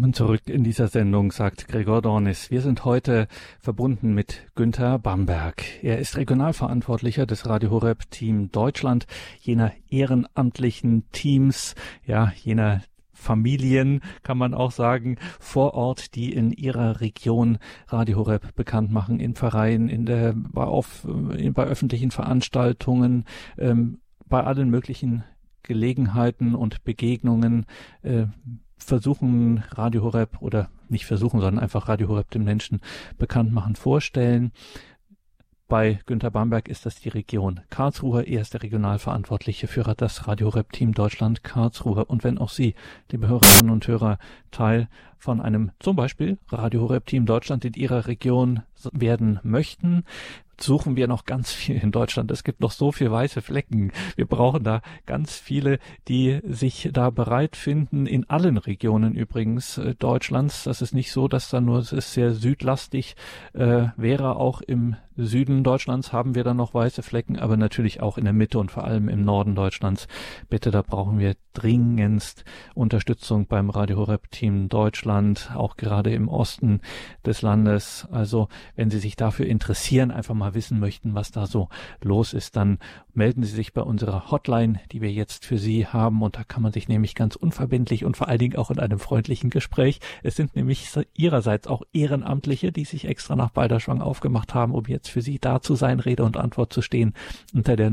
Willkommen 0.00 0.14
zurück 0.14 0.40
in 0.46 0.64
dieser 0.64 0.88
Sendung, 0.88 1.30
sagt 1.30 1.68
Gregor 1.68 2.00
Dornis. 2.00 2.50
Wir 2.50 2.62
sind 2.62 2.86
heute 2.86 3.28
verbunden 3.58 4.14
mit 4.14 4.50
Günther 4.54 4.98
Bamberg. 4.98 5.62
Er 5.82 5.98
ist 5.98 6.16
Regionalverantwortlicher 6.16 7.26
des 7.26 7.46
Radio 7.46 7.68
Horeb 7.68 8.10
Team 8.10 8.50
Deutschland, 8.50 9.06
jener 9.40 9.72
ehrenamtlichen 9.90 11.04
Teams, 11.12 11.74
ja, 12.06 12.32
jener 12.42 12.80
Familien, 13.12 14.00
kann 14.22 14.38
man 14.38 14.54
auch 14.54 14.70
sagen, 14.70 15.18
vor 15.38 15.74
Ort, 15.74 16.14
die 16.14 16.32
in 16.32 16.50
ihrer 16.50 17.02
Region 17.02 17.58
Radio 17.88 18.20
Horeb 18.20 18.54
bekannt 18.54 18.90
machen, 18.90 19.20
in 19.20 19.34
Vereinen, 19.34 19.90
in 19.90 20.06
der, 20.06 20.32
bei, 20.34 20.64
auf, 20.64 21.06
bei 21.06 21.64
öffentlichen 21.64 22.10
Veranstaltungen, 22.10 23.26
ähm, 23.58 23.98
bei 24.26 24.42
allen 24.42 24.70
möglichen 24.70 25.24
Gelegenheiten 25.62 26.54
und 26.54 26.84
Begegnungen, 26.84 27.66
äh, 28.00 28.28
versuchen 28.80 29.62
Radio 29.70 30.02
Horeb 30.02 30.40
oder 30.40 30.68
nicht 30.88 31.06
versuchen, 31.06 31.40
sondern 31.40 31.62
einfach 31.62 31.88
Radio 31.88 32.08
Horeb 32.08 32.30
den 32.30 32.44
Menschen 32.44 32.80
bekannt 33.18 33.52
machen, 33.52 33.76
vorstellen. 33.76 34.52
Bei 35.70 36.00
Günter 36.06 36.32
Bamberg 36.32 36.66
ist 36.66 36.84
das 36.84 36.96
die 36.96 37.10
Region 37.10 37.60
Karlsruhe. 37.70 38.24
Er 38.24 38.40
ist 38.40 38.54
der 38.54 38.64
Regionalverantwortliche 38.64 39.68
für 39.68 39.84
das 39.96 40.26
Radio 40.26 40.48
Horeb 40.48 40.72
Team 40.72 40.94
Deutschland 40.94 41.44
Karlsruhe. 41.44 42.06
Und 42.06 42.24
wenn 42.24 42.38
auch 42.38 42.48
Sie, 42.48 42.74
liebe 43.12 43.28
Hörerinnen 43.28 43.70
und 43.70 43.86
Hörer, 43.86 44.18
Teil 44.50 44.88
von 45.16 45.40
einem 45.40 45.70
zum 45.78 45.94
Beispiel 45.94 46.38
Radio 46.48 46.80
Horeb 46.80 47.06
Team 47.06 47.24
Deutschland 47.24 47.64
in 47.64 47.74
Ihrer 47.74 48.08
Region 48.08 48.64
werden 48.92 49.38
möchten, 49.44 50.02
suchen 50.62 50.96
wir 50.96 51.08
noch 51.08 51.24
ganz 51.24 51.52
viel 51.52 51.76
in 51.76 51.92
Deutschland. 51.92 52.30
Es 52.30 52.44
gibt 52.44 52.60
noch 52.60 52.70
so 52.70 52.92
viel 52.92 53.10
weiße 53.10 53.42
Flecken. 53.42 53.92
Wir 54.16 54.26
brauchen 54.26 54.64
da 54.64 54.82
ganz 55.06 55.38
viele, 55.38 55.78
die 56.08 56.40
sich 56.44 56.90
da 56.92 57.10
bereit 57.10 57.56
finden, 57.56 58.06
in 58.06 58.28
allen 58.28 58.56
Regionen 58.56 59.14
übrigens 59.14 59.78
äh, 59.78 59.94
Deutschlands. 59.94 60.64
Das 60.64 60.82
ist 60.82 60.94
nicht 60.94 61.12
so, 61.12 61.28
dass 61.28 61.50
da 61.50 61.60
nur, 61.60 61.78
es 61.78 61.92
ist 61.92 62.12
sehr 62.12 62.32
südlastig 62.32 63.16
äh, 63.52 63.88
wäre. 63.96 64.36
Auch 64.36 64.60
im 64.60 64.96
Süden 65.26 65.64
Deutschlands 65.64 66.12
haben 66.12 66.34
wir 66.34 66.44
dann 66.44 66.56
noch 66.56 66.74
weiße 66.74 67.02
Flecken, 67.02 67.38
aber 67.38 67.56
natürlich 67.56 68.00
auch 68.00 68.18
in 68.18 68.24
der 68.24 68.32
Mitte 68.32 68.58
und 68.58 68.70
vor 68.70 68.84
allem 68.84 69.08
im 69.08 69.24
Norden 69.24 69.54
Deutschlands. 69.54 70.08
Bitte, 70.48 70.70
da 70.70 70.82
brauchen 70.82 71.18
wir 71.18 71.34
dringendst 71.52 72.44
Unterstützung 72.74 73.46
beim 73.46 73.70
Radio 73.70 73.96
Horeb 73.96 74.30
Team 74.30 74.68
Deutschland, 74.68 75.50
auch 75.54 75.76
gerade 75.76 76.12
im 76.12 76.28
Osten 76.28 76.80
des 77.24 77.42
Landes. 77.42 78.06
Also, 78.10 78.48
wenn 78.76 78.90
Sie 78.90 78.98
sich 78.98 79.16
dafür 79.16 79.46
interessieren, 79.46 80.10
einfach 80.10 80.34
mal 80.34 80.54
wissen 80.54 80.78
möchten, 80.78 81.14
was 81.14 81.30
da 81.30 81.46
so 81.46 81.68
los 82.02 82.32
ist, 82.32 82.56
dann 82.56 82.78
melden 83.12 83.42
Sie 83.42 83.54
sich 83.54 83.72
bei 83.72 83.82
unserer 83.82 84.30
Hotline, 84.30 84.80
die 84.92 85.00
wir 85.00 85.10
jetzt 85.10 85.44
für 85.44 85.58
Sie 85.58 85.86
haben. 85.86 86.22
Und 86.22 86.36
da 86.36 86.44
kann 86.44 86.62
man 86.62 86.72
sich 86.72 86.88
nämlich 86.88 87.14
ganz 87.14 87.36
unverbindlich 87.36 88.04
und 88.04 88.16
vor 88.16 88.28
allen 88.28 88.38
Dingen 88.38 88.56
auch 88.56 88.70
in 88.70 88.78
einem 88.78 88.98
freundlichen 88.98 89.50
Gespräch. 89.50 90.00
Es 90.22 90.36
sind 90.36 90.54
nämlich 90.56 90.88
Ihrerseits 91.14 91.66
auch 91.66 91.82
Ehrenamtliche, 91.92 92.72
die 92.72 92.84
sich 92.84 93.06
extra 93.06 93.36
nach 93.36 93.50
Balderschwang 93.50 94.00
aufgemacht 94.00 94.54
haben, 94.54 94.72
um 94.74 94.84
jetzt 94.86 95.08
für 95.10 95.22
Sie 95.22 95.38
da 95.38 95.60
zu 95.60 95.74
sein, 95.74 96.00
Rede 96.00 96.24
und 96.24 96.36
Antwort 96.36 96.72
zu 96.72 96.82
stehen, 96.82 97.14
unter 97.54 97.76
der 97.76 97.90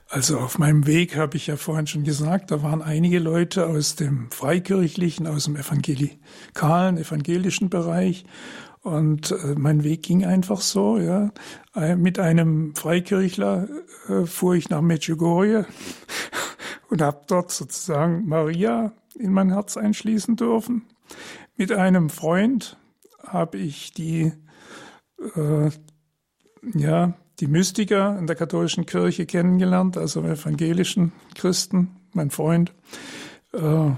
also 0.08 0.40
auf 0.40 0.58
meinem 0.58 0.88
Weg 0.88 1.18
habe 1.18 1.36
ich 1.36 1.48
ja 1.48 1.58
vorhin 1.58 1.88
schon 1.88 2.04
gesagt, 2.04 2.52
da 2.52 2.64
waren 2.64 2.82
einige 2.82 3.20
Leute 3.20 3.68
aus 3.68 3.96
dem 3.96 4.32
freikirchlichen, 4.32 5.28
aus 5.28 5.44
dem 5.44 5.58
evangelikalen, 5.58 6.98
evangelischen 6.98 7.70
Bereich. 7.70 8.26
Und 8.82 9.32
äh, 9.32 9.56
mein 9.58 9.84
Weg 9.84 10.04
ging 10.04 10.24
einfach 10.26 10.62
so, 10.62 10.98
ja. 10.98 11.32
Mit 11.98 12.18
einem 12.18 12.74
Freikirchler 12.76 13.68
äh, 14.08 14.26
fuhr 14.26 14.56
ich 14.56 14.70
nach 14.70 14.82
Medjugorje 14.82 15.66
und 16.90 17.02
habe 17.02 17.22
dort 17.28 17.52
sozusagen 17.52 18.26
Maria 18.26 18.94
in 19.16 19.34
mein 19.34 19.52
Herz 19.52 19.76
einschließen 19.76 20.38
dürfen. 20.38 20.86
Mit 21.58 21.74
einem 21.74 22.10
Freund 22.10 22.78
habe 23.28 23.58
ich 23.58 23.94
die, 23.94 24.32
äh, 25.36 25.70
ja, 26.74 27.14
die 27.40 27.48
Mystiker 27.48 28.18
in 28.18 28.28
der 28.28 28.36
katholischen 28.36 28.86
Kirche 28.86 29.26
kennengelernt, 29.26 29.98
also 29.98 30.22
evangelischen 30.24 31.12
Christen, 31.36 31.96
mein 32.14 32.32
Freund, 32.32 32.74
äh, 33.54 33.92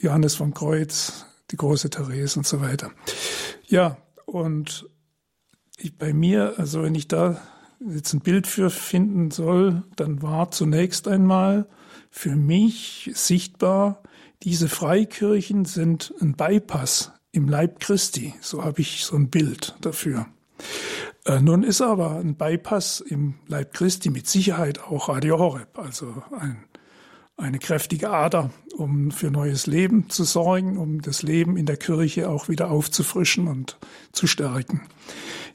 Johannes 0.00 0.34
vom 0.34 0.54
Kreuz, 0.54 1.26
die 1.50 1.56
große 1.56 1.90
Therese 1.90 2.38
und 2.38 2.46
so 2.46 2.60
weiter. 2.60 2.90
Ja, 3.66 3.98
und 4.26 4.88
ich, 5.78 5.96
bei 5.96 6.12
mir, 6.12 6.54
also 6.58 6.82
wenn 6.82 6.94
ich 6.94 7.08
da 7.08 7.40
jetzt 7.80 8.12
ein 8.12 8.20
Bild 8.20 8.46
für 8.46 8.70
finden 8.70 9.30
soll, 9.30 9.82
dann 9.96 10.22
war 10.22 10.50
zunächst 10.50 11.08
einmal 11.08 11.66
für 12.10 12.36
mich 12.36 13.10
sichtbar, 13.14 14.02
diese 14.42 14.68
Freikirchen 14.68 15.64
sind 15.64 16.14
ein 16.20 16.34
Bypass 16.34 17.12
im 17.32 17.48
Leib 17.48 17.78
Christi. 17.80 18.34
So 18.40 18.64
habe 18.64 18.80
ich 18.80 19.04
so 19.04 19.16
ein 19.16 19.28
Bild 19.28 19.76
dafür. 19.80 20.26
Äh, 21.30 21.40
nun 21.40 21.62
ist 21.62 21.80
aber 21.80 22.16
ein 22.16 22.34
Bypass 22.34 23.00
im 23.00 23.34
Leib 23.46 23.72
Christi 23.72 24.10
mit 24.10 24.26
Sicherheit 24.26 24.82
auch 24.82 25.08
Radio 25.08 25.38
Horeb, 25.38 25.78
also 25.78 26.24
ein, 26.36 26.64
eine 27.36 27.60
kräftige 27.60 28.10
Ader, 28.10 28.50
um 28.76 29.12
für 29.12 29.30
neues 29.30 29.68
Leben 29.68 30.10
zu 30.10 30.24
sorgen, 30.24 30.76
um 30.76 31.02
das 31.02 31.22
Leben 31.22 31.56
in 31.56 31.66
der 31.66 31.76
Kirche 31.76 32.28
auch 32.28 32.48
wieder 32.48 32.72
aufzufrischen 32.72 33.46
und 33.46 33.78
zu 34.10 34.26
stärken. 34.26 34.82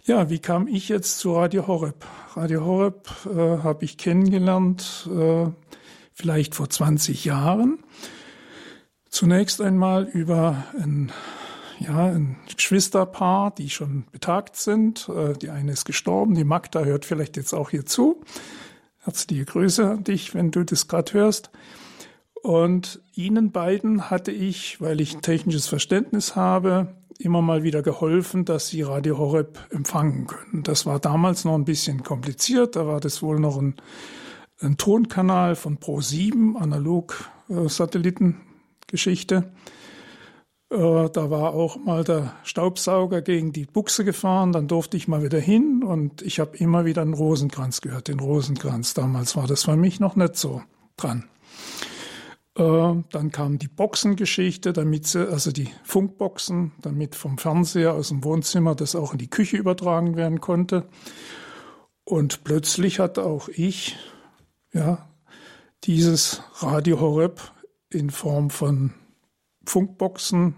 Ja, 0.06 0.30
wie 0.30 0.40
kam 0.40 0.70
ich 0.70 0.88
jetzt 0.88 1.20
zu 1.20 1.36
Radio 1.36 1.68
Horeb? 1.68 2.06
Radio 2.36 2.64
Horeb 2.64 3.10
äh, 3.26 3.38
habe 3.62 3.84
ich 3.84 3.98
kennengelernt, 3.98 5.10
äh, 5.14 5.48
vielleicht 6.14 6.56
vor 6.56 6.70
20 6.70 7.26
Jahren. 7.26 7.80
Zunächst 9.10 9.60
einmal 9.60 10.06
über 10.06 10.64
ein, 10.82 11.12
ja, 11.80 12.08
ein 12.08 12.38
Geschwisterpaar, 12.56 13.54
die 13.54 13.70
schon 13.70 14.06
betagt 14.12 14.56
sind. 14.56 15.10
Äh, 15.10 15.34
die 15.34 15.50
eine 15.50 15.74
ist 15.74 15.86
gestorben, 15.86 16.36
die 16.36 16.44
Magda 16.44 16.84
hört 16.84 17.06
vielleicht 17.06 17.38
jetzt 17.38 17.54
auch 17.54 17.70
hier 17.70 17.86
zu. 17.86 18.22
Herzliche 19.00 19.46
Grüße 19.46 19.90
an 19.90 20.04
dich, 20.04 20.34
wenn 20.34 20.52
du 20.52 20.64
das 20.64 20.88
gerade 20.88 21.14
hörst. 21.14 21.52
Und 22.42 23.02
ihnen 23.14 23.52
beiden 23.52 24.10
hatte 24.10 24.32
ich, 24.32 24.80
weil 24.80 25.02
ich 25.02 25.16
ein 25.16 25.22
technisches 25.22 25.68
Verständnis 25.68 26.36
habe, 26.36 26.96
immer 27.18 27.42
mal 27.42 27.64
wieder 27.64 27.82
geholfen, 27.82 28.46
dass 28.46 28.68
sie 28.68 28.82
Radio 28.82 29.18
Horeb 29.18 29.60
empfangen 29.72 30.28
können. 30.28 30.64
Das 30.64 30.86
war 30.86 31.00
damals 31.00 31.46
noch 31.46 31.56
ein 31.56 31.66
bisschen 31.66 32.04
kompliziert. 32.04 32.76
Da 32.76 32.88
war 32.88 33.00
das 33.00 33.22
wohl 33.22 33.40
noch 33.40 33.58
ein, 33.58 33.76
ein 34.60 34.78
Tonkanal 34.78 35.56
von 35.56 35.80
Pro7, 35.80 36.56
analog 36.56 37.30
äh, 37.50 37.68
Satellitengeschichte. 37.68 39.52
Äh, 40.76 41.10
da 41.10 41.30
war 41.30 41.54
auch 41.54 41.78
mal 41.78 42.04
der 42.04 42.36
Staubsauger 42.44 43.22
gegen 43.22 43.54
die 43.54 43.66
Buchse 43.66 44.04
gefahren, 44.04 44.52
dann 44.52 44.68
durfte 44.68 44.98
ich 44.98 45.08
mal 45.08 45.24
wieder 45.24 45.40
hin 45.40 45.84
und 45.84 46.22
ich 46.22 46.42
habe 46.42 46.58
immer 46.58 46.84
wieder 46.84 47.02
einen 47.02 47.14
Rosenkranz 47.14 47.80
gehört, 47.80 48.10
den 48.10 48.20
Rosenkranz. 48.20 48.94
Damals 48.94 49.38
war 49.38 49.48
das 49.48 49.64
für 49.64 49.78
mich 49.78 50.02
noch 50.02 50.18
nicht 50.18 50.36
so 50.36 50.62
dran. 50.98 51.30
Äh, 52.58 53.04
dann 53.10 53.32
kam 53.32 53.58
die 53.58 53.70
Boxengeschichte, 53.70 54.74
damit 54.74 55.08
sie, 55.08 55.30
also 55.30 55.54
die 55.54 55.70
Funkboxen, 55.86 56.74
damit 56.82 57.16
vom 57.16 57.38
Fernseher 57.38 57.94
aus 57.94 58.10
dem 58.10 58.26
Wohnzimmer 58.26 58.76
das 58.76 58.96
auch 58.96 59.14
in 59.14 59.20
die 59.20 59.30
Küche 59.30 59.56
übertragen 59.56 60.18
werden 60.18 60.42
konnte. 60.42 60.90
Und 62.04 62.44
plötzlich 62.44 63.00
hatte 63.00 63.24
auch 63.24 63.48
ich, 63.48 63.96
ja, 64.74 65.08
dieses 65.86 66.42
Radio 66.60 67.00
Horeb 67.00 67.40
in 67.90 68.10
Form 68.10 68.50
von 68.50 68.94
Funkboxen 69.66 70.56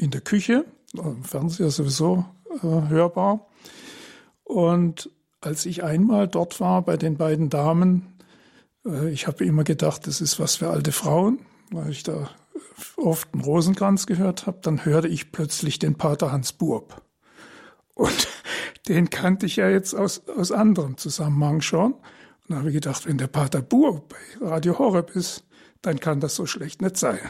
in 0.00 0.10
der 0.10 0.22
Küche, 0.22 0.64
Fernseher 1.22 1.70
sowieso 1.70 2.24
äh, 2.62 2.88
hörbar. 2.88 3.46
Und 4.44 5.10
als 5.40 5.66
ich 5.66 5.84
einmal 5.84 6.26
dort 6.26 6.58
war 6.60 6.82
bei 6.82 6.96
den 6.96 7.16
beiden 7.16 7.50
Damen, 7.50 8.18
äh, 8.86 9.10
ich 9.10 9.26
habe 9.26 9.44
immer 9.44 9.62
gedacht, 9.62 10.06
das 10.06 10.20
ist 10.20 10.40
was 10.40 10.56
für 10.56 10.70
alte 10.70 10.92
Frauen, 10.92 11.40
weil 11.70 11.90
ich 11.90 12.02
da 12.02 12.30
oft 12.96 13.32
einen 13.34 13.42
Rosenkranz 13.42 14.06
gehört 14.06 14.46
habe. 14.46 14.58
Dann 14.62 14.84
hörte 14.84 15.08
ich 15.08 15.32
plötzlich 15.32 15.78
den 15.78 15.96
Pater 15.96 16.32
Hans 16.32 16.52
Burb. 16.54 17.02
Und 17.94 18.28
den 18.88 19.10
kannte 19.10 19.46
ich 19.46 19.56
ja 19.56 19.68
jetzt 19.68 19.94
aus, 19.94 20.26
aus 20.28 20.50
anderem 20.50 20.96
Zusammenhang 20.96 21.60
schon. 21.60 21.92
Und 21.92 22.02
da 22.48 22.56
habe 22.56 22.68
ich 22.68 22.74
gedacht, 22.74 23.06
wenn 23.06 23.18
der 23.18 23.28
Pater 23.28 23.60
Burb 23.60 24.08
bei 24.08 24.46
Radio 24.46 24.78
Horeb 24.78 25.14
ist, 25.14 25.44
dann 25.82 26.00
kann 26.00 26.20
das 26.20 26.34
so 26.34 26.46
schlecht 26.46 26.80
nicht 26.80 26.96
sein. 26.96 27.20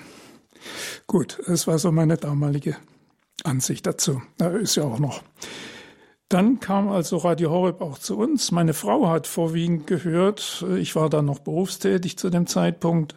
Gut, 1.06 1.40
das 1.46 1.66
war 1.66 1.78
so 1.78 1.92
meine 1.92 2.16
damalige 2.16 2.76
Ansicht 3.44 3.86
dazu. 3.86 4.22
Da 4.38 4.48
ist 4.50 4.76
ja 4.76 4.84
auch 4.84 4.98
noch. 4.98 5.22
Dann 6.28 6.60
kam 6.60 6.88
also 6.88 7.16
Radio 7.16 7.50
Horeb 7.50 7.80
auch 7.80 7.98
zu 7.98 8.16
uns. 8.16 8.52
Meine 8.52 8.72
Frau 8.72 9.08
hat 9.08 9.26
vorwiegend 9.26 9.86
gehört. 9.88 10.64
Ich 10.78 10.94
war 10.94 11.10
da 11.10 11.22
noch 11.22 11.40
berufstätig 11.40 12.16
zu 12.18 12.30
dem 12.30 12.46
Zeitpunkt. 12.46 13.16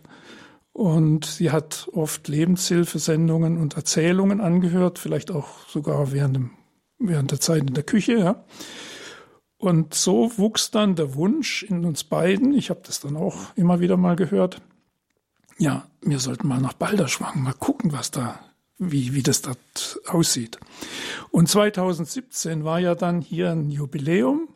Und 0.72 1.26
sie 1.26 1.52
hat 1.52 1.88
oft 1.94 2.28
Lebenshilfesendungen 2.28 3.60
und 3.60 3.76
Erzählungen 3.76 4.42
angehört, 4.42 4.98
vielleicht 4.98 5.30
auch 5.30 5.68
sogar 5.68 6.12
während, 6.12 6.36
dem, 6.36 6.52
während 6.98 7.30
der 7.30 7.40
Zeit 7.40 7.62
in 7.68 7.76
der 7.76 7.84
Küche. 7.84 8.18
Ja. 8.18 8.44
Und 9.58 9.94
so 9.94 10.32
wuchs 10.38 10.72
dann 10.72 10.96
der 10.96 11.14
Wunsch 11.14 11.62
in 11.62 11.86
uns 11.86 12.04
beiden, 12.04 12.56
ich 12.56 12.72
habe 12.72 12.82
das 12.84 13.00
dann 13.00 13.16
auch 13.16 13.38
immer 13.56 13.80
wieder 13.80 13.96
mal 13.96 14.16
gehört, 14.16 14.62
ja, 15.64 15.88
wir 16.02 16.20
sollten 16.20 16.50
mal 16.50 16.60
nach 16.60 16.74
Balderschwang, 16.74 17.42
mal 17.42 17.54
gucken, 17.54 17.94
was 17.94 18.12
da 18.12 18.38
wie, 18.78 19.14
wie 19.14 19.24
das 19.24 19.42
dort 19.42 20.02
aussieht. 20.08 20.60
Und 21.32 21.48
2017 21.48 22.66
war 22.66 22.80
ja 22.82 22.96
dann 22.96 23.22
hier 23.22 23.52
ein 23.52 23.72
Jubiläum 23.72 24.50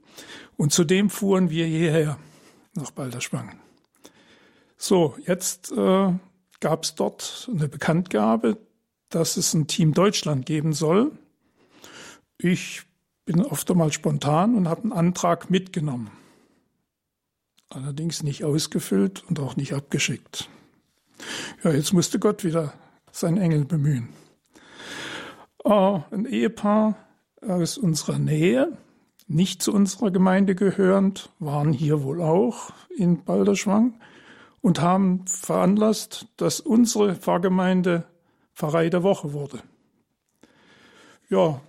und 0.58 0.74
zudem 0.74 1.10
fuhren 1.10 1.50
wir 1.50 1.66
hierher 1.66 2.18
nach 2.74 2.92
Balderschwang. 2.92 3.58
So, 4.76 5.16
jetzt 5.26 5.72
äh, 5.72 6.14
gab 6.60 6.84
es 6.84 6.96
dort 6.96 7.50
eine 7.54 7.70
Bekanntgabe, 7.70 8.58
dass 9.08 9.38
es 9.38 9.54
ein 9.54 9.68
Team 9.68 9.94
Deutschland 9.94 10.46
geben 10.46 10.74
soll. 10.74 11.18
Ich 12.38 12.82
bin 13.24 13.46
oft 13.46 13.72
einmal 13.72 13.94
spontan 13.94 14.56
und 14.56 14.68
habe 14.68 14.82
einen 14.82 14.92
Antrag 14.92 15.50
mitgenommen. 15.50 16.12
Allerdings 17.70 18.24
nicht 18.24 18.44
ausgefüllt 18.44 19.24
und 19.30 19.40
auch 19.40 19.56
nicht 19.56 19.72
abgeschickt. 19.72 20.50
Ja, 21.64 21.72
jetzt 21.72 21.94
musste 21.94 22.20
Gott 22.20 22.44
wieder 22.44 22.74
seinen 23.12 23.38
Engel 23.38 23.66
bemühen. 23.66 24.10
Oh, 25.64 26.02
ein 26.12 26.26
Ehepaar 26.26 26.96
aus 27.42 27.78
unserer 27.78 28.20
Nähe, 28.20 28.78
nicht 29.28 29.62
zu 29.62 29.74
unserer 29.74 30.12
Gemeinde 30.12 30.56
gehörend, 30.56 31.30
waren 31.40 31.74
hier 31.74 32.04
wohl 32.04 32.22
auch 32.22 32.72
in 32.96 33.24
Balderschwang 33.24 34.00
und 34.62 34.82
haben 34.82 35.26
veranlasst, 35.28 36.28
dass 36.38 36.60
unsere 36.60 37.16
Pfarrgemeinde 37.16 38.06
Pfarrei 38.54 38.90
der 38.90 39.04
Woche 39.04 39.34
wurde. 39.34 39.62
Ja, 41.30 41.62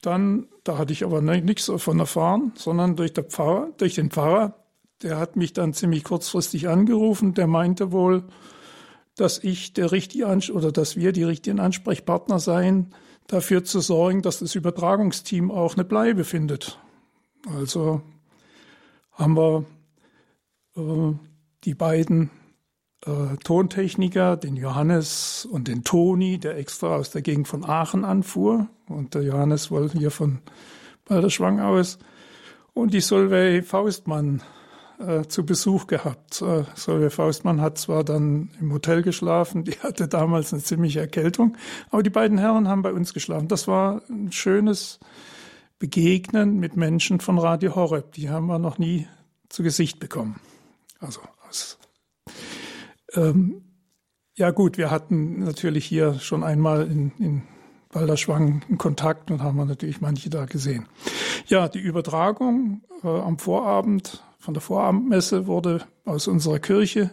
dann, 0.00 0.48
da 0.64 0.78
hatte 0.78 0.92
ich 0.92 1.04
aber 1.04 1.20
nichts 1.20 1.66
davon 1.66 1.98
erfahren, 1.98 2.52
sondern 2.56 2.96
durch, 2.96 3.12
Pfarrer, 3.12 3.72
durch 3.76 3.94
den 3.94 4.10
Pfarrer, 4.10 4.63
der 5.02 5.18
hat 5.18 5.36
mich 5.36 5.52
dann 5.52 5.74
ziemlich 5.74 6.04
kurzfristig 6.04 6.68
angerufen, 6.68 7.34
der 7.34 7.46
meinte 7.46 7.92
wohl, 7.92 8.24
dass 9.16 9.42
ich 9.42 9.72
der 9.72 9.92
richtige 9.92 10.26
oder 10.52 10.72
dass 10.72 10.96
wir 10.96 11.12
die 11.12 11.22
richtigen 11.22 11.60
Ansprechpartner 11.60 12.38
seien, 12.38 12.94
dafür 13.26 13.64
zu 13.64 13.80
sorgen, 13.80 14.22
dass 14.22 14.40
das 14.40 14.54
Übertragungsteam 14.54 15.50
auch 15.50 15.74
eine 15.74 15.84
Bleibe 15.84 16.24
findet. 16.24 16.78
Also 17.46 18.02
haben 19.12 19.36
wir 19.36 19.64
äh, 20.76 21.14
die 21.64 21.74
beiden 21.74 22.30
äh, 23.06 23.36
Tontechniker, 23.42 24.36
den 24.36 24.56
Johannes 24.56 25.46
und 25.50 25.68
den 25.68 25.84
Toni, 25.84 26.38
der 26.38 26.56
extra 26.56 26.96
aus 26.96 27.10
der 27.10 27.22
Gegend 27.22 27.48
von 27.48 27.64
Aachen 27.64 28.04
anfuhr. 28.04 28.68
Und 28.88 29.14
der 29.14 29.22
Johannes 29.22 29.70
wollte 29.70 29.98
hier 29.98 30.10
von 30.10 30.40
Balderschwang 31.04 31.60
aus. 31.60 31.98
Und 32.72 32.92
die 32.92 33.00
Solveig 33.00 33.64
Faustmann, 33.64 34.42
äh, 34.98 35.22
zu 35.26 35.44
Besuch 35.44 35.86
gehabt. 35.86 36.42
Äh, 36.42 36.64
Solveig 36.74 37.12
Faustmann 37.12 37.60
hat 37.60 37.78
zwar 37.78 38.04
dann 38.04 38.50
im 38.60 38.72
Hotel 38.72 39.02
geschlafen, 39.02 39.64
die 39.64 39.72
hatte 39.80 40.08
damals 40.08 40.52
eine 40.52 40.62
ziemliche 40.62 41.00
Erkältung, 41.00 41.56
aber 41.90 42.02
die 42.02 42.10
beiden 42.10 42.38
Herren 42.38 42.68
haben 42.68 42.82
bei 42.82 42.92
uns 42.92 43.14
geschlafen. 43.14 43.48
Das 43.48 43.68
war 43.68 44.02
ein 44.08 44.32
schönes 44.32 45.00
Begegnen 45.78 46.58
mit 46.60 46.76
Menschen 46.76 47.20
von 47.20 47.38
Radio 47.38 47.74
Horeb. 47.74 48.12
Die 48.12 48.30
haben 48.30 48.46
wir 48.46 48.58
noch 48.58 48.78
nie 48.78 49.06
zu 49.48 49.62
Gesicht 49.62 50.00
bekommen. 50.00 50.40
Also 51.00 51.20
aus, 51.48 51.78
ähm, 53.14 53.62
ja 54.36 54.50
gut, 54.50 54.78
wir 54.78 54.90
hatten 54.90 55.40
natürlich 55.40 55.84
hier 55.84 56.14
schon 56.18 56.42
einmal 56.42 56.86
in, 56.90 57.12
in 57.18 57.42
Balderschwang 57.92 58.64
einen 58.68 58.78
Kontakt 58.78 59.30
und 59.30 59.42
haben 59.42 59.56
natürlich 59.66 60.00
manche 60.00 60.28
da 60.28 60.46
gesehen. 60.46 60.88
Ja, 61.46 61.68
die 61.68 61.78
Übertragung 61.78 62.82
äh, 63.04 63.08
am 63.08 63.38
Vorabend 63.38 64.24
von 64.44 64.52
der 64.52 64.60
Vorabendmesse 64.60 65.46
wurde 65.46 65.86
aus 66.04 66.28
unserer 66.28 66.58
Kirche 66.58 67.10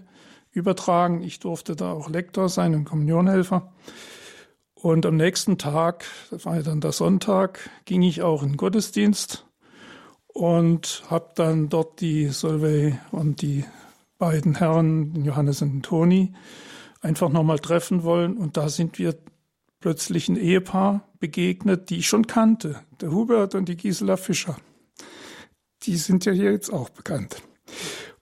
übertragen. 0.52 1.24
Ich 1.24 1.40
durfte 1.40 1.78
da 1.78 1.94
auch 1.94 2.10
Lektor 2.10 2.50
sein 2.50 2.76
und 2.76 2.84
Kommunionhelfer. 2.84 3.72
Und 4.74 5.06
am 5.06 5.16
nächsten 5.16 5.58
Tag, 5.58 6.04
das 6.30 6.46
war 6.46 6.58
ja 6.58 6.62
dann 6.62 6.82
der 6.82 6.92
Sonntag, 6.92 7.70
ging 7.86 8.02
ich 8.02 8.22
auch 8.22 8.44
in 8.44 8.50
den 8.50 8.58
Gottesdienst. 8.58 9.46
und 10.34 11.04
habe 11.10 11.32
dann 11.36 11.70
dort 11.70 12.02
die 12.02 12.28
Solveig 12.28 13.00
und 13.12 13.42
die 13.42 13.66
beiden 14.18 14.56
Herren, 14.56 15.24
Johannes 15.24 15.62
und 15.62 15.84
Toni, 15.84 16.34
einfach 17.02 17.30
nochmal 17.30 17.60
treffen 17.60 18.04
wollen. 18.04 18.38
Und 18.38 18.58
da 18.58 18.68
sind 18.70 19.00
wir 19.00 19.16
plötzlich 19.80 20.28
ein 20.30 20.38
Ehepaar 20.38 21.08
begegnet, 21.20 21.90
die 21.90 21.98
ich 21.98 22.08
schon 22.08 22.28
kannte, 22.28 22.82
der 23.00 23.12
Hubert 23.12 23.56
und 23.56 23.68
die 23.68 23.78
Gisela 23.78 24.18
Fischer. 24.18 24.58
Die 25.84 25.96
sind 25.96 26.26
ja 26.26 26.32
hier 26.32 26.52
jetzt 26.52 26.72
auch 26.72 26.90
bekannt. 26.90 27.42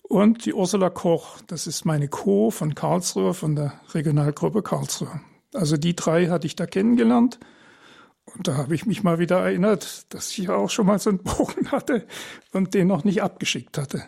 Und 0.01 0.45
die 0.45 0.53
Ursula 0.53 0.89
Koch, 0.89 1.39
das 1.47 1.67
ist 1.67 1.85
meine 1.85 2.07
Co. 2.07 2.49
von 2.49 2.73
Karlsruhe, 2.73 3.33
von 3.33 3.55
der 3.55 3.79
Regionalgruppe 3.93 4.63
Karlsruhe. 4.63 5.21
Also 5.53 5.77
die 5.77 5.95
drei 5.95 6.27
hatte 6.27 6.47
ich 6.47 6.55
da 6.55 6.65
kennengelernt. 6.65 7.39
Und 8.25 8.47
da 8.47 8.57
habe 8.57 8.75
ich 8.75 8.85
mich 8.85 9.03
mal 9.03 9.19
wieder 9.19 9.39
erinnert, 9.39 10.13
dass 10.13 10.37
ich 10.37 10.49
auch 10.49 10.69
schon 10.69 10.85
mal 10.85 10.99
so 10.99 11.09
einen 11.09 11.19
Bogen 11.19 11.71
hatte 11.71 12.07
und 12.53 12.73
den 12.73 12.87
noch 12.87 13.03
nicht 13.03 13.21
abgeschickt 13.21 13.77
hatte. 13.77 14.03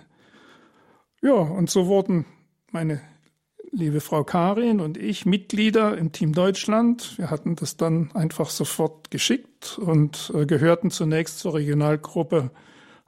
Ja, 1.21 1.33
und 1.33 1.69
so 1.69 1.87
wurden 1.87 2.25
meine 2.71 3.01
liebe 3.71 4.01
Frau 4.01 4.23
Karin 4.23 4.79
und 4.79 4.97
ich 4.97 5.25
Mitglieder 5.25 5.97
im 5.97 6.11
Team 6.11 6.33
Deutschland. 6.33 7.17
Wir 7.17 7.29
hatten 7.29 7.55
das 7.55 7.77
dann 7.77 8.11
einfach 8.13 8.49
sofort 8.49 9.11
geschickt 9.11 9.77
und 9.79 10.31
äh, 10.35 10.45
gehörten 10.45 10.91
zunächst 10.91 11.39
zur 11.39 11.53
Regionalgruppe 11.53 12.51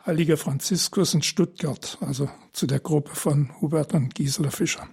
Heiliger 0.06 0.36
Franziskus 0.36 1.14
in 1.14 1.22
Stuttgart, 1.22 1.98
also 2.02 2.30
zu 2.52 2.68
der 2.68 2.80
Gruppe 2.80 3.16
von 3.16 3.50
Hubert 3.62 3.94
und 3.94 4.14
Gisela 4.14 4.52
Fischer. 4.52 4.88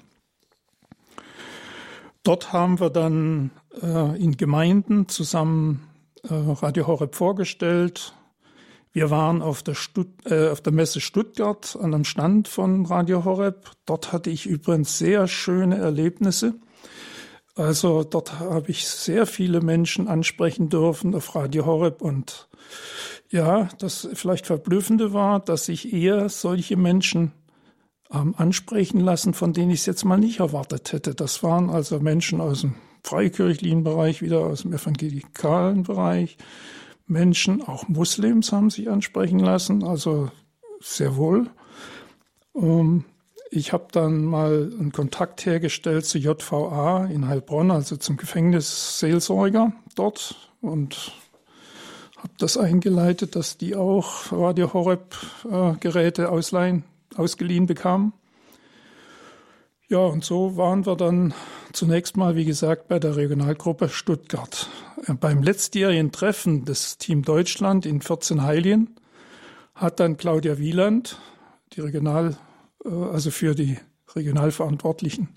Dort 2.22 2.52
haben 2.52 2.78
wir 2.78 2.90
dann 2.90 3.50
äh, 3.82 4.22
in 4.22 4.36
Gemeinden 4.36 5.08
zusammen 5.08 5.88
äh, 6.22 6.32
Radio 6.32 6.86
Horeb 6.86 7.16
vorgestellt. 7.16 8.14
Wir 8.92 9.10
waren 9.10 9.42
auf 9.42 9.64
der, 9.64 9.74
äh, 10.26 10.48
auf 10.48 10.60
der 10.60 10.72
Messe 10.72 11.00
Stuttgart 11.00 11.76
an 11.80 11.94
einem 11.94 12.04
Stand 12.04 12.46
von 12.46 12.86
Radio 12.86 13.24
Horeb. 13.24 13.70
Dort 13.86 14.12
hatte 14.12 14.30
ich 14.30 14.46
übrigens 14.46 14.98
sehr 14.98 15.26
schöne 15.26 15.78
Erlebnisse. 15.78 16.54
Also 17.56 18.04
dort 18.04 18.38
habe 18.38 18.70
ich 18.70 18.86
sehr 18.86 19.26
viele 19.26 19.60
Menschen 19.60 20.06
ansprechen 20.06 20.68
dürfen 20.68 21.16
auf 21.16 21.34
Radio 21.34 21.66
Horeb 21.66 22.00
und 22.00 22.48
ja, 23.32 23.68
das 23.78 24.08
vielleicht 24.14 24.46
verblüffende 24.46 25.12
war, 25.12 25.40
dass 25.40 25.68
ich 25.68 25.92
eher 25.92 26.28
solche 26.28 26.76
Menschen 26.76 27.32
ähm, 28.12 28.34
ansprechen 28.36 29.00
lassen, 29.00 29.34
von 29.34 29.52
denen 29.52 29.70
ich 29.70 29.80
es 29.80 29.86
jetzt 29.86 30.04
mal 30.04 30.18
nicht 30.18 30.40
erwartet 30.40 30.92
hätte. 30.92 31.14
Das 31.14 31.42
waren 31.42 31.70
also 31.70 32.00
Menschen 32.00 32.40
aus 32.40 32.62
dem 32.62 32.74
freikirchlichen 33.04 33.84
Bereich, 33.84 34.20
wieder 34.20 34.40
aus 34.40 34.62
dem 34.62 34.72
evangelikalen 34.72 35.84
Bereich. 35.84 36.36
Menschen, 37.06 37.62
auch 37.62 37.88
Muslims 37.88 38.52
haben 38.52 38.70
sich 38.70 38.90
ansprechen 38.90 39.38
lassen, 39.38 39.84
also 39.84 40.30
sehr 40.80 41.16
wohl. 41.16 41.50
Ähm, 42.54 43.04
ich 43.52 43.72
habe 43.72 43.88
dann 43.90 44.24
mal 44.24 44.72
einen 44.78 44.92
Kontakt 44.92 45.44
hergestellt 45.44 46.04
zu 46.04 46.18
JVA 46.18 47.06
in 47.06 47.26
Heilbronn, 47.26 47.70
also 47.70 47.96
zum 47.96 48.16
Gefängnisseelsorger 48.16 49.72
dort 49.96 50.50
und 50.60 51.12
habe 52.20 52.32
das 52.38 52.58
eingeleitet, 52.58 53.34
dass 53.34 53.56
die 53.56 53.74
auch 53.74 54.30
Radio 54.30 54.72
Horeb 54.74 55.16
äh, 55.50 55.72
Geräte 55.80 56.28
ausleihen, 56.28 56.84
ausgeliehen 57.16 57.66
bekamen. 57.66 58.12
Ja, 59.88 59.98
und 59.98 60.24
so 60.24 60.56
waren 60.56 60.86
wir 60.86 60.96
dann 60.96 61.34
zunächst 61.72 62.16
mal, 62.16 62.36
wie 62.36 62.44
gesagt, 62.44 62.88
bei 62.88 62.98
der 62.98 63.16
Regionalgruppe 63.16 63.88
Stuttgart. 63.88 64.68
Äh, 65.06 65.14
beim 65.14 65.42
letztjährigen 65.42 66.12
Treffen 66.12 66.64
des 66.66 66.98
Team 66.98 67.22
Deutschland 67.22 67.86
in 67.86 68.02
14 68.02 68.42
Heilien 68.42 68.96
hat 69.74 69.98
dann 69.98 70.18
Claudia 70.18 70.58
Wieland, 70.58 71.18
die 71.72 71.80
Regional, 71.80 72.36
äh, 72.84 72.90
also 72.90 73.30
für 73.30 73.54
die 73.54 73.78
Regionalverantwortlichen, 74.14 75.30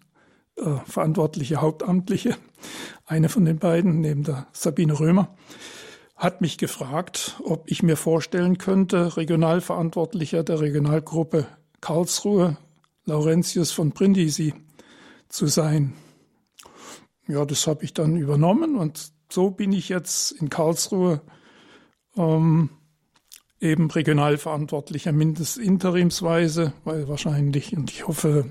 äh, 0.57 0.75
verantwortliche 0.85 1.61
Hauptamtliche, 1.61 2.35
eine 3.05 3.29
von 3.29 3.45
den 3.45 3.57
beiden, 3.57 4.01
neben 4.01 4.23
der 4.23 4.47
Sabine 4.51 4.99
Römer, 4.99 5.33
hat 6.23 6.39
mich 6.39 6.57
gefragt, 6.57 7.35
ob 7.43 7.69
ich 7.69 7.83
mir 7.83 7.97
vorstellen 7.97 8.57
könnte, 8.57 9.17
Regionalverantwortlicher 9.17 10.43
der 10.43 10.61
Regionalgruppe 10.61 11.45
Karlsruhe 11.81 12.57
Laurentius 13.03 13.73
von 13.73 13.89
Brindisi 13.89 14.53
zu 15.27 15.47
sein. 15.47 15.93
Ja, 17.27 17.43
das 17.43 17.67
habe 17.67 17.83
ich 17.83 17.93
dann 17.93 18.15
übernommen 18.15 18.77
und 18.77 19.11
so 19.29 19.49
bin 19.49 19.73
ich 19.73 19.89
jetzt 19.89 20.31
in 20.31 20.49
Karlsruhe 20.49 21.21
ähm, 22.15 22.69
eben 23.59 23.91
Regionalverantwortlicher, 23.91 25.11
mindestens 25.11 25.61
interimsweise, 25.61 26.71
weil 26.85 27.09
wahrscheinlich, 27.09 27.75
und 27.75 27.91
ich 27.91 28.07
hoffe, 28.07 28.49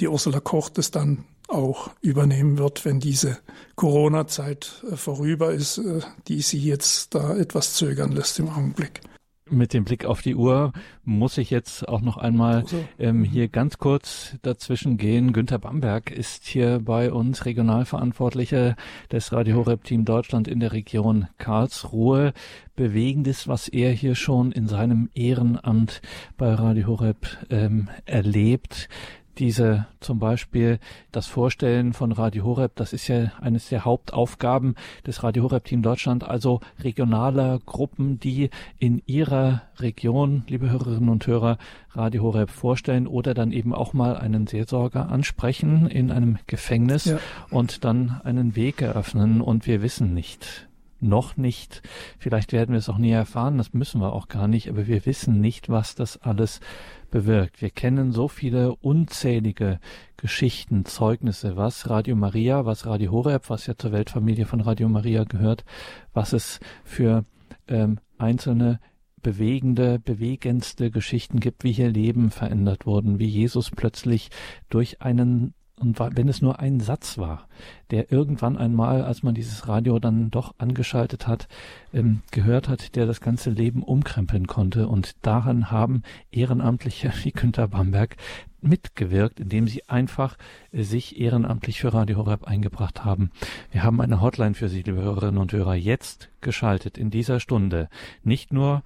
die 0.00 0.08
Ursula 0.08 0.40
Koch 0.40 0.68
das 0.68 0.90
dann 0.90 1.24
auch 1.48 1.90
übernehmen 2.00 2.58
wird, 2.58 2.84
wenn 2.84 3.00
diese 3.00 3.38
Corona-Zeit 3.74 4.84
äh, 4.90 4.96
vorüber 4.96 5.52
ist, 5.52 5.78
äh, 5.78 6.00
die 6.28 6.42
sie 6.42 6.58
jetzt 6.58 7.14
da 7.14 7.36
etwas 7.36 7.74
zögern 7.74 8.12
lässt 8.12 8.38
im 8.38 8.48
Augenblick 8.48 9.00
mit 9.50 9.72
dem 9.72 9.84
Blick 9.84 10.04
auf 10.04 10.22
die 10.22 10.34
Uhr 10.34 10.72
muss 11.04 11.38
ich 11.38 11.50
jetzt 11.50 11.88
auch 11.88 12.00
noch 12.00 12.16
einmal 12.16 12.66
so. 12.66 12.84
ähm, 12.98 13.24
hier 13.24 13.48
ganz 13.48 13.78
kurz 13.78 14.36
dazwischen 14.42 14.96
gehen. 14.96 15.32
Günter 15.32 15.58
Bamberg 15.58 16.10
ist 16.10 16.46
hier 16.46 16.80
bei 16.80 17.12
uns 17.12 17.44
Regionalverantwortlicher 17.44 18.76
des 19.10 19.32
Radio 19.32 19.56
Horeb 19.56 19.84
Team 19.84 20.04
Deutschland 20.04 20.48
in 20.48 20.60
der 20.60 20.72
Region 20.72 21.28
Karlsruhe. 21.38 22.32
Bewegendes, 22.76 23.48
was 23.48 23.68
er 23.68 23.90
hier 23.90 24.14
schon 24.14 24.52
in 24.52 24.68
seinem 24.68 25.10
Ehrenamt 25.14 26.00
bei 26.36 26.52
Radio 26.54 26.86
Horeb 26.86 27.26
ähm, 27.50 27.88
erlebt 28.04 28.88
diese 29.38 29.86
zum 30.00 30.18
Beispiel 30.18 30.78
das 31.12 31.26
Vorstellen 31.26 31.92
von 31.92 32.12
Radio 32.12 32.44
Horeb, 32.44 32.72
das 32.76 32.92
ist 32.92 33.08
ja 33.08 33.32
eines 33.40 33.68
der 33.68 33.84
Hauptaufgaben 33.84 34.74
des 35.06 35.22
Radio 35.22 35.44
Horeb 35.44 35.64
Team 35.64 35.82
Deutschland, 35.82 36.24
also 36.24 36.60
regionaler 36.80 37.60
Gruppen, 37.64 38.18
die 38.18 38.50
in 38.78 39.02
ihrer 39.06 39.62
Region, 39.78 40.44
liebe 40.48 40.70
Hörerinnen 40.70 41.08
und 41.08 41.26
Hörer, 41.26 41.58
Radio 41.92 42.22
Horeb 42.22 42.50
vorstellen 42.50 43.06
oder 43.06 43.34
dann 43.34 43.52
eben 43.52 43.74
auch 43.74 43.92
mal 43.92 44.16
einen 44.16 44.46
Seelsorger 44.46 45.08
ansprechen 45.08 45.86
in 45.86 46.10
einem 46.10 46.38
Gefängnis 46.46 47.06
ja. 47.06 47.18
und 47.50 47.84
dann 47.84 48.20
einen 48.24 48.56
Weg 48.56 48.82
eröffnen 48.82 49.40
und 49.40 49.66
wir 49.66 49.82
wissen 49.82 50.14
nicht, 50.14 50.68
noch 51.00 51.36
nicht. 51.36 51.82
Vielleicht 52.18 52.52
werden 52.52 52.72
wir 52.72 52.78
es 52.78 52.88
auch 52.88 52.98
nie 52.98 53.12
erfahren, 53.12 53.58
das 53.58 53.72
müssen 53.72 54.00
wir 54.00 54.12
auch 54.12 54.28
gar 54.28 54.48
nicht, 54.48 54.68
aber 54.68 54.86
wir 54.86 55.06
wissen 55.06 55.40
nicht, 55.40 55.68
was 55.68 55.94
das 55.94 56.20
alles 56.22 56.60
bewirkt. 57.10 57.62
Wir 57.62 57.70
kennen 57.70 58.12
so 58.12 58.28
viele 58.28 58.74
unzählige 58.76 59.80
Geschichten, 60.16 60.84
Zeugnisse, 60.84 61.56
was 61.56 61.88
Radio 61.88 62.16
Maria, 62.16 62.64
was 62.64 62.86
Radio 62.86 63.12
Horeb, 63.12 63.48
was 63.50 63.66
ja 63.66 63.76
zur 63.76 63.92
Weltfamilie 63.92 64.46
von 64.46 64.60
Radio 64.60 64.88
Maria 64.88 65.24
gehört, 65.24 65.64
was 66.12 66.32
es 66.32 66.60
für 66.84 67.24
ähm, 67.68 67.98
einzelne 68.18 68.80
bewegende, 69.22 69.98
bewegendste 69.98 70.90
Geschichten 70.90 71.40
gibt, 71.40 71.64
wie 71.64 71.72
hier 71.72 71.90
Leben 71.90 72.30
verändert 72.30 72.86
wurden, 72.86 73.18
wie 73.18 73.26
Jesus 73.26 73.70
plötzlich 73.70 74.30
durch 74.68 75.02
einen 75.02 75.54
und 75.78 75.98
wenn 76.00 76.28
es 76.28 76.42
nur 76.42 76.60
ein 76.60 76.80
Satz 76.80 77.18
war, 77.18 77.46
der 77.90 78.12
irgendwann 78.12 78.56
einmal, 78.56 79.02
als 79.02 79.22
man 79.22 79.34
dieses 79.34 79.68
Radio 79.68 79.98
dann 79.98 80.30
doch 80.30 80.54
angeschaltet 80.58 81.26
hat, 81.26 81.48
ähm, 81.92 82.22
gehört 82.30 82.68
hat, 82.68 82.96
der 82.96 83.06
das 83.06 83.20
ganze 83.20 83.50
Leben 83.50 83.82
umkrempeln 83.82 84.46
konnte. 84.46 84.88
Und 84.88 85.16
daran 85.22 85.70
haben 85.70 86.02
Ehrenamtliche 86.30 87.12
wie 87.22 87.32
Günter 87.32 87.68
Bamberg 87.68 88.16
mitgewirkt, 88.60 89.40
indem 89.40 89.68
sie 89.68 89.88
einfach 89.88 90.36
äh, 90.72 90.82
sich 90.82 91.20
ehrenamtlich 91.20 91.80
für 91.80 91.94
Radio 91.94 92.18
Horeb 92.18 92.44
eingebracht 92.44 93.04
haben. 93.04 93.30
Wir 93.70 93.82
haben 93.82 94.00
eine 94.00 94.20
Hotline 94.20 94.54
für 94.54 94.68
Sie, 94.68 94.82
liebe 94.82 95.00
Hörerinnen 95.00 95.38
und 95.38 95.52
Hörer, 95.52 95.74
jetzt 95.74 96.28
geschaltet 96.40 96.98
in 96.98 97.10
dieser 97.10 97.40
Stunde. 97.40 97.88
Nicht 98.22 98.52
nur 98.52 98.82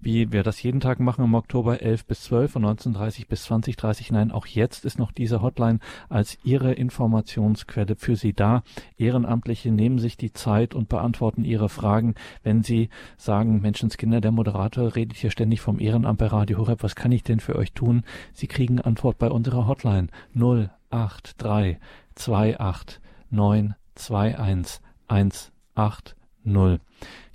wie 0.00 0.32
wir 0.32 0.42
das 0.42 0.62
jeden 0.62 0.80
Tag 0.80 1.00
machen 1.00 1.24
im 1.24 1.34
Oktober 1.34 1.82
11 1.82 2.06
bis 2.06 2.22
12 2.22 2.52
von 2.52 2.64
19.30 2.64 3.26
bis 3.28 3.46
20.30. 3.50 4.12
Nein, 4.12 4.30
auch 4.30 4.46
jetzt 4.46 4.84
ist 4.84 4.98
noch 4.98 5.12
diese 5.12 5.42
Hotline 5.42 5.78
als 6.08 6.38
Ihre 6.44 6.72
Informationsquelle 6.72 7.96
für 7.96 8.16
Sie 8.16 8.32
da. 8.32 8.62
Ehrenamtliche 8.98 9.70
nehmen 9.70 9.98
sich 9.98 10.16
die 10.16 10.32
Zeit 10.32 10.74
und 10.74 10.88
beantworten 10.88 11.44
Ihre 11.44 11.68
Fragen. 11.68 12.14
Wenn 12.42 12.62
Sie 12.62 12.88
sagen, 13.16 13.60
Menschenskinder, 13.60 14.20
der 14.20 14.32
Moderator 14.32 14.94
redet 14.94 15.16
hier 15.16 15.30
ständig 15.30 15.60
vom 15.60 15.80
Ehrenamt 15.80 16.18
bei 16.18 16.26
Radio 16.26 16.58
Horeb, 16.58 16.82
was 16.82 16.94
kann 16.94 17.12
ich 17.12 17.22
denn 17.22 17.40
für 17.40 17.56
euch 17.56 17.72
tun? 17.72 18.04
Sie 18.32 18.46
kriegen 18.46 18.80
Antwort 18.80 19.18
bei 19.18 19.30
unserer 19.30 19.66
Hotline 19.66 20.08
083 20.34 21.78
28 22.16 23.00
921 23.30 24.80
180. 26.46 26.80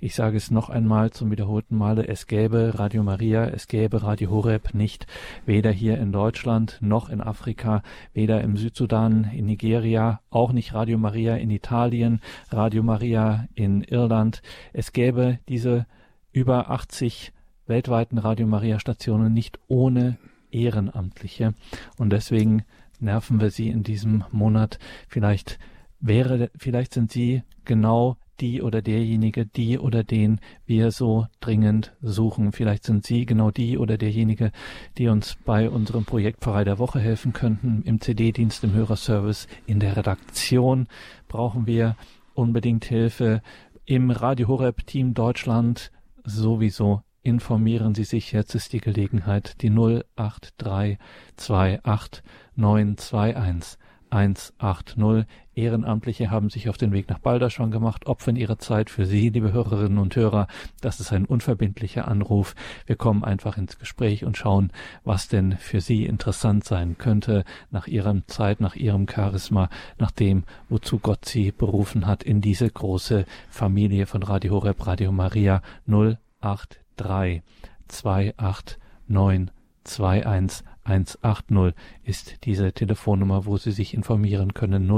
Ich 0.00 0.16
sage 0.16 0.36
es 0.36 0.50
noch 0.50 0.68
einmal 0.68 1.12
zum 1.12 1.30
wiederholten 1.30 1.76
Male, 1.76 2.08
es 2.08 2.26
gäbe 2.26 2.72
Radio 2.76 3.04
Maria, 3.04 3.44
es 3.44 3.68
gäbe 3.68 4.02
Radio 4.02 4.30
Horeb 4.30 4.74
nicht, 4.74 5.06
weder 5.46 5.70
hier 5.70 5.98
in 5.98 6.10
Deutschland 6.10 6.78
noch 6.80 7.08
in 7.08 7.20
Afrika, 7.20 7.84
weder 8.12 8.40
im 8.40 8.56
Südsudan, 8.56 9.30
in 9.32 9.46
Nigeria, 9.46 10.20
auch 10.28 10.52
nicht 10.52 10.74
Radio 10.74 10.98
Maria 10.98 11.36
in 11.36 11.50
Italien, 11.50 12.20
Radio 12.50 12.82
Maria 12.82 13.46
in 13.54 13.82
Irland. 13.84 14.42
Es 14.72 14.92
gäbe 14.92 15.38
diese 15.48 15.86
über 16.32 16.70
80 16.70 17.32
weltweiten 17.66 18.18
Radio 18.18 18.48
Maria 18.48 18.80
Stationen 18.80 19.32
nicht 19.32 19.60
ohne 19.68 20.18
Ehrenamtliche. 20.50 21.54
Und 21.96 22.10
deswegen 22.10 22.64
nerven 22.98 23.40
wir 23.40 23.50
Sie 23.50 23.68
in 23.68 23.84
diesem 23.84 24.24
Monat. 24.32 24.80
Vielleicht 25.06 25.60
wäre, 26.00 26.50
vielleicht 26.56 26.92
sind 26.92 27.12
Sie 27.12 27.42
genau 27.64 28.16
die 28.42 28.60
oder 28.60 28.82
derjenige, 28.82 29.46
die 29.46 29.78
oder 29.78 30.04
den 30.04 30.40
wir 30.66 30.90
so 30.90 31.26
dringend 31.40 31.94
suchen. 32.02 32.52
Vielleicht 32.52 32.84
sind 32.84 33.06
Sie 33.06 33.24
genau 33.24 33.52
die 33.52 33.78
oder 33.78 33.96
derjenige, 33.96 34.52
die 34.98 35.08
uns 35.08 35.38
bei 35.44 35.70
unserem 35.70 36.04
Projekt 36.04 36.40
Pfarrei 36.40 36.64
der 36.64 36.78
Woche 36.78 36.98
helfen 36.98 37.32
könnten. 37.32 37.82
Im 37.84 38.00
CD-Dienst, 38.00 38.64
im 38.64 38.74
Hörerservice, 38.74 39.46
in 39.66 39.78
der 39.78 39.96
Redaktion 39.96 40.88
brauchen 41.28 41.66
wir 41.66 41.94
unbedingt 42.34 42.84
Hilfe. 42.84 43.42
Im 43.84 44.10
Radio 44.10 44.48
Horeb 44.48 44.84
Team 44.86 45.14
Deutschland 45.14 45.92
sowieso 46.24 47.02
informieren 47.22 47.94
Sie 47.94 48.04
sich. 48.04 48.32
Jetzt 48.32 48.56
ist 48.56 48.72
die 48.72 48.80
Gelegenheit. 48.80 49.62
Die 49.62 49.70
08328 49.70 52.24
921 52.56 53.78
180. 54.12 55.26
Ehrenamtliche 55.54 56.30
haben 56.30 56.50
sich 56.50 56.68
auf 56.68 56.78
den 56.78 56.92
Weg 56.92 57.08
nach 57.08 57.18
Balderschwang 57.18 57.70
gemacht, 57.70 58.06
opfern 58.06 58.36
ihre 58.36 58.58
Zeit 58.58 58.90
für 58.90 59.06
Sie, 59.06 59.30
liebe 59.30 59.52
Hörerinnen 59.52 59.98
und 59.98 60.14
Hörer. 60.16 60.46
Das 60.80 61.00
ist 61.00 61.12
ein 61.12 61.24
unverbindlicher 61.24 62.08
Anruf. 62.08 62.54
Wir 62.86 62.96
kommen 62.96 63.24
einfach 63.24 63.56
ins 63.56 63.78
Gespräch 63.78 64.24
und 64.24 64.36
schauen, 64.36 64.70
was 65.04 65.28
denn 65.28 65.56
für 65.56 65.80
Sie 65.80 66.04
interessant 66.04 66.64
sein 66.64 66.96
könnte 66.98 67.44
nach 67.70 67.86
Ihrem 67.86 68.26
Zeit, 68.28 68.60
nach 68.60 68.76
Ihrem 68.76 69.06
Charisma, 69.08 69.68
nach 69.98 70.10
dem, 70.10 70.44
wozu 70.68 70.98
Gott 70.98 71.24
Sie 71.24 71.50
berufen 71.50 72.06
hat 72.06 72.22
in 72.22 72.40
diese 72.40 72.70
große 72.70 73.24
Familie 73.50 74.06
von 74.06 74.22
Radio 74.22 74.52
Horeb, 74.54 74.86
Radio 74.86 75.12
Maria 75.12 75.62
083 75.86 77.42
28 77.88 78.78
9 79.08 79.50
21 79.84 80.71
180 80.84 81.74
ist 82.02 82.44
diese 82.44 82.72
Telefonnummer, 82.72 83.46
wo 83.46 83.56
Sie 83.56 83.72
sich 83.72 83.94
informieren 83.94 84.54
können. 84.54 84.90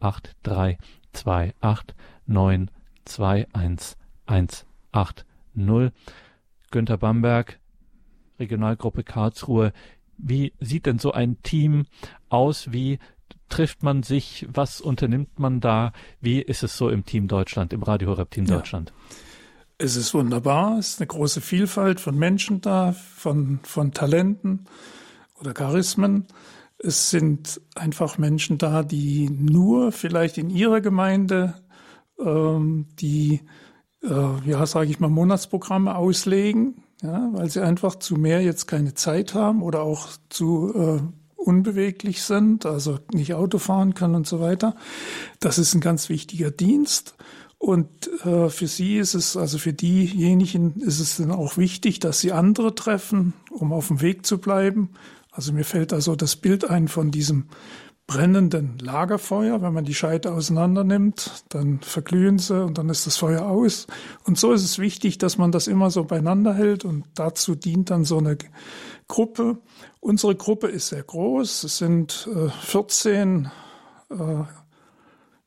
08328 0.00 1.96
921 2.26 3.96
180. 4.26 5.26
Günter 6.70 6.96
Bamberg, 6.96 7.60
Regionalgruppe 8.38 9.04
Karlsruhe. 9.04 9.72
Wie 10.16 10.52
sieht 10.60 10.86
denn 10.86 10.98
so 10.98 11.12
ein 11.12 11.42
Team 11.42 11.86
aus? 12.28 12.72
Wie 12.72 12.98
trifft 13.48 13.82
man 13.82 14.02
sich? 14.02 14.46
Was 14.52 14.80
unternimmt 14.80 15.38
man 15.38 15.60
da? 15.60 15.92
Wie 16.20 16.40
ist 16.40 16.62
es 16.62 16.76
so 16.76 16.88
im 16.88 17.04
Team 17.04 17.28
Deutschland, 17.28 17.72
im 17.72 17.82
Radio 17.82 18.10
Horeb 18.10 18.30
Team 18.30 18.46
ja. 18.46 18.56
Deutschland? 18.56 18.92
Es 19.78 19.96
ist 19.96 20.14
wunderbar. 20.14 20.78
Es 20.78 20.90
ist 20.90 21.00
eine 21.00 21.08
große 21.08 21.40
Vielfalt 21.40 22.00
von 22.00 22.16
Menschen 22.16 22.60
da, 22.60 22.92
von, 22.92 23.58
von 23.64 23.92
Talenten 23.92 24.66
oder 25.42 25.54
Charismen. 25.54 26.26
Es 26.78 27.10
sind 27.10 27.60
einfach 27.74 28.18
Menschen 28.18 28.58
da, 28.58 28.82
die 28.82 29.30
nur 29.30 29.92
vielleicht 29.92 30.38
in 30.38 30.50
ihrer 30.50 30.80
Gemeinde 30.80 31.54
ähm, 32.18 32.86
die, 32.98 33.40
äh, 34.02 34.48
ja, 34.48 34.66
sage 34.66 34.90
ich 34.90 34.98
mal, 34.98 35.08
Monatsprogramme 35.08 35.94
auslegen, 35.94 36.82
ja, 37.02 37.28
weil 37.32 37.50
sie 37.50 37.60
einfach 37.60 37.96
zu 37.96 38.16
mehr 38.16 38.42
jetzt 38.42 38.66
keine 38.66 38.94
Zeit 38.94 39.34
haben 39.34 39.62
oder 39.62 39.82
auch 39.82 40.08
zu 40.28 40.72
äh, 40.74 41.00
unbeweglich 41.36 42.22
sind, 42.22 42.66
also 42.66 42.98
nicht 43.12 43.34
Auto 43.34 43.58
fahren 43.58 43.94
können 43.94 44.14
und 44.14 44.26
so 44.26 44.40
weiter. 44.40 44.76
Das 45.40 45.58
ist 45.58 45.74
ein 45.74 45.80
ganz 45.80 46.08
wichtiger 46.08 46.50
Dienst. 46.50 47.14
Und 47.58 48.08
äh, 48.24 48.48
für 48.48 48.66
sie 48.66 48.96
ist 48.96 49.14
es, 49.14 49.36
also 49.36 49.56
für 49.56 49.72
diejenigen 49.72 50.80
ist 50.80 50.98
es 50.98 51.18
dann 51.18 51.30
auch 51.30 51.56
wichtig, 51.56 52.00
dass 52.00 52.18
sie 52.18 52.32
andere 52.32 52.74
treffen, 52.74 53.34
um 53.50 53.72
auf 53.72 53.86
dem 53.86 54.00
Weg 54.00 54.26
zu 54.26 54.38
bleiben 54.38 54.90
also 55.32 55.52
mir 55.52 55.64
fällt 55.64 55.92
also 55.92 56.14
das 56.14 56.36
Bild 56.36 56.68
ein 56.68 56.88
von 56.88 57.10
diesem 57.10 57.48
brennenden 58.06 58.78
Lagerfeuer. 58.78 59.62
Wenn 59.62 59.72
man 59.72 59.84
die 59.84 59.94
Scheite 59.94 60.32
auseinander 60.32 60.84
nimmt, 60.84 61.44
dann 61.48 61.80
verglühen 61.80 62.38
sie 62.38 62.62
und 62.62 62.76
dann 62.76 62.90
ist 62.90 63.06
das 63.06 63.16
Feuer 63.16 63.46
aus. 63.46 63.86
Und 64.24 64.38
so 64.38 64.52
ist 64.52 64.64
es 64.64 64.78
wichtig, 64.78 65.16
dass 65.16 65.38
man 65.38 65.50
das 65.50 65.66
immer 65.66 65.90
so 65.90 66.04
beieinander 66.04 66.52
hält 66.52 66.84
und 66.84 67.06
dazu 67.14 67.54
dient 67.54 67.90
dann 67.90 68.04
so 68.04 68.18
eine 68.18 68.36
Gruppe. 69.08 69.58
Unsere 70.00 70.34
Gruppe 70.34 70.68
ist 70.68 70.88
sehr 70.88 71.02
groß. 71.02 71.64
Es 71.64 71.78
sind 71.78 72.28
äh, 72.34 72.50
14, 72.50 73.50
äh, 74.10 74.16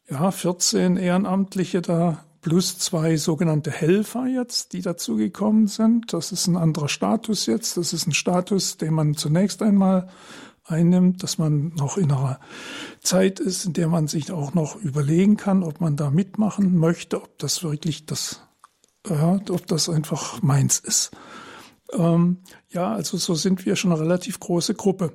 ja, 0.09 0.31
14 0.31 0.97
Ehrenamtliche 0.97 1.81
da 1.81 2.24
plus 2.45 2.77
zwei 2.77 3.17
sogenannte 3.17 3.71
Helfer 3.71 4.27
jetzt, 4.27 4.73
die 4.73 4.83
dazugekommen 4.83 5.65
sind. 5.65 6.13
Das 6.13 6.31
ist 6.31 6.45
ein 6.45 6.57
anderer 6.57 6.89
Status 6.89 7.47
jetzt. 7.47 7.75
Das 7.75 7.91
ist 7.91 8.05
ein 8.05 8.13
Status, 8.13 8.77
den 8.77 8.93
man 8.93 9.15
zunächst 9.15 9.63
einmal 9.63 10.09
einnimmt, 10.63 11.23
dass 11.23 11.39
man 11.39 11.69
noch 11.69 11.97
in 11.97 12.11
einer 12.11 12.39
Zeit 13.01 13.39
ist, 13.39 13.65
in 13.65 13.73
der 13.73 13.87
man 13.87 14.07
sich 14.07 14.31
auch 14.31 14.53
noch 14.53 14.75
überlegen 14.75 15.37
kann, 15.37 15.63
ob 15.63 15.81
man 15.81 15.95
da 15.95 16.11
mitmachen 16.11 16.77
möchte, 16.77 17.19
ob 17.19 17.35
das 17.39 17.63
wirklich 17.63 18.05
das, 18.05 18.41
ja, 19.09 19.39
ob 19.49 19.65
das 19.65 19.89
einfach 19.89 20.43
meins 20.43 20.77
ist. 20.77 21.09
Ähm, 21.93 22.43
ja, 22.69 22.93
also 22.93 23.17
so 23.17 23.33
sind 23.33 23.65
wir 23.65 23.75
schon 23.75 23.91
eine 23.91 24.01
relativ 24.01 24.39
große 24.39 24.75
Gruppe. 24.75 25.13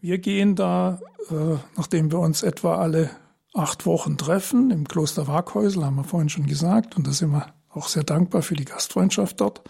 Wir 0.00 0.16
gehen 0.16 0.56
da, 0.56 1.02
äh, 1.28 1.58
nachdem 1.76 2.10
wir 2.10 2.20
uns 2.20 2.42
etwa 2.42 2.76
alle 2.76 3.10
acht 3.54 3.86
Wochen 3.86 4.16
treffen 4.16 4.70
im 4.70 4.88
Kloster 4.88 5.26
Waghäusel, 5.26 5.84
haben 5.84 5.96
wir 5.96 6.04
vorhin 6.04 6.28
schon 6.28 6.46
gesagt, 6.46 6.96
und 6.96 7.06
da 7.06 7.12
sind 7.12 7.32
wir 7.32 7.46
auch 7.70 7.88
sehr 7.88 8.04
dankbar 8.04 8.42
für 8.42 8.54
die 8.54 8.64
Gastfreundschaft 8.64 9.40
dort. 9.40 9.62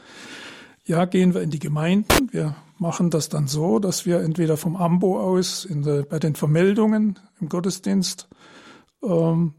Ja, 0.85 1.05
gehen 1.05 1.35
wir 1.35 1.43
in 1.43 1.51
die 1.51 1.61
Gemeinden. 1.61 2.29
Wir 2.33 2.57
machen 2.79 3.11
das 3.11 3.29
dann 3.29 3.47
so, 3.47 3.79
dass 3.79 4.05
wir 4.05 4.21
entweder 4.21 4.57
vom 4.57 4.77
Ambo 4.77 5.21
aus 5.21 5.67
der, 5.71 6.03
bei 6.03 6.19
den 6.19 6.35
Vermeldungen 6.35 7.19
im 7.41 7.49
Gottesdienst 7.49 8.29
ähm, 9.05 9.55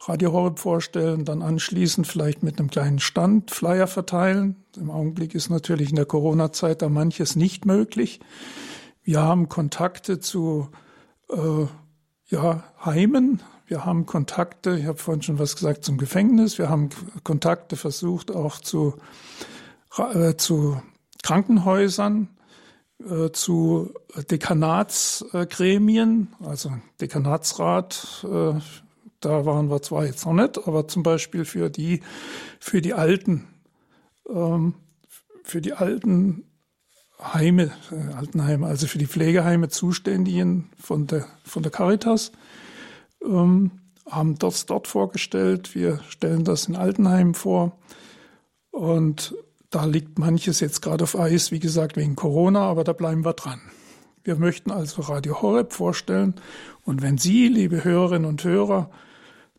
Radio 0.00 0.32
Horeb 0.32 0.58
vorstellen, 0.58 1.24
dann 1.24 1.42
anschließend 1.42 2.06
vielleicht 2.06 2.42
mit 2.42 2.58
einem 2.58 2.70
kleinen 2.70 2.98
Stand 2.98 3.50
Flyer 3.50 3.86
verteilen. 3.86 4.64
Im 4.76 4.90
Augenblick 4.90 5.34
ist 5.34 5.48
natürlich 5.48 5.90
in 5.90 5.96
der 5.96 6.06
Corona-Zeit 6.06 6.82
da 6.82 6.88
manches 6.88 7.36
nicht 7.36 7.66
möglich. 7.66 8.20
Wir 9.04 9.20
haben 9.20 9.48
Kontakte 9.48 10.18
zu 10.18 10.70
äh, 11.30 11.66
ja, 12.26 12.64
Heimen, 12.84 13.42
wir 13.72 13.84
haben 13.86 14.04
Kontakte, 14.04 14.78
ich 14.78 14.84
habe 14.84 14.98
vorhin 14.98 15.22
schon 15.22 15.38
was 15.38 15.56
gesagt 15.56 15.82
zum 15.82 15.96
Gefängnis, 15.96 16.58
wir 16.58 16.68
haben 16.68 16.90
Kontakte 17.24 17.76
versucht 17.76 18.30
auch 18.30 18.58
zu, 18.58 18.98
äh, 19.96 20.34
zu 20.34 20.82
Krankenhäusern, 21.22 22.28
äh, 23.02 23.30
zu 23.30 23.94
Dekanatsgremien, 24.30 26.34
also 26.44 26.70
Dekanatsrat, 27.00 28.26
äh, 28.30 28.60
da 29.20 29.46
waren 29.46 29.70
wir 29.70 29.80
zwar 29.80 30.04
jetzt 30.04 30.26
noch 30.26 30.34
nicht, 30.34 30.68
aber 30.68 30.86
zum 30.86 31.02
Beispiel 31.02 31.46
für 31.46 31.70
die, 31.70 32.02
für 32.60 32.82
die 32.82 32.92
alten, 32.92 33.48
ähm, 34.28 34.74
für 35.44 35.62
die 35.62 35.72
alten 35.72 36.44
Heime, 37.22 37.70
äh, 37.90 38.12
Altenheime, 38.12 38.66
also 38.66 38.86
für 38.86 38.98
die 38.98 39.06
Pflegeheime 39.06 39.70
Zuständigen 39.70 40.68
von 40.78 41.06
der, 41.06 41.24
von 41.42 41.62
der 41.62 41.72
Caritas 41.72 42.32
ähm, 43.24 43.70
haben 44.10 44.38
das 44.38 44.66
dort 44.66 44.88
vorgestellt. 44.88 45.74
Wir 45.74 46.00
stellen 46.08 46.44
das 46.44 46.68
in 46.68 46.76
Altenheim 46.76 47.34
vor. 47.34 47.72
Und 48.70 49.34
da 49.70 49.84
liegt 49.84 50.18
manches 50.18 50.60
jetzt 50.60 50.82
gerade 50.82 51.04
auf 51.04 51.18
Eis, 51.18 51.50
wie 51.50 51.60
gesagt, 51.60 51.96
wegen 51.96 52.16
Corona, 52.16 52.60
aber 52.60 52.84
da 52.84 52.92
bleiben 52.92 53.24
wir 53.24 53.32
dran. 53.32 53.60
Wir 54.24 54.36
möchten 54.36 54.70
also 54.70 55.02
Radio 55.02 55.42
Horeb 55.42 55.72
vorstellen. 55.72 56.34
Und 56.84 57.02
wenn 57.02 57.18
Sie, 57.18 57.48
liebe 57.48 57.84
Hörerinnen 57.84 58.28
und 58.28 58.44
Hörer, 58.44 58.90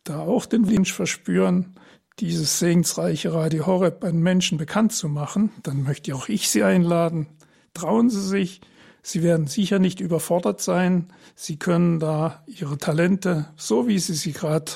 da 0.04 0.20
auch 0.20 0.46
den 0.46 0.70
Wunsch 0.70 0.92
verspüren, 0.92 1.74
dieses 2.20 2.58
segensreiche 2.58 3.34
Radio 3.34 3.66
Horeb 3.66 4.04
einen 4.04 4.22
Menschen 4.22 4.56
bekannt 4.56 4.92
zu 4.92 5.08
machen, 5.08 5.50
dann 5.62 5.82
möchte 5.82 6.14
auch 6.14 6.28
ich 6.28 6.48
Sie 6.48 6.62
einladen. 6.62 7.26
Trauen 7.74 8.08
Sie 8.08 8.22
sich, 8.22 8.60
Sie 9.06 9.22
werden 9.22 9.46
sicher 9.46 9.78
nicht 9.78 10.00
überfordert 10.00 10.62
sein. 10.62 11.12
Sie 11.34 11.58
können 11.58 12.00
da 12.00 12.42
Ihre 12.46 12.78
Talente, 12.78 13.44
so 13.54 13.86
wie 13.86 13.98
Sie 13.98 14.14
sie 14.14 14.32
gerade 14.32 14.72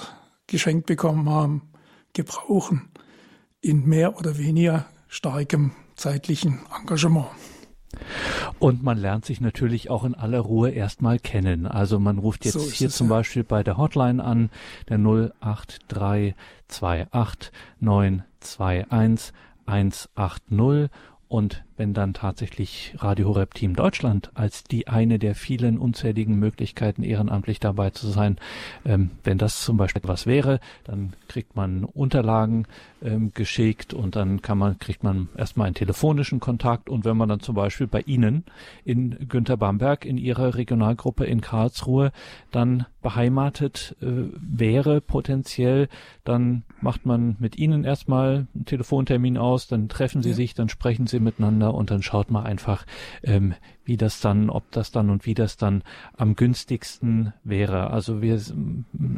geschenkt 0.46 0.84
bekommen 0.84 1.30
haben, 1.30 1.62
gebrauchen 2.12 2.90
in 3.62 3.86
mehr 3.86 4.18
oder 4.18 4.36
weniger 4.36 4.84
starkem 5.08 5.70
zeitlichen 5.96 6.60
Engagement. 6.78 7.28
Und 8.58 8.82
man 8.82 8.98
lernt 8.98 9.24
sich 9.24 9.40
natürlich 9.40 9.88
auch 9.88 10.04
in 10.04 10.14
aller 10.14 10.40
Ruhe 10.40 10.72
erstmal 10.72 11.18
kennen. 11.18 11.66
Also 11.66 11.98
man 11.98 12.18
ruft 12.18 12.44
jetzt 12.44 12.52
so 12.52 12.70
hier 12.70 12.90
zum 12.90 13.08
ja. 13.08 13.16
Beispiel 13.16 13.44
bei 13.44 13.62
der 13.62 13.78
Hotline 13.78 14.22
an, 14.22 14.50
der 14.90 14.98
08328 14.98 17.50
921 17.80 19.32
180 19.64 20.90
und 21.28 21.64
wenn 21.78 21.94
dann 21.94 22.12
tatsächlich 22.12 22.94
Radio 22.98 23.28
Horeb 23.28 23.54
Team 23.54 23.74
Deutschland 23.74 24.30
als 24.34 24.64
die 24.64 24.88
eine 24.88 25.18
der 25.18 25.34
vielen 25.34 25.78
unzähligen 25.78 26.38
Möglichkeiten 26.38 27.02
ehrenamtlich 27.02 27.60
dabei 27.60 27.90
zu 27.90 28.08
sein, 28.08 28.36
ähm, 28.84 29.10
wenn 29.24 29.38
das 29.38 29.62
zum 29.62 29.76
Beispiel 29.76 30.02
etwas 30.02 30.26
wäre, 30.26 30.60
dann 30.84 31.14
kriegt 31.28 31.56
man 31.56 31.84
Unterlagen 31.84 32.66
ähm, 33.02 33.32
geschickt 33.32 33.94
und 33.94 34.16
dann 34.16 34.42
kann 34.42 34.58
man, 34.58 34.78
kriegt 34.78 35.04
man 35.04 35.28
erstmal 35.36 35.66
einen 35.68 35.74
telefonischen 35.74 36.40
Kontakt 36.40 36.90
und 36.90 37.04
wenn 37.04 37.16
man 37.16 37.28
dann 37.28 37.40
zum 37.40 37.54
Beispiel 37.54 37.86
bei 37.86 38.00
Ihnen 38.00 38.44
in 38.84 39.28
Günter 39.28 39.56
Bamberg 39.56 40.04
in 40.04 40.18
Ihrer 40.18 40.56
Regionalgruppe 40.56 41.24
in 41.24 41.40
Karlsruhe 41.40 42.12
dann 42.50 42.86
beheimatet 43.02 43.96
äh, 44.02 44.06
wäre 44.34 45.00
potenziell, 45.00 45.88
dann 46.24 46.64
macht 46.80 47.06
man 47.06 47.36
mit 47.38 47.56
Ihnen 47.56 47.84
erstmal 47.84 48.48
einen 48.54 48.64
Telefontermin 48.64 49.38
aus, 49.38 49.68
dann 49.68 49.88
treffen 49.88 50.22
Sie 50.22 50.30
ja. 50.30 50.34
sich, 50.34 50.54
dann 50.54 50.68
sprechen 50.68 51.06
Sie 51.06 51.20
miteinander 51.20 51.67
und 51.74 51.90
dann 51.90 52.02
schaut 52.02 52.30
man 52.30 52.44
einfach, 52.44 52.84
ähm, 53.22 53.54
wie 53.88 53.96
das 53.96 54.20
dann, 54.20 54.50
ob 54.50 54.70
das 54.70 54.92
dann 54.92 55.08
und 55.08 55.24
wie 55.24 55.34
das 55.34 55.56
dann 55.56 55.82
am 56.16 56.36
günstigsten 56.36 57.32
wäre. 57.42 57.90
Also 57.90 58.20
wir, 58.20 58.40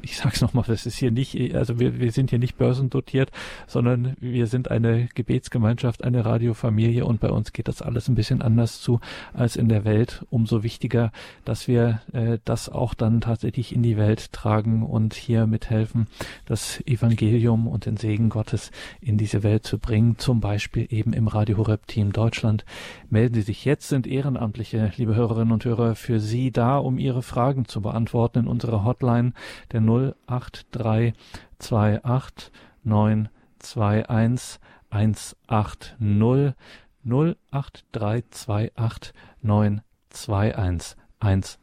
ich 0.03 0.17
sag's 0.17 0.41
nochmal, 0.41 0.65
das 0.67 0.87
ist 0.87 0.97
hier 0.97 1.11
nicht, 1.11 1.55
also 1.55 1.81
wir, 1.81 1.99
wir 1.99 2.13
sind 2.13 2.31
hier 2.31 2.39
nicht 2.39 2.57
börsendotiert, 2.57 3.33
sondern 3.67 4.17
wir 4.21 4.47
sind 4.47 4.71
eine 4.71 5.09
Gebetsgemeinschaft, 5.15 6.05
eine 6.05 6.25
Radiofamilie 6.25 7.05
und 7.05 7.21
bei 7.21 7.31
uns 7.31 7.53
geht 7.53 7.67
das 7.67 7.83
alles 7.83 8.09
ein 8.09 8.15
bisschen 8.15 8.43
anders 8.43 8.81
zu 8.81 9.01
als 9.35 9.57
in 9.57 9.69
der 9.69 9.85
Welt. 9.85 10.25
Umso 10.31 10.63
wichtiger, 10.63 11.11
dass 11.45 11.67
wir 11.67 12.01
äh, 12.13 12.39
das 12.45 12.69
auch 12.69 12.95
dann 12.95 13.21
tatsächlich 13.21 13.75
in 13.75 13.83
die 13.83 13.97
Welt 13.97 14.33
tragen 14.33 14.85
und 14.85 15.15
hier 15.15 15.49
mithelfen, 15.49 16.07
das 16.47 16.81
Evangelium 16.87 17.67
und 17.67 17.87
den 17.87 17.97
Segen 17.97 18.29
Gottes 18.29 18.71
in 19.01 19.19
diese 19.19 19.43
Welt 19.43 19.65
zu 19.65 19.79
bringen, 19.79 20.17
zum 20.19 20.39
Beispiel 20.41 20.87
eben 20.91 21.13
im 21.13 21.27
Radio 21.27 21.57
Horeb 21.57 21.89
Team 21.89 22.13
Deutschland. 22.13 22.65
Melden 23.09 23.35
Sie 23.35 23.43
sich 23.43 23.65
jetzt, 23.65 23.89
sind 23.89 24.07
ehrenamtlich 24.07 24.60
Ehrenamtliche, 24.61 24.93
liebe 24.97 25.15
Hörerinnen 25.15 25.53
und 25.53 25.65
Hörer, 25.65 25.95
für 25.95 26.21
Sie 26.21 26.53
da, 26.53 26.77
um 26.77 26.99
Ihre 26.99 27.23
Fragen 27.23 27.65
zu 27.65 27.81
beantworten 27.81 28.41
in 28.41 28.47
unserer 28.47 28.85
Hotline 28.85 29.33
der 29.73 29.81
08328 30.27 32.53
921 32.85 34.61
180 34.91 35.97
08328 37.05 39.15
921 39.41 40.99
180. 41.21 41.60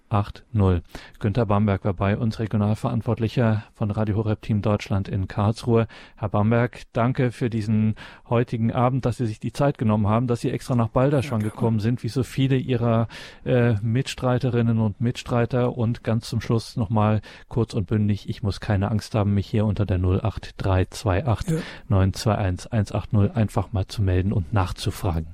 Günter 1.20 1.46
Bamberg 1.46 1.84
war 1.84 1.94
bei 1.94 2.18
uns 2.18 2.40
Regionalverantwortlicher 2.40 3.64
von 3.74 3.92
Radio 3.92 4.16
Horeb 4.16 4.42
Team 4.42 4.62
Deutschland 4.62 5.10
in 5.10 5.28
Karlsruhe. 5.28 5.88
Herr 6.16 6.30
Bamberg, 6.30 6.84
danke 6.94 7.32
für 7.32 7.50
diesen 7.50 7.96
heutigen 8.30 8.72
Abend, 8.72 9.06
dass 9.06 9.18
Sie 9.18 9.26
sich 9.26 9.40
die 9.40 9.52
Zeit 9.52 9.78
genommen 9.78 10.08
haben, 10.08 10.28
dass 10.28 10.42
Sie 10.42 10.52
extra 10.52 10.76
nach 10.76 10.88
Balderschwang 10.88 11.42
ja, 11.42 11.50
gekommen 11.50 11.80
sind, 11.80 12.04
wie 12.04 12.10
so 12.10 12.24
viele 12.24 12.56
Ihrer 12.56 13.08
äh, 13.44 13.74
Mitstreiterinnen 13.82 14.80
und 14.80 15.02
Mitstreiter. 15.02 15.78
Und 15.78 16.04
ganz 16.04 16.30
zum 16.30 16.40
Schluss 16.40 16.78
nochmal 16.78 17.22
kurz 17.50 17.74
und 17.74 17.88
bündig, 17.88 18.30
ich 18.30 18.44
muss 18.44 18.62
keine 18.62 18.90
Angst 18.92 19.14
haben, 19.14 19.34
mich 19.34 19.48
hier 19.48 19.66
unter 19.66 19.86
der 19.86 19.98
08328 19.98 21.54
ja. 21.54 21.62
921 21.90 22.72
180 22.72 23.36
einfach 23.36 23.74
mal 23.74 23.88
zu 23.88 24.02
melden 24.02 24.32
und 24.32 24.54
nachzufragen. 24.54 25.28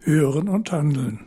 Hören 0.00 0.48
und 0.48 0.72
handeln. 0.72 1.26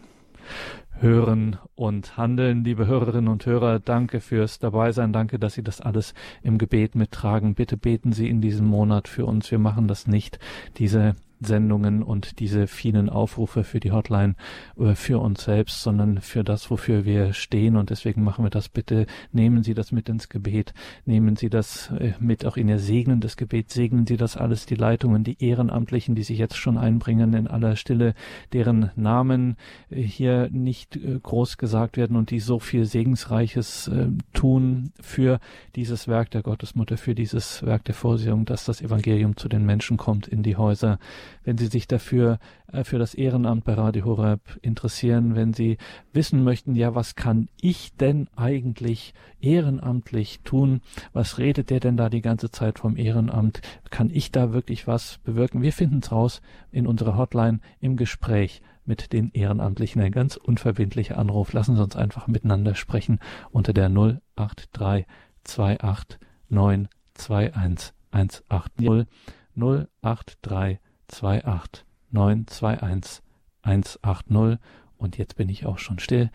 Hören 1.02 1.58
und 1.76 2.18
Handeln. 2.18 2.64
Liebe 2.66 2.86
Hörerinnen 2.86 3.30
und 3.30 3.46
Hörer, 3.46 3.80
danke 3.80 4.20
fürs 4.20 4.60
Dabeisein. 4.60 5.14
Danke, 5.14 5.40
dass 5.40 5.54
Sie 5.54 5.64
das 5.64 5.80
alles 5.80 6.14
im 6.44 6.58
Gebet 6.58 6.96
mittragen. 6.96 7.56
Bitte 7.56 7.78
beten 7.78 8.12
Sie 8.12 8.28
in 8.28 8.42
diesem 8.42 8.68
Monat 8.68 9.08
für 9.08 9.26
uns. 9.26 9.50
Wir 9.50 9.60
machen 9.60 9.88
das 9.88 10.08
nicht. 10.08 10.40
Diese 10.78 11.16
Sendungen 11.40 12.04
und 12.04 12.40
diese 12.40 12.68
vielen 12.68 13.10
Aufrufe 13.10 13.64
für 13.64 13.80
die 13.80 13.92
Hotline 13.92 14.36
äh, 14.78 14.96
für 14.96 15.20
uns 15.20 15.44
selbst, 15.44 15.82
sondern 15.82 16.22
für 16.22 16.44
das, 16.44 16.70
wofür 16.70 17.06
wir 17.06 17.34
stehen. 17.34 17.76
Und 17.76 17.90
deswegen 17.90 18.24
machen 18.24 18.44
wir 18.44 18.50
das 18.50 18.70
bitte. 18.70 19.06
Nehmen 19.32 19.64
Sie 19.64 19.74
das 19.74 19.92
mit 19.92 20.10
ins 20.10 20.30
Gebet. 20.30 20.74
Nehmen 21.06 21.36
Sie 21.36 21.50
das 21.50 21.92
äh, 21.92 22.14
mit 22.20 22.46
auch 22.46 22.58
in 22.58 22.68
Ihr 22.68 22.80
segnendes 22.80 23.38
Gebet. 23.38 23.72
Segnen 23.72 24.06
Sie 24.06 24.18
das 24.18 24.38
alles, 24.38 24.66
die 24.66 24.76
Leitungen, 24.76 25.24
die 25.24 25.42
Ehrenamtlichen, 25.44 26.16
die 26.16 26.24
sich 26.24 26.38
jetzt 26.38 26.58
schon 26.58 26.78
einbringen 26.78 27.34
in 27.34 27.48
aller 27.48 27.76
Stille, 27.76 28.14
deren 28.54 28.92
Namen 28.96 29.56
äh, 29.90 30.02
hier 30.02 30.50
nicht 30.52 31.00
groß 31.24 31.58
gesagt 31.58 31.98
werden 31.98 32.18
und 32.18 32.32
die 32.32 32.40
so 32.40 32.60
viel 32.60 32.86
Segensreiches 32.86 33.90
tun 34.34 34.92
für 35.00 35.40
dieses 35.76 36.08
Werk 36.08 36.32
der 36.32 36.42
Gottesmutter, 36.42 36.98
für 36.98 37.16
dieses 37.16 37.64
Werk 37.66 37.86
der 37.86 37.96
Vorsehung, 37.96 38.46
dass 38.46 38.66
das 38.66 38.82
Evangelium 38.82 39.38
zu 39.38 39.48
den 39.48 39.66
Menschen 39.66 39.98
kommt 39.98 40.28
in 40.28 40.44
die 40.44 40.56
Häuser 40.56 41.00
wenn 41.44 41.58
Sie 41.58 41.68
sich 41.68 41.88
dafür 41.88 42.40
äh, 42.72 42.84
für 42.84 43.00
das 43.00 43.14
Ehrenamt 43.14 43.64
bei 43.64 43.74
Radio 43.74 44.06
Horeb 44.06 44.42
interessieren, 44.62 45.36
wenn 45.36 45.54
Sie 45.54 45.78
wissen 46.14 46.44
möchten, 46.44 46.76
ja, 46.76 46.96
was 46.96 47.16
kann 47.16 47.50
ich 47.62 47.96
denn 47.96 48.28
eigentlich 48.36 49.14
ehrenamtlich 49.42 50.42
tun? 50.44 50.82
Was 51.14 51.38
redet 51.38 51.70
der 51.70 51.80
denn 51.80 51.98
da 51.98 52.10
die 52.10 52.22
ganze 52.22 52.52
Zeit 52.52 52.80
vom 52.80 52.98
Ehrenamt? 52.98 53.62
Kann 53.90 54.10
ich 54.12 54.32
da 54.32 54.54
wirklich 54.54 54.88
was 54.88 55.20
bewirken? 55.20 55.62
Wir 55.62 55.74
finden 55.74 56.00
es 56.00 56.12
raus 56.12 56.42
in 56.72 56.88
unserer 56.88 57.18
Hotline 57.18 57.60
im 57.80 57.98
Gespräch 57.98 58.62
mit 58.86 59.14
den 59.14 59.32
Ehrenamtlichen. 59.32 60.02
Ein 60.02 60.12
ganz 60.12 60.36
unverbindlicher 60.36 61.18
Anruf. 61.18 61.54
Lassen 61.54 61.76
Sie 61.76 61.84
uns 61.84 61.96
einfach 61.96 62.28
miteinander 62.28 62.76
sprechen 62.76 63.20
unter 63.52 63.72
der 63.72 63.90
083 63.90 65.06
28 65.44 66.20
921 66.50 67.94
180 68.12 69.08
083 69.56 70.80
28 71.10 71.86
921 72.12 73.22
180 73.62 74.60
und 74.98 75.18
jetzt 75.18 75.36
bin 75.36 75.50
ich 75.50 75.66
auch 75.66 75.78
schon 75.78 76.00
still. 76.00 76.30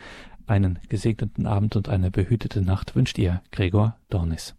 Einen 0.47 0.79
gesegneten 0.89 1.47
Abend 1.47 1.77
und 1.77 1.89
eine 1.89 2.11
behütete 2.11 2.61
Nacht 2.61 2.95
wünscht 2.95 3.18
ihr 3.18 3.43
Gregor 3.51 3.97
Dornis. 4.11 4.55